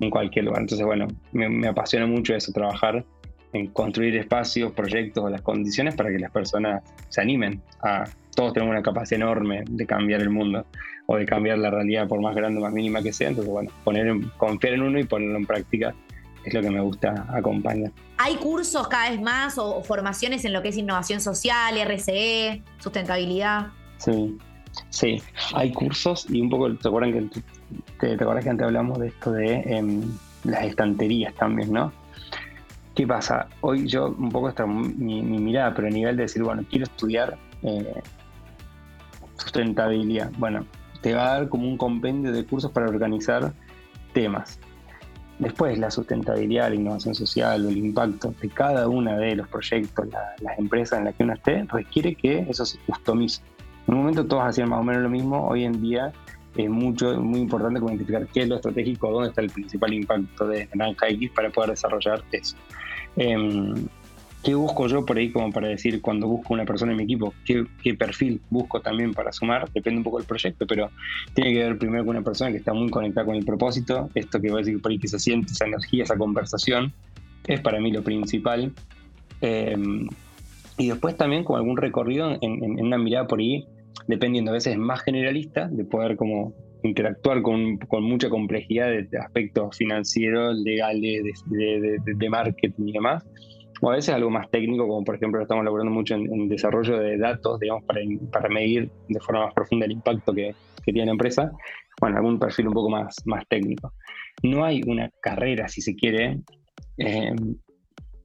en 0.00 0.10
cualquier 0.10 0.46
lugar. 0.46 0.62
Entonces, 0.62 0.84
bueno, 0.84 1.06
me, 1.32 1.48
me 1.48 1.68
apasiona 1.68 2.06
mucho 2.06 2.34
eso, 2.34 2.52
trabajar 2.52 3.04
en 3.52 3.68
construir 3.68 4.16
espacios, 4.16 4.72
proyectos 4.72 5.24
o 5.24 5.30
las 5.30 5.42
condiciones 5.42 5.94
para 5.94 6.10
que 6.10 6.18
las 6.18 6.32
personas 6.32 6.82
se 7.08 7.20
animen 7.20 7.62
a 7.82 8.04
todos 8.34 8.52
tenemos 8.52 8.72
una 8.72 8.82
capacidad 8.82 9.20
enorme 9.20 9.64
de 9.68 9.86
cambiar 9.86 10.20
el 10.20 10.30
mundo 10.30 10.66
o 11.06 11.16
de 11.16 11.26
cambiar 11.26 11.58
la 11.58 11.70
realidad 11.70 12.08
por 12.08 12.20
más 12.20 12.34
grande 12.34 12.58
o 12.58 12.62
más 12.62 12.72
mínima 12.72 13.02
que 13.02 13.12
sea. 13.12 13.28
Entonces, 13.28 13.52
bueno, 13.52 13.70
poner 13.84 14.14
confiar 14.36 14.74
en 14.74 14.82
uno 14.82 14.98
y 14.98 15.04
ponerlo 15.04 15.36
en 15.36 15.46
práctica 15.46 15.94
es 16.44 16.52
lo 16.52 16.60
que 16.60 16.70
me 16.70 16.80
gusta 16.80 17.26
acompañar. 17.30 17.90
¿Hay 18.18 18.36
cursos 18.36 18.86
cada 18.88 19.10
vez 19.10 19.20
más 19.20 19.58
o, 19.58 19.82
formaciones 19.82 20.44
en 20.44 20.52
lo 20.52 20.62
que 20.62 20.68
es 20.68 20.76
innovación 20.76 21.20
social, 21.20 21.76
RCE, 21.76 22.62
sustentabilidad? 22.78 23.68
Sí, 23.98 24.36
sí, 24.90 25.22
hay 25.54 25.72
cursos 25.72 26.26
y 26.28 26.40
un 26.40 26.50
poco, 26.50 26.70
¿se 26.80 26.88
acuerdan 26.88 27.12
que 27.12 27.40
te, 27.98 28.16
te 28.16 28.22
acordás 28.22 28.44
que 28.44 28.50
antes 28.50 28.66
hablamos 28.66 28.98
de 28.98 29.08
esto 29.08 29.32
de 29.32 29.54
em, 29.66 30.02
las 30.44 30.64
estanterías 30.64 31.34
también, 31.34 31.72
¿no? 31.72 31.92
¿Qué 32.94 33.06
pasa? 33.06 33.48
Hoy 33.60 33.88
yo 33.88 34.14
un 34.16 34.30
poco 34.30 34.48
está 34.48 34.66
mi, 34.66 35.22
mirada, 35.22 35.74
pero 35.74 35.88
a 35.88 35.90
nivel 35.90 36.16
de 36.16 36.22
decir, 36.24 36.42
bueno, 36.42 36.64
quiero 36.70 36.84
estudiar 36.84 37.36
eh, 37.62 38.02
sustentabilidad. 39.44 40.30
Bueno, 40.38 40.66
te 41.02 41.14
va 41.14 41.26
a 41.26 41.38
dar 41.38 41.48
como 41.48 41.68
un 41.68 41.76
compendio 41.76 42.32
de 42.32 42.44
cursos 42.44 42.70
para 42.70 42.88
organizar 42.88 43.52
temas. 44.14 44.58
Después, 45.38 45.78
la 45.78 45.90
sustentabilidad, 45.90 46.70
la 46.70 46.76
innovación 46.76 47.14
social 47.14 47.66
o 47.66 47.68
el 47.68 47.76
impacto 47.76 48.34
de 48.40 48.48
cada 48.48 48.88
uno 48.88 49.16
de 49.18 49.36
los 49.36 49.48
proyectos, 49.48 50.06
las 50.40 50.58
empresas 50.58 50.98
en 51.00 51.06
las 51.06 51.14
que 51.14 51.24
uno 51.24 51.34
esté, 51.34 51.64
requiere 51.64 52.14
que 52.14 52.46
eso 52.48 52.64
se 52.64 52.78
customice. 52.86 53.42
En 53.86 53.94
un 53.94 54.00
momento 54.00 54.24
todos 54.26 54.44
hacían 54.44 54.70
más 54.70 54.80
o 54.80 54.84
menos 54.84 55.02
lo 55.02 55.10
mismo, 55.10 55.46
hoy 55.46 55.64
en 55.64 55.82
día 55.82 56.12
es 56.56 56.70
mucho, 56.70 57.20
muy 57.20 57.40
importante 57.40 57.80
identificar 57.80 58.26
qué 58.28 58.42
es 58.42 58.48
lo 58.48 58.56
estratégico, 58.56 59.10
dónde 59.10 59.30
está 59.30 59.42
el 59.42 59.50
principal 59.50 59.92
impacto 59.92 60.46
de 60.46 60.68
Naranja 60.74 61.08
X 61.08 61.30
para 61.32 61.50
poder 61.50 61.70
desarrollar 61.70 62.22
eso. 62.30 62.56
Em, 63.16 63.74
¿Qué 64.44 64.54
busco 64.54 64.86
yo 64.88 65.06
por 65.06 65.16
ahí 65.16 65.30
como 65.30 65.50
para 65.50 65.68
decir 65.68 66.02
cuando 66.02 66.28
busco 66.28 66.52
una 66.52 66.66
persona 66.66 66.92
en 66.92 66.98
mi 66.98 67.04
equipo? 67.04 67.32
¿Qué, 67.46 67.94
perfil 67.94 68.42
busco 68.50 68.78
también 68.78 69.14
para 69.14 69.32
sumar? 69.32 69.70
Depende 69.72 69.98
un 69.98 70.04
poco 70.04 70.18
del 70.18 70.26
proyecto, 70.26 70.66
pero 70.66 70.90
tiene 71.32 71.54
que 71.54 71.60
ver 71.60 71.78
primero 71.78 72.04
con 72.04 72.14
una 72.14 72.24
persona 72.24 72.50
que 72.50 72.58
está 72.58 72.74
muy 72.74 72.90
conectada 72.90 73.24
con 73.24 73.36
el 73.36 73.44
propósito, 73.46 74.10
esto 74.14 74.38
que 74.42 74.50
va 74.50 74.56
a 74.56 74.58
decir 74.58 74.82
por 74.82 74.92
ahí 74.92 74.98
que 74.98 75.08
se 75.08 75.18
siente, 75.18 75.50
esa 75.50 75.64
energía, 75.64 76.04
esa 76.04 76.18
conversación, 76.18 76.92
es 77.46 77.60
para 77.60 77.80
mí 77.80 77.90
lo 77.90 78.02
principal. 78.02 78.70
Em, 79.40 80.08
y 80.76 80.88
después 80.88 81.16
también 81.16 81.42
con 81.42 81.56
algún 81.56 81.78
recorrido 81.78 82.36
en, 82.38 82.80
una 82.84 82.98
mirada 82.98 83.26
por 83.26 83.38
ahí, 83.38 83.64
dependiendo 84.08 84.50
a 84.50 84.54
veces 84.54 84.76
más 84.76 85.00
generalista, 85.00 85.68
de 85.68 85.84
poder 85.86 86.16
como 86.16 86.52
interactuar 86.82 87.40
con, 87.40 87.78
mucha 88.02 88.28
complejidad 88.28 88.88
de, 88.88 89.18
aspectos 89.18 89.74
financieros, 89.74 90.58
legales, 90.58 91.42
de, 91.46 91.98
de 92.04 92.28
marketing 92.28 92.88
y 92.88 92.92
demás 92.92 93.24
o 93.80 93.90
a 93.90 93.96
veces 93.96 94.14
algo 94.14 94.30
más 94.30 94.50
técnico, 94.50 94.86
como 94.86 95.04
por 95.04 95.16
ejemplo 95.16 95.40
estamos 95.42 95.64
laborando 95.64 95.92
mucho 95.92 96.14
en, 96.14 96.48
desarrollo 96.48 96.98
de 96.98 97.18
datos, 97.18 97.58
digamos, 97.60 97.84
para, 97.84 98.00
para, 98.32 98.48
medir 98.48 98.90
de 99.08 99.20
forma 99.20 99.46
más 99.46 99.54
profunda 99.54 99.86
el 99.86 99.92
impacto 99.92 100.32
que, 100.32 100.54
que, 100.84 100.92
tiene 100.92 101.06
la 101.06 101.12
empresa, 101.12 101.50
bueno, 102.00 102.16
algún 102.16 102.38
perfil 102.38 102.68
un 102.68 102.74
poco 102.74 102.90
más, 102.90 103.16
más 103.24 103.44
técnico. 103.48 103.92
No 104.42 104.64
hay 104.64 104.82
una 104.86 105.10
carrera, 105.20 105.68
si 105.68 105.80
se 105.80 105.94
quiere, 105.94 106.40
eh, 106.98 107.34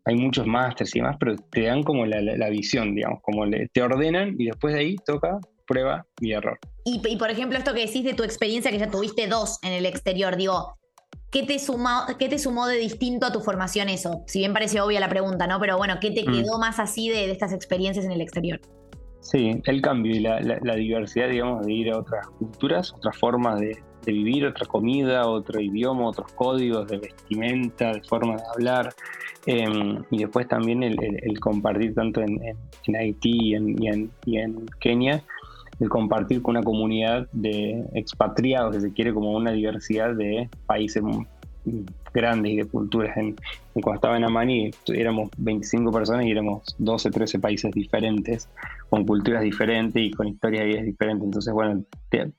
hay 0.05 0.15
muchos 0.15 0.47
másteres 0.47 0.95
y 0.95 0.99
demás, 0.99 1.17
pero 1.19 1.35
te 1.35 1.63
dan 1.63 1.83
como 1.83 2.05
la, 2.05 2.21
la, 2.21 2.49
visión, 2.49 2.95
digamos, 2.95 3.21
como 3.21 3.43
te 3.49 3.81
ordenan 3.81 4.35
y 4.37 4.45
después 4.45 4.73
de 4.73 4.79
ahí 4.79 4.95
toca 5.05 5.39
prueba 5.67 6.05
y 6.19 6.31
error. 6.31 6.57
Y, 6.83 6.99
y, 7.07 7.17
por 7.17 7.29
ejemplo, 7.29 7.57
esto 7.57 7.73
que 7.73 7.85
decís 7.85 8.03
de 8.03 8.15
tu 8.15 8.23
experiencia, 8.23 8.71
que 8.71 8.79
ya 8.79 8.89
tuviste 8.89 9.27
dos 9.27 9.59
en 9.61 9.73
el 9.73 9.85
exterior, 9.85 10.35
digo, 10.35 10.79
¿Qué 11.32 11.43
te, 11.43 11.59
sumó, 11.59 12.05
¿Qué 12.17 12.27
te 12.27 12.39
sumó 12.39 12.65
de 12.65 12.77
distinto 12.77 13.27
a 13.27 13.32
tu 13.32 13.41
formación 13.41 13.88
eso? 13.88 14.23
Si 14.25 14.39
bien 14.39 14.51
parece 14.51 14.82
obvia 14.82 14.99
la 14.99 15.09
pregunta, 15.09 15.45
¿no? 15.45 15.59
Pero 15.59 15.77
bueno, 15.77 15.95
¿qué 16.01 16.09
te 16.09 16.27
mm. 16.27 16.34
quedó 16.34 16.57
más 16.57 16.80
así 16.80 17.09
de, 17.09 17.30
estas 17.30 17.53
experiencias 17.53 18.05
en 18.05 18.11
el 18.11 18.21
exterior? 18.21 18.59
Sí, 19.21 19.61
el 19.65 19.82
cambio 19.82 20.15
y 20.15 20.21
la, 20.21 20.39
diversidad, 20.75 21.30
digamos, 21.30 21.65
de 21.65 21.71
ir 21.71 21.91
a 21.91 21.99
otras 21.99 22.25
culturas, 22.39 22.93
otras 22.93 23.15
formas 23.17 23.59
de, 23.59 23.77
vivir, 24.05 24.43
otra 24.47 24.65
comida, 24.65 25.27
otro 25.27 25.61
idioma, 25.61 26.07
otros 26.07 26.32
códigos 26.32 26.88
de 26.88 26.97
vestimenta, 26.97 27.93
de 27.93 28.01
forma 28.01 28.38
de 28.38 28.43
hablar. 28.55 28.91
Em, 29.45 30.03
y 30.09 30.17
después 30.17 30.47
también 30.47 30.82
el, 30.82 31.39
compartir 31.39 31.93
tanto 31.93 32.21
en, 32.21 32.39
Haití 32.95 33.53
y 34.25 34.38
en 34.38 34.67
Kenia 34.80 35.23
el 35.80 35.89
compartir 35.89 36.41
con 36.41 36.55
una 36.55 36.63
comunidad 36.63 37.27
de 37.32 37.86
expatriados, 37.93 38.75
que 38.75 38.82
se 38.82 38.93
quiere, 38.93 39.13
como 39.13 39.32
una 39.32 39.51
diversidad 39.51 40.13
de 40.15 40.49
países 40.65 41.03
grandes 42.13 42.51
y 42.51 42.57
de 42.57 42.65
culturas. 42.65 43.15
En, 43.17 43.36
cuando 43.73 43.95
estaba 43.95 44.17
en 44.17 44.25
Amani 44.25 44.71
éramos 44.88 45.30
25 45.38 45.91
personas 45.91 46.25
y 46.25 46.32
éramos 46.32 46.75
12, 46.77 47.11
13 47.11 47.39
países 47.39 47.71
diferentes, 47.71 48.49
con 48.89 49.05
culturas 49.05 49.41
diferentes 49.41 50.01
y 50.01 50.11
con 50.11 50.27
historias 50.27 50.65
y 50.67 50.82
diferentes. 50.82 51.25
Entonces, 51.25 51.53
bueno, 51.53 51.84
en 52.11 52.34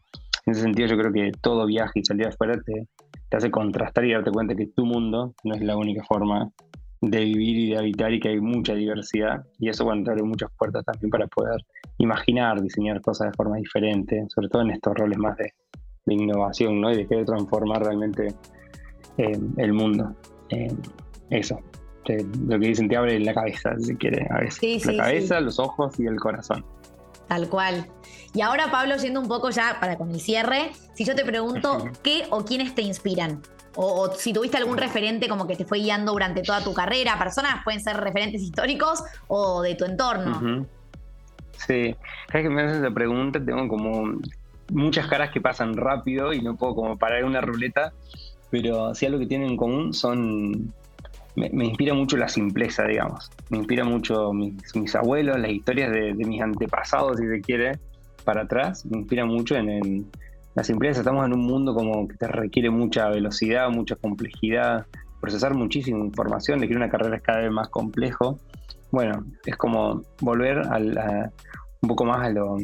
ese 0.46 0.60
sentido 0.60 0.88
yo 0.88 0.98
creo 0.98 1.12
que 1.12 1.32
todo 1.40 1.66
viaje 1.66 2.00
y 2.00 2.04
salir 2.04 2.26
afuera 2.26 2.60
te, 2.60 2.86
te 3.28 3.36
hace 3.36 3.50
contrastar 3.50 4.04
y 4.04 4.12
darte 4.12 4.30
cuenta 4.30 4.54
que 4.54 4.66
tu 4.66 4.84
mundo 4.84 5.34
no 5.44 5.54
es 5.54 5.62
la 5.62 5.76
única 5.76 6.04
forma 6.04 6.50
de 7.00 7.20
vivir 7.20 7.56
y 7.58 7.70
de 7.70 7.78
habitar 7.78 8.12
y 8.12 8.20
que 8.20 8.28
hay 8.28 8.40
mucha 8.40 8.74
diversidad 8.74 9.44
y 9.58 9.70
eso 9.70 9.84
bueno, 9.84 10.04
te 10.04 10.10
abre 10.10 10.22
muchas 10.22 10.50
puertas 10.58 10.84
también 10.84 11.10
para 11.10 11.26
poder 11.28 11.64
imaginar, 11.98 12.60
diseñar 12.60 13.00
cosas 13.00 13.30
de 13.30 13.36
forma 13.36 13.56
diferente, 13.56 14.24
sobre 14.28 14.48
todo 14.48 14.62
en 14.62 14.70
estos 14.70 14.94
roles 14.94 15.18
más 15.18 15.36
de, 15.36 15.52
innovación 16.06 16.80
¿no? 16.80 16.90
y 16.90 16.96
de 16.96 17.06
querer 17.06 17.24
transformar 17.24 17.84
realmente 17.84 18.34
eh, 19.16 19.38
el 19.58 19.72
mundo. 19.72 20.12
Eh, 20.48 20.74
eso, 21.30 21.60
lo 22.48 22.58
que 22.58 22.66
dicen 22.66 22.88
te 22.88 22.96
abre 22.96 23.18
la 23.20 23.34
cabeza, 23.34 23.78
si 23.78 23.94
quieres, 23.96 24.28
a 24.30 24.40
veces. 24.40 24.86
la 24.86 25.04
cabeza, 25.04 25.40
los 25.40 25.58
ojos 25.58 25.98
y 26.00 26.06
el 26.06 26.16
corazón. 26.16 26.64
Tal 27.28 27.48
cual. 27.48 27.86
Y 28.34 28.40
ahora, 28.40 28.70
Pablo, 28.72 28.96
yendo 28.96 29.20
un 29.20 29.28
poco 29.28 29.50
ya 29.50 29.78
para 29.80 29.96
con 29.96 30.10
el 30.10 30.20
cierre, 30.20 30.72
si 30.94 31.04
yo 31.04 31.14
te 31.14 31.24
pregunto, 31.24 31.84
¿qué 32.02 32.24
o 32.30 32.44
quiénes 32.44 32.74
te 32.74 32.82
inspiran? 32.82 33.40
O, 33.76 34.10
si 34.16 34.32
tuviste 34.32 34.56
algún 34.56 34.76
referente 34.76 35.28
como 35.28 35.46
que 35.46 35.56
te 35.56 35.64
fue 35.64 35.78
guiando 35.78 36.12
durante 36.12 36.42
toda 36.42 36.62
tu 36.62 36.74
carrera, 36.74 37.18
personas 37.18 37.62
pueden 37.62 37.80
ser 37.80 37.96
referentes 37.96 38.42
históricos 38.42 39.04
o 39.28 39.62
de 39.62 39.74
tu 39.76 39.84
entorno. 39.84 40.66
Sí, 41.66 41.94
cada 42.28 42.42
que 42.42 42.50
me 42.50 42.62
haces 42.62 42.78
esa 42.78 42.90
pregunta 42.90 43.42
tengo 43.44 43.68
como 43.68 44.18
muchas 44.72 45.06
caras 45.06 45.30
que 45.30 45.40
pasan 45.40 45.76
rápido 45.76 46.32
y 46.32 46.40
no 46.40 46.56
puedo 46.56 46.74
como 46.74 46.98
parar 46.98 47.24
una 47.24 47.40
ruleta, 47.40 47.92
pero 48.50 48.94
sí 48.94 49.06
algo 49.06 49.18
que 49.18 49.26
tienen 49.26 49.50
en 49.50 49.56
común 49.56 49.94
son... 49.94 50.72
Me, 51.36 51.64
inspira 51.64 51.94
mucho 51.94 52.16
la 52.16 52.28
simpleza, 52.28 52.84
digamos. 52.84 53.30
Me 53.50 53.58
inspira 53.58 53.84
mucho 53.84 54.32
mis, 54.32 54.94
abuelos, 54.94 55.38
las 55.38 55.50
historias 55.50 55.90
de, 55.92 56.12
mis 56.14 56.42
antepasados, 56.42 57.18
si 57.18 57.26
se 57.28 57.40
quiere, 57.40 57.78
para 58.24 58.42
atrás. 58.42 58.84
Me 58.84 58.98
inspira 58.98 59.24
mucho 59.24 59.56
en 59.56 59.68
el 59.68 60.04
la 60.54 60.64
simpleza. 60.64 61.00
Estamos 61.00 61.24
en 61.26 61.32
un 61.32 61.46
mundo 61.46 61.74
como 61.74 62.06
que 62.08 62.16
te 62.16 62.26
requiere 62.26 62.70
mucha 62.70 63.08
velocidad, 63.08 63.68
mucha 63.70 63.96
complejidad, 63.96 64.86
procesar 65.20 65.54
muchísima 65.54 65.98
información, 65.98 66.60
de 66.60 66.68
que 66.68 66.74
una 66.74 66.90
carrera 66.90 67.16
es 67.16 67.22
cada 67.22 67.40
vez 67.40 67.50
más 67.50 67.68
complejo. 67.68 68.38
Bueno, 68.90 69.24
es 69.44 69.56
como 69.56 70.02
volver 70.20 70.58
a 70.58 70.78
un 71.82 71.88
poco 71.88 72.04
más 72.04 72.26
a, 72.26 72.30
lo, 72.30 72.56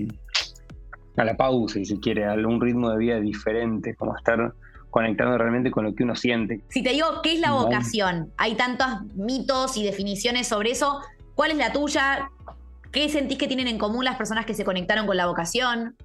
a 1.16 1.24
la 1.24 1.36
pausa, 1.36 1.74
si 1.74 1.84
se 1.84 2.00
quiere, 2.00 2.26
a 2.26 2.34
un 2.34 2.60
ritmo 2.60 2.90
de 2.90 2.98
vida 2.98 3.20
diferente, 3.20 3.94
como 3.94 4.16
estar 4.16 4.52
conectando 4.90 5.36
realmente 5.36 5.70
con 5.70 5.84
lo 5.84 5.94
que 5.94 6.04
uno 6.04 6.16
siente. 6.16 6.62
Si 6.68 6.82
te 6.82 6.90
digo, 6.90 7.06
¿qué 7.22 7.34
es 7.34 7.40
la 7.40 7.52
vocación? 7.52 8.32
Hay 8.38 8.54
tantos 8.54 8.86
mitos 9.14 9.76
y 9.76 9.84
definiciones 9.84 10.48
sobre 10.48 10.70
eso. 10.70 11.00
¿Cuál 11.34 11.50
es 11.50 11.58
la 11.58 11.72
tuya? 11.72 12.30
¿Qué 12.92 13.08
sentís 13.08 13.36
que 13.36 13.46
tienen 13.46 13.68
en 13.68 13.78
común 13.78 14.04
las 14.04 14.16
personas 14.16 14.46
que 14.46 14.54
se 14.54 14.64
conectaron 14.64 15.06
con 15.06 15.16
la 15.16 15.26
vocación? 15.26 15.96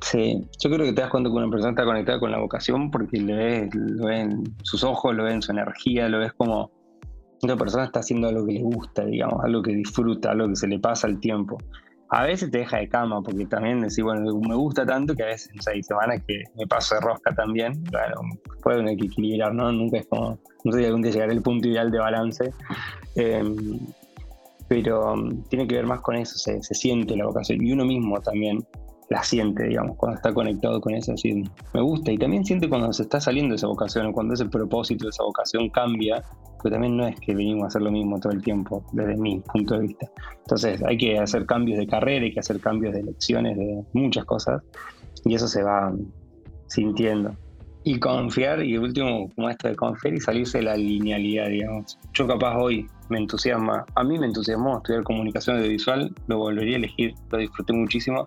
Sí, 0.00 0.46
yo 0.60 0.70
creo 0.70 0.84
que 0.84 0.92
te 0.92 1.00
das 1.00 1.10
cuenta 1.10 1.30
que 1.30 1.36
una 1.36 1.48
persona 1.48 1.70
está 1.70 1.84
conectada 1.84 2.20
con 2.20 2.30
la 2.30 2.38
vocación 2.38 2.90
porque 2.90 3.20
lo 3.20 3.36
ves, 3.36 3.74
lo 3.74 4.06
ves 4.06 4.20
en 4.20 4.44
sus 4.62 4.84
ojos, 4.84 5.14
lo 5.14 5.24
ves 5.24 5.34
en 5.34 5.42
su 5.42 5.52
energía, 5.52 6.08
lo 6.08 6.18
ves 6.18 6.32
como 6.34 6.70
una 7.42 7.56
persona 7.56 7.84
está 7.84 8.00
haciendo 8.00 8.28
algo 8.28 8.46
que 8.46 8.52
le 8.52 8.62
gusta, 8.62 9.04
digamos, 9.04 9.42
algo 9.44 9.62
que 9.62 9.72
disfruta, 9.72 10.30
algo 10.30 10.48
que 10.48 10.56
se 10.56 10.66
le 10.66 10.78
pasa 10.78 11.06
el 11.06 11.20
tiempo. 11.20 11.58
A 12.10 12.24
veces 12.24 12.50
te 12.50 12.58
deja 12.58 12.78
de 12.78 12.88
cama 12.88 13.22
porque 13.22 13.46
también 13.46 13.80
decís, 13.80 14.02
bueno, 14.02 14.38
me 14.40 14.54
gusta 14.54 14.86
tanto 14.86 15.14
que 15.14 15.24
a 15.24 15.26
veces 15.26 15.50
hay 15.66 15.82
semanas 15.82 16.22
que 16.26 16.44
me 16.56 16.66
paso 16.66 16.94
de 16.94 17.00
rosca 17.00 17.34
también. 17.34 17.82
Claro, 17.84 18.20
puede 18.62 18.78
tener 18.78 18.96
que 18.96 19.06
equilibrar, 19.06 19.54
¿no? 19.54 19.72
Nunca 19.72 19.98
es 19.98 20.06
como, 20.06 20.38
no 20.64 20.72
sé 20.72 20.78
si 20.78 20.84
algún 20.84 21.02
día 21.02 21.12
llegaré 21.12 21.32
al 21.32 21.42
punto 21.42 21.68
ideal 21.68 21.90
de 21.90 21.98
balance. 21.98 22.52
Em, 23.16 23.78
pero 24.68 25.12
um, 25.12 25.42
tiene 25.44 25.66
que 25.66 25.74
ver 25.76 25.86
más 25.86 26.00
con 26.00 26.16
eso, 26.16 26.38
se, 26.38 26.62
se 26.62 26.74
siente 26.74 27.16
la 27.16 27.26
vocación. 27.26 27.64
Y 27.64 27.72
uno 27.72 27.84
mismo 27.84 28.20
también 28.20 28.64
la 29.10 29.22
siente, 29.22 29.64
digamos, 29.64 29.96
cuando 29.96 30.16
está 30.16 30.32
conectado 30.32 30.80
con 30.80 30.94
eso, 30.94 31.12
así, 31.12 31.44
me 31.72 31.80
gusta. 31.80 32.12
Y 32.12 32.18
también 32.18 32.44
siente 32.44 32.68
cuando 32.68 32.92
se 32.92 33.02
está 33.02 33.20
saliendo 33.20 33.50
de 33.52 33.56
esa 33.56 33.66
vocación, 33.66 34.12
cuando 34.12 34.34
ese 34.34 34.46
propósito 34.46 35.04
de 35.04 35.10
esa 35.10 35.24
vocación 35.24 35.68
cambia, 35.70 36.22
porque 36.56 36.70
también 36.70 36.96
no 36.96 37.06
es 37.06 37.18
que 37.20 37.34
venimos 37.34 37.64
a 37.64 37.66
hacer 37.66 37.82
lo 37.82 37.90
mismo 37.90 38.18
todo 38.18 38.32
el 38.32 38.42
tiempo, 38.42 38.84
desde 38.92 39.16
mi 39.16 39.40
punto 39.40 39.74
de 39.74 39.80
vista. 39.80 40.10
Entonces 40.38 40.82
hay 40.82 40.96
que 40.96 41.18
hacer 41.18 41.44
cambios 41.46 41.78
de 41.78 41.86
carrera, 41.86 42.24
hay 42.24 42.32
que 42.32 42.40
hacer 42.40 42.60
cambios 42.60 42.94
de 42.94 43.00
elecciones, 43.00 43.56
de 43.56 43.84
muchas 43.92 44.24
cosas, 44.24 44.62
y 45.24 45.34
eso 45.34 45.46
se 45.46 45.62
va 45.62 45.92
sintiendo. 46.66 47.36
Y 47.86 47.98
confiar, 47.98 48.64
y 48.64 48.74
el 48.74 48.80
último, 48.80 49.30
como 49.34 49.50
esto 49.50 49.68
de 49.68 49.76
confiar 49.76 50.14
y 50.14 50.20
salirse 50.20 50.58
de 50.58 50.64
la 50.64 50.74
linealidad, 50.74 51.48
digamos. 51.48 51.98
Yo 52.14 52.26
capaz 52.26 52.56
hoy 52.56 52.86
me 53.10 53.18
entusiasma, 53.18 53.84
a 53.94 54.02
mí 54.02 54.18
me 54.18 54.24
entusiasmó 54.24 54.78
estudiar 54.78 55.02
comunicación 55.02 55.58
audiovisual, 55.58 56.10
lo 56.26 56.38
volvería 56.38 56.76
a 56.76 56.78
elegir, 56.78 57.12
lo 57.30 57.36
disfruté 57.36 57.74
muchísimo, 57.74 58.26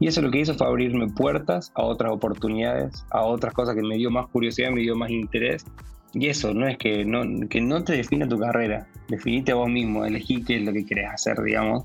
y 0.00 0.06
eso 0.06 0.22
lo 0.22 0.30
que 0.30 0.40
hizo 0.40 0.54
fue 0.54 0.66
abrirme 0.66 1.08
puertas 1.08 1.70
a 1.74 1.82
otras 1.82 2.10
oportunidades, 2.10 3.04
a 3.10 3.22
otras 3.22 3.52
cosas 3.52 3.74
que 3.74 3.82
me 3.82 3.96
dio 3.96 4.10
más 4.10 4.26
curiosidad, 4.28 4.70
me 4.70 4.80
dio 4.80 4.96
más 4.96 5.10
interés. 5.10 5.66
Y 6.14 6.28
eso, 6.28 6.54
no 6.54 6.66
es 6.66 6.78
que 6.78 7.04
no, 7.04 7.22
que 7.48 7.60
no 7.60 7.84
te 7.84 7.92
defina 7.92 8.26
tu 8.26 8.38
carrera, 8.38 8.88
definite 9.08 9.52
a 9.52 9.56
vos 9.56 9.68
mismo, 9.68 10.04
elegí 10.06 10.42
qué 10.42 10.56
es 10.56 10.62
lo 10.62 10.72
que 10.72 10.86
querés 10.86 11.10
hacer, 11.10 11.40
digamos, 11.42 11.84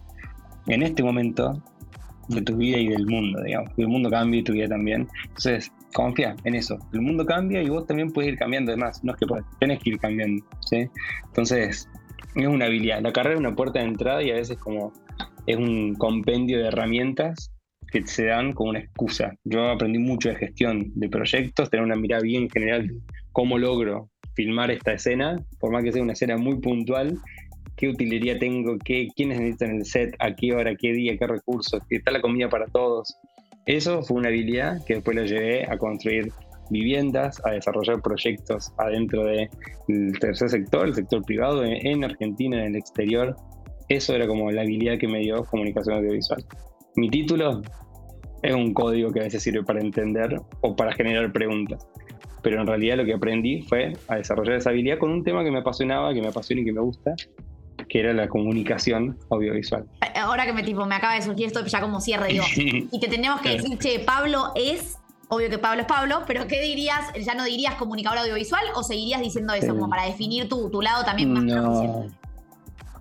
en 0.68 0.82
este 0.82 1.04
momento 1.04 1.62
de 2.30 2.42
tu 2.42 2.56
vida 2.56 2.78
y 2.78 2.88
del 2.88 3.06
mundo, 3.06 3.44
digamos. 3.44 3.70
El 3.76 3.90
mundo 3.90 4.10
cambie 4.10 4.40
y 4.40 4.44
tu 4.44 4.54
vida 4.54 4.70
también. 4.70 5.10
Entonces, 5.26 5.70
confía 5.94 6.38
en 6.46 6.56
eso. 6.56 6.80
El 6.94 7.02
mundo 7.02 7.26
cambia 7.26 7.62
y 7.62 7.70
vos 7.70 7.86
también 7.86 8.12
puedes 8.12 8.32
ir 8.32 8.40
cambiando. 8.40 8.72
Además, 8.72 9.04
no 9.04 9.12
es 9.12 9.20
que 9.20 9.28
tenés 9.60 9.80
que 9.80 9.92
ir 9.92 10.00
cambiando. 10.00 10.44
¿sí? 10.62 10.90
Entonces, 11.28 11.88
es 12.34 12.48
una 12.48 12.66
habilidad. 12.66 13.02
La 13.02 13.12
carrera 13.12 13.36
es 13.36 13.40
una 13.42 13.56
puerta 13.56 13.80
de 13.80 13.86
entrada 13.86 14.24
y 14.24 14.32
a 14.32 14.36
veces 14.36 14.58
como 14.58 14.92
es 15.46 15.58
un 15.58 15.94
compendio 15.96 16.58
de 16.58 16.70
herramientas 16.70 17.52
que 17.96 18.08
se 18.08 18.26
dan 18.26 18.52
como 18.52 18.72
una 18.72 18.80
excusa. 18.80 19.34
Yo 19.46 19.70
aprendí 19.70 20.00
mucho 20.00 20.28
de 20.28 20.36
gestión 20.36 20.92
de 20.96 21.08
proyectos, 21.08 21.70
tener 21.70 21.86
una 21.86 21.96
mirada 21.96 22.24
bien 22.24 22.50
general 22.50 22.88
de 22.88 23.00
cómo 23.32 23.58
logro 23.58 24.10
filmar 24.34 24.70
esta 24.70 24.92
escena, 24.92 25.38
por 25.62 25.72
más 25.72 25.82
que 25.82 25.94
sea 25.94 26.04
una 26.04 26.12
escena 26.12 26.36
muy 26.36 26.60
puntual, 26.60 27.18
qué 27.78 27.88
utilería 27.88 28.38
tengo, 28.38 28.78
qué, 28.80 29.08
quiénes 29.16 29.40
necesitan 29.40 29.78
el 29.78 29.86
set, 29.86 30.14
a 30.20 30.36
qué 30.36 30.54
hora, 30.54 30.76
qué 30.76 30.92
día, 30.92 31.18
qué 31.18 31.26
recursos, 31.26 31.82
qué 31.88 31.96
está 31.96 32.12
la 32.12 32.20
comida 32.20 32.50
para 32.50 32.66
todos. 32.66 33.16
Eso 33.66 34.04
fue 34.04 34.18
una 34.18 34.28
habilidad 34.28 34.84
que 34.86 34.96
después 34.96 35.16
la 35.16 35.24
llevé 35.24 35.64
a 35.64 35.78
construir 35.78 36.34
viviendas, 36.70 37.42
a 37.46 37.52
desarrollar 37.52 38.02
proyectos 38.02 38.74
adentro 38.78 39.24
del 39.24 40.20
tercer 40.20 40.50
sector, 40.50 40.88
el 40.88 40.96
sector 40.96 41.24
privado, 41.24 41.64
en, 41.64 42.04
Argentina, 42.04 42.58
en 42.58 42.72
el 42.72 42.76
exterior. 42.76 43.38
Eso 43.88 44.14
era 44.14 44.28
como 44.28 44.52
la 44.52 44.64
habilidad 44.64 44.98
que 44.98 45.08
me 45.08 45.20
dio 45.20 45.46
comunicación 45.46 45.96
audiovisual. 45.96 46.44
Mi 46.98 47.10
título 47.10 47.62
es 48.42 48.54
un 48.54 48.74
código 48.74 49.12
que 49.12 49.22
a 49.22 49.24
veces 49.24 49.44
sirve 49.44 49.64
para 49.64 49.82
entender 49.82 50.42
o 50.62 50.76
para 50.76 50.94
generar 50.94 51.32
preguntas. 51.32 51.88
Pero 52.42 52.62
en 52.62 52.68
realidad 52.68 52.98
lo 52.98 53.06
que 53.06 53.14
aprendí 53.14 53.62
fue 53.64 53.94
a 54.08 54.18
desarrollar 54.18 54.56
esa 54.56 54.70
habilidad 54.70 55.00
con 55.00 55.12
un 55.12 55.24
tema 55.24 55.44
que 55.44 55.52
me 55.52 55.60
apasionaba, 55.60 56.14
que 56.14 56.22
me 56.22 56.28
apasiona 56.28 56.62
y 56.62 56.66
que 56.66 56.74
me 56.74 56.82
gusta, 56.82 57.16
que 57.90 58.00
era 58.00 58.14
la 58.14 58.28
comunicación 58.28 59.18
audiovisual. 59.32 59.86
Ahora 60.16 60.46
que 60.46 60.54
me 60.54 60.64
tipo, 60.64 60.86
me 60.86 60.96
acaba 60.96 61.16
de 61.16 61.24
surgir 61.24 61.48
esto 61.48 61.66
ya 61.66 61.82
como 61.82 62.00
cierre, 62.00 62.28
digo, 62.28 62.44
y 62.56 63.00
te 63.00 63.08
tenemos 63.08 63.42
que 63.42 63.50
decir, 63.50 63.78
che, 63.80 64.00
Pablo 64.00 64.52
es 64.56 64.98
Obvio 65.28 65.50
que 65.50 65.58
Pablo 65.58 65.82
es 65.82 65.88
Pablo, 65.88 66.22
pero 66.28 66.48
¿qué 66.48 66.62
dirías? 66.62 67.12
¿Ya 67.26 67.34
no 67.34 67.46
dirías 67.46 67.76
comunicador 67.76 68.20
audiovisual 68.20 68.64
o 68.76 68.84
seguirías 68.84 69.22
diciendo 69.22 69.54
eso 69.54 69.74
como 69.74 69.90
para 69.90 70.06
definir 70.06 70.48
tu, 70.48 70.70
tu 70.70 70.82
lado 70.82 71.04
también 71.04 71.34
más 71.34 71.44
no. 71.44 72.06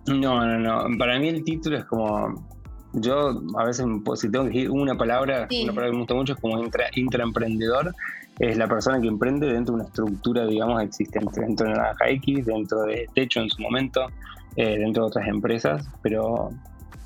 No, 0.07 0.47
no, 0.47 0.59
no. 0.59 0.99
Para 0.99 1.18
mí 1.18 1.28
el 1.28 1.45
título 1.45 1.78
es 1.78 1.85
como. 1.85 2.47
Yo 2.95 3.42
a 3.57 3.64
veces, 3.64 3.86
si 4.16 4.30
tengo 4.30 4.45
que 4.45 4.51
decir 4.51 4.70
una 4.70 4.97
palabra, 4.97 5.49
una 5.51 5.72
palabra 5.72 5.86
que 5.86 5.92
me 5.92 5.99
gusta 5.99 6.14
mucho 6.14 6.32
es 6.34 6.40
como 6.40 6.62
intraemprendedor. 6.95 7.95
Es 8.38 8.57
la 8.57 8.66
persona 8.66 9.01
que 9.01 9.07
emprende 9.07 9.47
dentro 9.47 9.74
de 9.74 9.80
una 9.80 9.88
estructura, 9.88 10.47
digamos, 10.47 10.82
existente. 10.82 11.40
Dentro 11.40 11.66
de 11.66 11.74
Naranja 11.74 12.09
X, 12.09 12.47
dentro 12.47 12.82
de 12.82 13.09
Techo 13.14 13.40
en 13.40 13.51
su 13.51 13.62
momento, 13.62 14.07
eh, 14.57 14.78
dentro 14.78 15.05
de 15.05 15.09
otras 15.09 15.28
empresas, 15.28 15.88
pero 16.03 16.51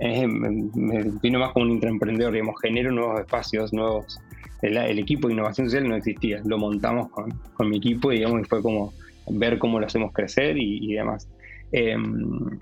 me, 0.01 0.27
me 0.75 1.03
defino 1.03 1.39
más 1.39 1.53
como 1.53 1.67
un 1.67 1.73
intraemprendedor, 1.73 2.33
digamos, 2.33 2.61
genero 2.63 2.91
nuevos 2.93 3.21
espacios, 3.21 3.73
nuevos 3.73 4.19
el, 4.63 4.99
equipo 4.99 5.29
de 5.29 5.35
innovación 5.35 5.69
social 5.69 5.89
no 5.89 5.97
existía, 5.97 6.41
lo 6.45 6.59
montamos 6.59 7.11
con, 7.11 7.69
mi 7.69 7.77
equipo 7.77 8.13
y 8.13 8.17
digamos, 8.17 8.47
fue 8.49 8.63
como 8.63 8.93
ver 9.29 9.59
cómo 9.59 9.79
lo 9.79 9.87
hacemos 9.87 10.13
crecer 10.13 10.57
y, 10.59 10.95
demás. 10.95 11.29
Em, 11.71 12.59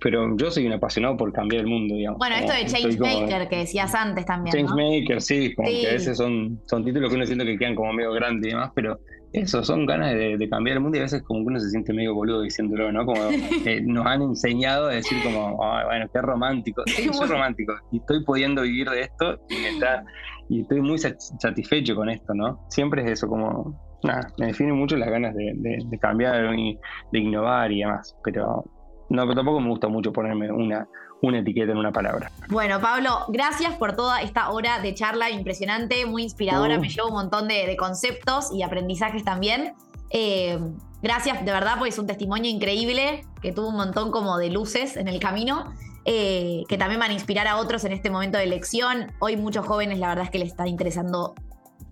pero 0.00 0.36
yo 0.36 0.50
soy 0.50 0.66
un 0.66 0.72
apasionado 0.72 1.16
por 1.16 1.32
cambiar 1.32 1.62
el 1.62 1.68
mundo, 1.68 1.94
digamos. 1.94 2.18
Bueno, 2.18 2.36
esto 2.36 2.52
de 2.52 2.66
Changemaker 2.66 3.48
que 3.48 3.56
decías 3.56 3.94
antes 3.94 4.24
también. 4.24 4.54
Changemaker, 4.56 5.20
sí, 5.20 5.54
como 5.54 5.68
que 5.68 5.88
a 5.88 5.92
veces 5.92 6.16
son, 6.16 6.60
son 6.66 6.84
títulos 6.84 7.10
que 7.10 7.16
uno 7.16 7.26
siente 7.26 7.44
que 7.44 7.58
quedan 7.58 7.74
como 7.74 7.92
medio 7.92 8.12
grandes 8.12 8.48
y 8.48 8.50
demás, 8.50 8.70
pero 8.74 8.98
eso, 9.32 9.62
son 9.62 9.86
ganas 9.86 10.14
de, 10.14 10.48
cambiar 10.50 10.78
el 10.78 10.82
mundo 10.82 10.96
y 10.96 11.00
a 11.00 11.04
veces 11.04 11.22
como 11.22 11.40
que 11.40 11.46
uno 11.46 11.60
se 11.60 11.70
siente 11.70 11.92
medio 11.92 12.14
boludo 12.14 12.42
diciéndolo, 12.42 12.90
¿no? 12.90 13.06
Como 13.06 13.20
eh, 13.66 13.80
nos 13.82 14.06
han 14.06 14.22
enseñado 14.22 14.88
a 14.88 14.94
decir 14.94 15.18
como, 15.22 15.56
bueno, 15.56 16.06
qué 16.12 16.20
romántico. 16.20 16.82
Sí, 16.86 17.08
soy 17.12 17.28
romántico 17.28 17.74
y 17.92 17.98
estoy 17.98 18.24
pudiendo 18.24 18.62
vivir 18.62 18.90
de 18.90 19.02
esto 19.02 19.38
y 19.48 19.54
me 19.54 19.68
está 19.70 20.04
y 20.50 20.62
estoy 20.62 20.80
muy 20.80 20.98
satisfecho 20.98 21.94
con 21.94 22.10
esto, 22.10 22.34
¿no? 22.34 22.66
Siempre 22.70 23.04
es 23.04 23.12
eso, 23.12 23.28
como, 23.28 23.80
nada, 24.02 24.26
me 24.36 24.48
define 24.48 24.72
mucho 24.72 24.96
las 24.96 25.08
ganas 25.08 25.32
de, 25.32 25.98
cambiar 26.00 26.52
y 26.58 26.76
de 27.12 27.18
innovar 27.20 27.70
y 27.70 27.80
demás, 27.80 28.16
pero 28.24 28.64
no, 29.10 29.34
tampoco 29.34 29.60
me 29.60 29.68
gusta 29.68 29.88
mucho 29.88 30.12
ponerme 30.12 30.50
una, 30.50 30.88
una 31.20 31.40
etiqueta 31.40 31.72
en 31.72 31.78
una 31.78 31.92
palabra. 31.92 32.30
Bueno, 32.48 32.80
Pablo, 32.80 33.24
gracias 33.28 33.74
por 33.74 33.96
toda 33.96 34.22
esta 34.22 34.50
hora 34.50 34.80
de 34.80 34.94
charla 34.94 35.30
impresionante, 35.30 36.06
muy 36.06 36.22
inspiradora, 36.22 36.78
uh. 36.78 36.80
me 36.80 36.88
llevo 36.88 37.08
un 37.08 37.14
montón 37.14 37.48
de, 37.48 37.76
conceptos 37.76 38.52
y 38.52 38.62
aprendizajes 38.62 39.24
también. 39.24 39.74
Eh, 40.10 40.58
gracias 41.02 41.44
de 41.44 41.50
verdad, 41.52 41.74
porque 41.76 41.90
es 41.90 41.98
un 41.98 42.06
testimonio 42.06 42.50
increíble 42.50 43.26
que 43.42 43.52
tuvo 43.52 43.68
un 43.68 43.76
montón 43.76 44.12
como 44.12 44.38
de 44.38 44.50
luces 44.50 44.96
en 44.96 45.08
el 45.08 45.18
camino. 45.20 45.74
Eh, 46.06 46.64
que 46.66 46.78
también 46.78 46.98
van 46.98 47.10
a 47.10 47.12
inspirar 47.12 47.46
a 47.46 47.58
otros 47.58 47.84
en 47.84 47.92
este 47.92 48.08
momento 48.08 48.38
de 48.38 48.44
elección. 48.44 49.12
Hoy 49.18 49.36
muchos 49.36 49.66
jóvenes 49.66 49.98
la 49.98 50.08
verdad 50.08 50.24
es 50.24 50.30
que 50.30 50.38
les 50.38 50.48
está 50.48 50.66
interesando 50.66 51.34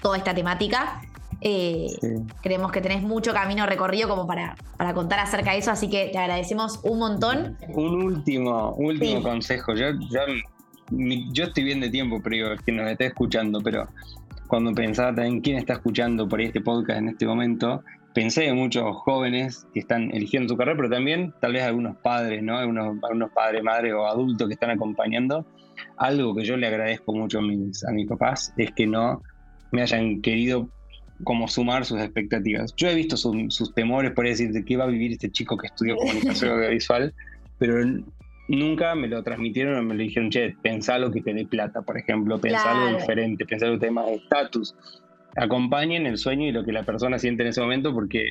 toda 0.01 0.17
esta 0.17 0.35
temática. 0.35 1.03
Eh, 1.41 1.87
creemos 2.43 2.73
que 2.73 2.81
tenés 2.81 3.03
mucho 3.03 3.33
camino 3.33 3.65
recorrido 3.67 4.09
como 4.09 4.27
para, 4.27 4.57
para 4.77 4.93
contar 4.93 5.21
acerca 5.21 5.53
de 5.53 5.59
eso, 5.59 5.71
así 5.71 5.89
que 5.89 6.09
te 6.13 6.19
agradecemos 6.19 6.81
un 6.83 6.99
montón. 6.99 7.57
Un 7.69 8.03
último, 8.03 8.75
último 8.75 9.23
consejo. 9.23 9.75
Yo, 9.75 9.87
yo, 10.91 11.45
estoy 11.45 11.65
bien 11.65 11.81
de 11.81 11.91
tiempo, 11.91 12.21
pero 12.23 12.57
que 12.65 12.73
nos 12.73 12.91
esté 12.91 13.07
escuchando, 13.07 13.61
pero 13.61 13.89
cuando 14.49 14.75
pensaba 14.75 15.15
también 15.15 15.41
quién 15.41 15.59
está 15.59 15.75
escuchando 15.75 16.29
por 16.29 16.41
este 16.41 16.61
podcast 16.61 16.99
en 16.99 17.09
este 17.11 17.27
momento, 17.27 17.85
pensé 18.15 18.49
en 18.49 18.57
muchos 18.57 18.97
jóvenes 18.97 19.65
que 19.73 19.81
están 19.81 20.11
eligiendo 20.13 20.49
su 20.49 20.57
carrera, 20.57 20.77
pero 20.77 20.91
también 20.91 21.33
tal 21.41 21.53
vez 21.53 21.63
algunos 21.63 21.97
padres, 21.99 22.43
¿no? 22.43 22.57
Algunos, 22.59 22.97
algunos 23.05 23.31
padres, 23.31 23.63
madres 23.63 23.93
o 23.95 24.07
adultos 24.07 24.49
que 24.49 24.55
están 24.55 24.71
acompañando. 24.71 25.47
Algo 25.99 26.35
que 26.35 26.45
yo 26.45 26.57
le 26.57 26.67
agradezco 26.67 27.13
mucho 27.13 27.39
a 27.39 27.43
mis, 27.43 27.85
a 27.85 27.93
mis 27.93 28.09
papás 28.09 28.53
es 28.57 28.73
que 28.73 28.89
no 28.89 29.23
me 29.71 29.83
hayan 29.83 30.21
querido 30.21 30.69
como 31.25 31.49
sumar 31.49 31.85
sus 31.85 32.01
expectativas. 32.01 32.75
Yo 32.77 32.89
he 32.89 32.95
visto 32.95 33.17
sus 33.17 33.75
temores 33.75 34.13
por 34.13 34.27
decir 34.27 34.53
de 34.53 34.65
qué 34.65 34.77
va 34.77 34.85
a 34.85 34.89
vivir 34.89 35.13
este 35.13 35.31
chico 35.31 35.57
que 35.57 35.67
estudió 35.67 35.97
comunicación 35.99 36.53
audiovisual, 36.53 37.13
pero 37.59 37.77
nunca 38.49 38.95
me 38.95 39.09
lo 39.09 39.23
transmitieron 39.23 39.79
o 39.79 39.83
me 39.83 39.95
lo 39.95 40.03
dijeron, 40.03 40.31
che, 40.31 40.57
pensá 40.63 40.99
lo 40.99 41.11
que 41.11 41.21
te 41.21 41.35
dé 41.35 41.45
plata, 41.47 41.83
por 41.83 41.99
ejemplo, 41.99 42.41
pensá 42.41 42.71
algo 42.71 42.99
diferente, 42.99 43.45
pensá 43.45 43.67
algo 43.67 43.79
tema 43.79 44.05
de 44.05 44.15
estatus 44.15 44.75
acompañen 45.39 46.07
el 46.07 46.19
sueño 46.19 46.47
y 46.47 46.53
lo 46.53 46.65
que 46.65 46.73
la 46.73 46.83
persona 46.83 47.19
siente 47.19 47.43
en 47.43 47.51
ese 47.51 47.61
momento, 47.61 47.93
porque 47.95 48.31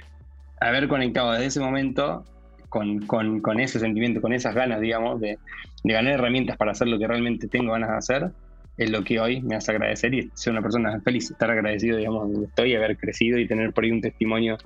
haber 0.59 0.87
conectado 0.87 1.31
desde 1.31 1.45
ese 1.45 1.59
momento 1.59 2.25
con, 2.69 2.99
con, 3.07 3.59
ese 3.59 3.79
sentimiento, 3.79 4.21
con 4.21 4.33
esas 4.33 4.53
ganas, 4.53 4.81
digamos, 4.81 5.21
de, 5.21 5.37
ganar 5.83 6.13
herramientas 6.13 6.57
para 6.57 6.71
hacer 6.71 6.87
lo 6.89 6.99
que 6.99 7.07
realmente 7.07 7.47
tengo 7.47 7.71
ganas 7.71 7.89
de 7.89 7.97
hacer, 7.97 8.31
es 8.77 8.89
lo 8.91 9.03
que 9.03 9.19
hoy 9.19 9.41
me 9.41 9.55
hace 9.55 9.71
agradecer 9.71 10.13
y 10.13 10.29
ser 10.33 10.53
una 10.53 10.61
persona 10.61 10.99
feliz, 11.01 11.31
estar 11.31 11.49
agradecido, 11.49 11.97
digamos, 11.97 12.31
donde 12.31 12.47
estoy, 12.47 12.75
haber 12.75 12.97
crecido 12.97 13.39
y 13.39 13.47
tener 13.47 13.73
por 13.73 13.83
ahí 13.83 13.91
un 13.91 14.01
testimonio 14.01 14.57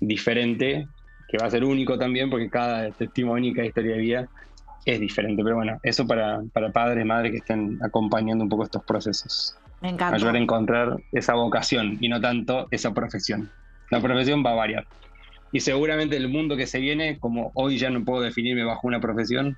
diferente, 0.00 0.86
que 1.28 1.38
va 1.38 1.46
a 1.46 1.50
ser 1.50 1.64
único 1.64 1.98
también, 1.98 2.30
porque 2.30 2.48
cada 2.48 2.90
testimonio 2.92 3.50
y 3.50 3.54
cada 3.54 3.66
historia 3.66 3.92
de 3.92 3.98
vida 3.98 4.28
es 4.84 5.00
diferente. 5.00 5.42
Pero 5.42 5.56
bueno, 5.56 5.78
eso 5.82 6.06
para, 6.06 6.40
para 6.52 6.70
padres, 6.70 7.04
madres 7.04 7.32
que 7.32 7.38
estén 7.38 7.78
acompañando 7.82 8.44
un 8.44 8.50
poco 8.50 8.62
estos 8.62 8.84
procesos. 8.84 9.56
Me 9.82 9.90
encanta. 9.90 10.14
Ayudar 10.14 10.36
a 10.36 10.38
encontrar 10.38 10.96
esa 11.12 11.34
vocación 11.34 11.98
y 12.00 12.08
no 12.08 12.20
tanto 12.20 12.68
esa 12.70 12.94
profesión. 12.94 13.50
La 13.90 14.00
profesión 14.00 14.44
va 14.44 14.52
a 14.52 14.54
variar. 14.54 14.86
Y 15.52 15.60
seguramente 15.60 16.16
el 16.16 16.28
mundo 16.28 16.56
que 16.56 16.66
se 16.66 16.78
viene, 16.78 17.18
como 17.18 17.50
hoy 17.54 17.78
ya 17.78 17.90
no 17.90 18.04
puedo 18.04 18.22
definirme 18.22 18.64
bajo 18.64 18.86
una 18.86 19.00
profesión, 19.00 19.56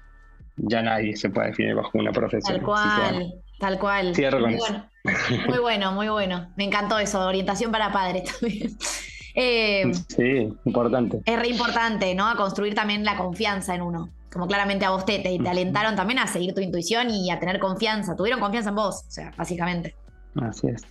ya 0.56 0.82
nadie 0.82 1.16
se 1.16 1.30
puede 1.30 1.48
definir 1.48 1.74
bajo 1.74 1.90
una 1.98 2.12
profesión. 2.12 2.56
Tal 2.56 2.64
cual, 2.64 3.34
tal 3.58 3.78
cual. 3.78 4.14
Cierro 4.14 4.40
con 4.40 4.50
muy 4.50 4.58
eso. 4.58 4.66
Bueno. 4.68 4.88
Muy 5.48 5.58
bueno, 5.58 5.92
muy 5.92 6.08
bueno. 6.08 6.50
Me 6.56 6.64
encantó 6.64 6.98
eso, 6.98 7.26
orientación 7.26 7.72
para 7.72 7.92
padres 7.92 8.24
también. 8.40 8.76
Eh, 9.34 9.84
sí, 10.08 10.52
importante. 10.64 11.22
Es 11.24 11.38
re 11.38 11.48
importante, 11.48 12.14
¿no? 12.14 12.28
A 12.28 12.36
construir 12.36 12.74
también 12.74 13.04
la 13.04 13.16
confianza 13.16 13.74
en 13.74 13.82
uno. 13.82 14.10
Como 14.32 14.46
claramente 14.46 14.84
a 14.84 14.90
vos 14.90 15.06
te, 15.06 15.20
te 15.20 15.48
alentaron 15.48 15.96
también 15.96 16.18
a 16.18 16.26
seguir 16.26 16.54
tu 16.54 16.60
intuición 16.60 17.08
y 17.10 17.30
a 17.30 17.38
tener 17.38 17.58
confianza. 17.58 18.14
Tuvieron 18.14 18.40
confianza 18.40 18.70
en 18.70 18.76
vos, 18.76 19.04
o 19.06 19.10
sea, 19.10 19.32
básicamente. 19.36 19.94
Así 20.34 20.66
es. 20.68 20.82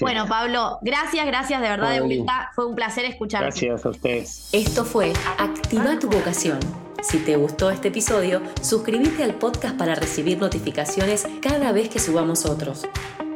Bueno, 0.00 0.26
Pablo, 0.26 0.78
gracias, 0.82 1.26
gracias 1.26 1.60
de 1.60 1.68
verdad 1.68 1.90
de 1.90 2.00
vuelta. 2.00 2.50
Fue 2.54 2.66
un 2.66 2.74
placer 2.74 3.04
escucharte. 3.04 3.46
Gracias 3.46 3.86
a 3.86 3.88
ustedes. 3.88 4.48
Esto 4.52 4.84
fue 4.84 5.12
Activa 5.38 5.98
tu 5.98 6.08
vocación. 6.08 6.58
Si 7.02 7.18
te 7.18 7.36
gustó 7.36 7.70
este 7.70 7.88
episodio, 7.88 8.42
suscríbete 8.60 9.24
al 9.24 9.34
podcast 9.34 9.76
para 9.76 9.94
recibir 9.94 10.38
notificaciones 10.38 11.26
cada 11.40 11.72
vez 11.72 11.88
que 11.88 11.98
subamos 11.98 12.46
otros. 12.46 12.86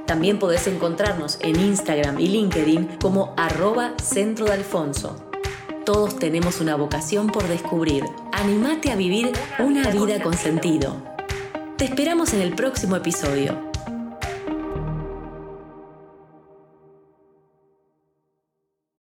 También 0.07 0.39
podés 0.39 0.69
encontrarnos 0.69 1.39
en 1.41 1.59
Instagram 1.59 2.21
y 2.21 2.29
LinkedIn 2.29 2.99
como 3.01 3.35
arroba 3.37 3.95
centro 4.01 4.47
de 4.47 4.53
Alfonso. 4.53 5.17
Todos 5.85 6.17
tenemos 6.17 6.61
una 6.61 6.77
vocación 6.77 7.27
por 7.27 7.49
descubrir. 7.49 8.05
Animate 8.33 8.93
a 8.93 8.97
vivir 8.97 9.33
una 9.59 9.91
vida 9.91 10.23
con 10.23 10.35
sentido. 10.35 11.03
Te 11.77 11.87
esperamos 11.87 12.35
en 12.35 12.43
el 12.43 12.55
próximo 12.55 12.95
episodio. 12.97 13.66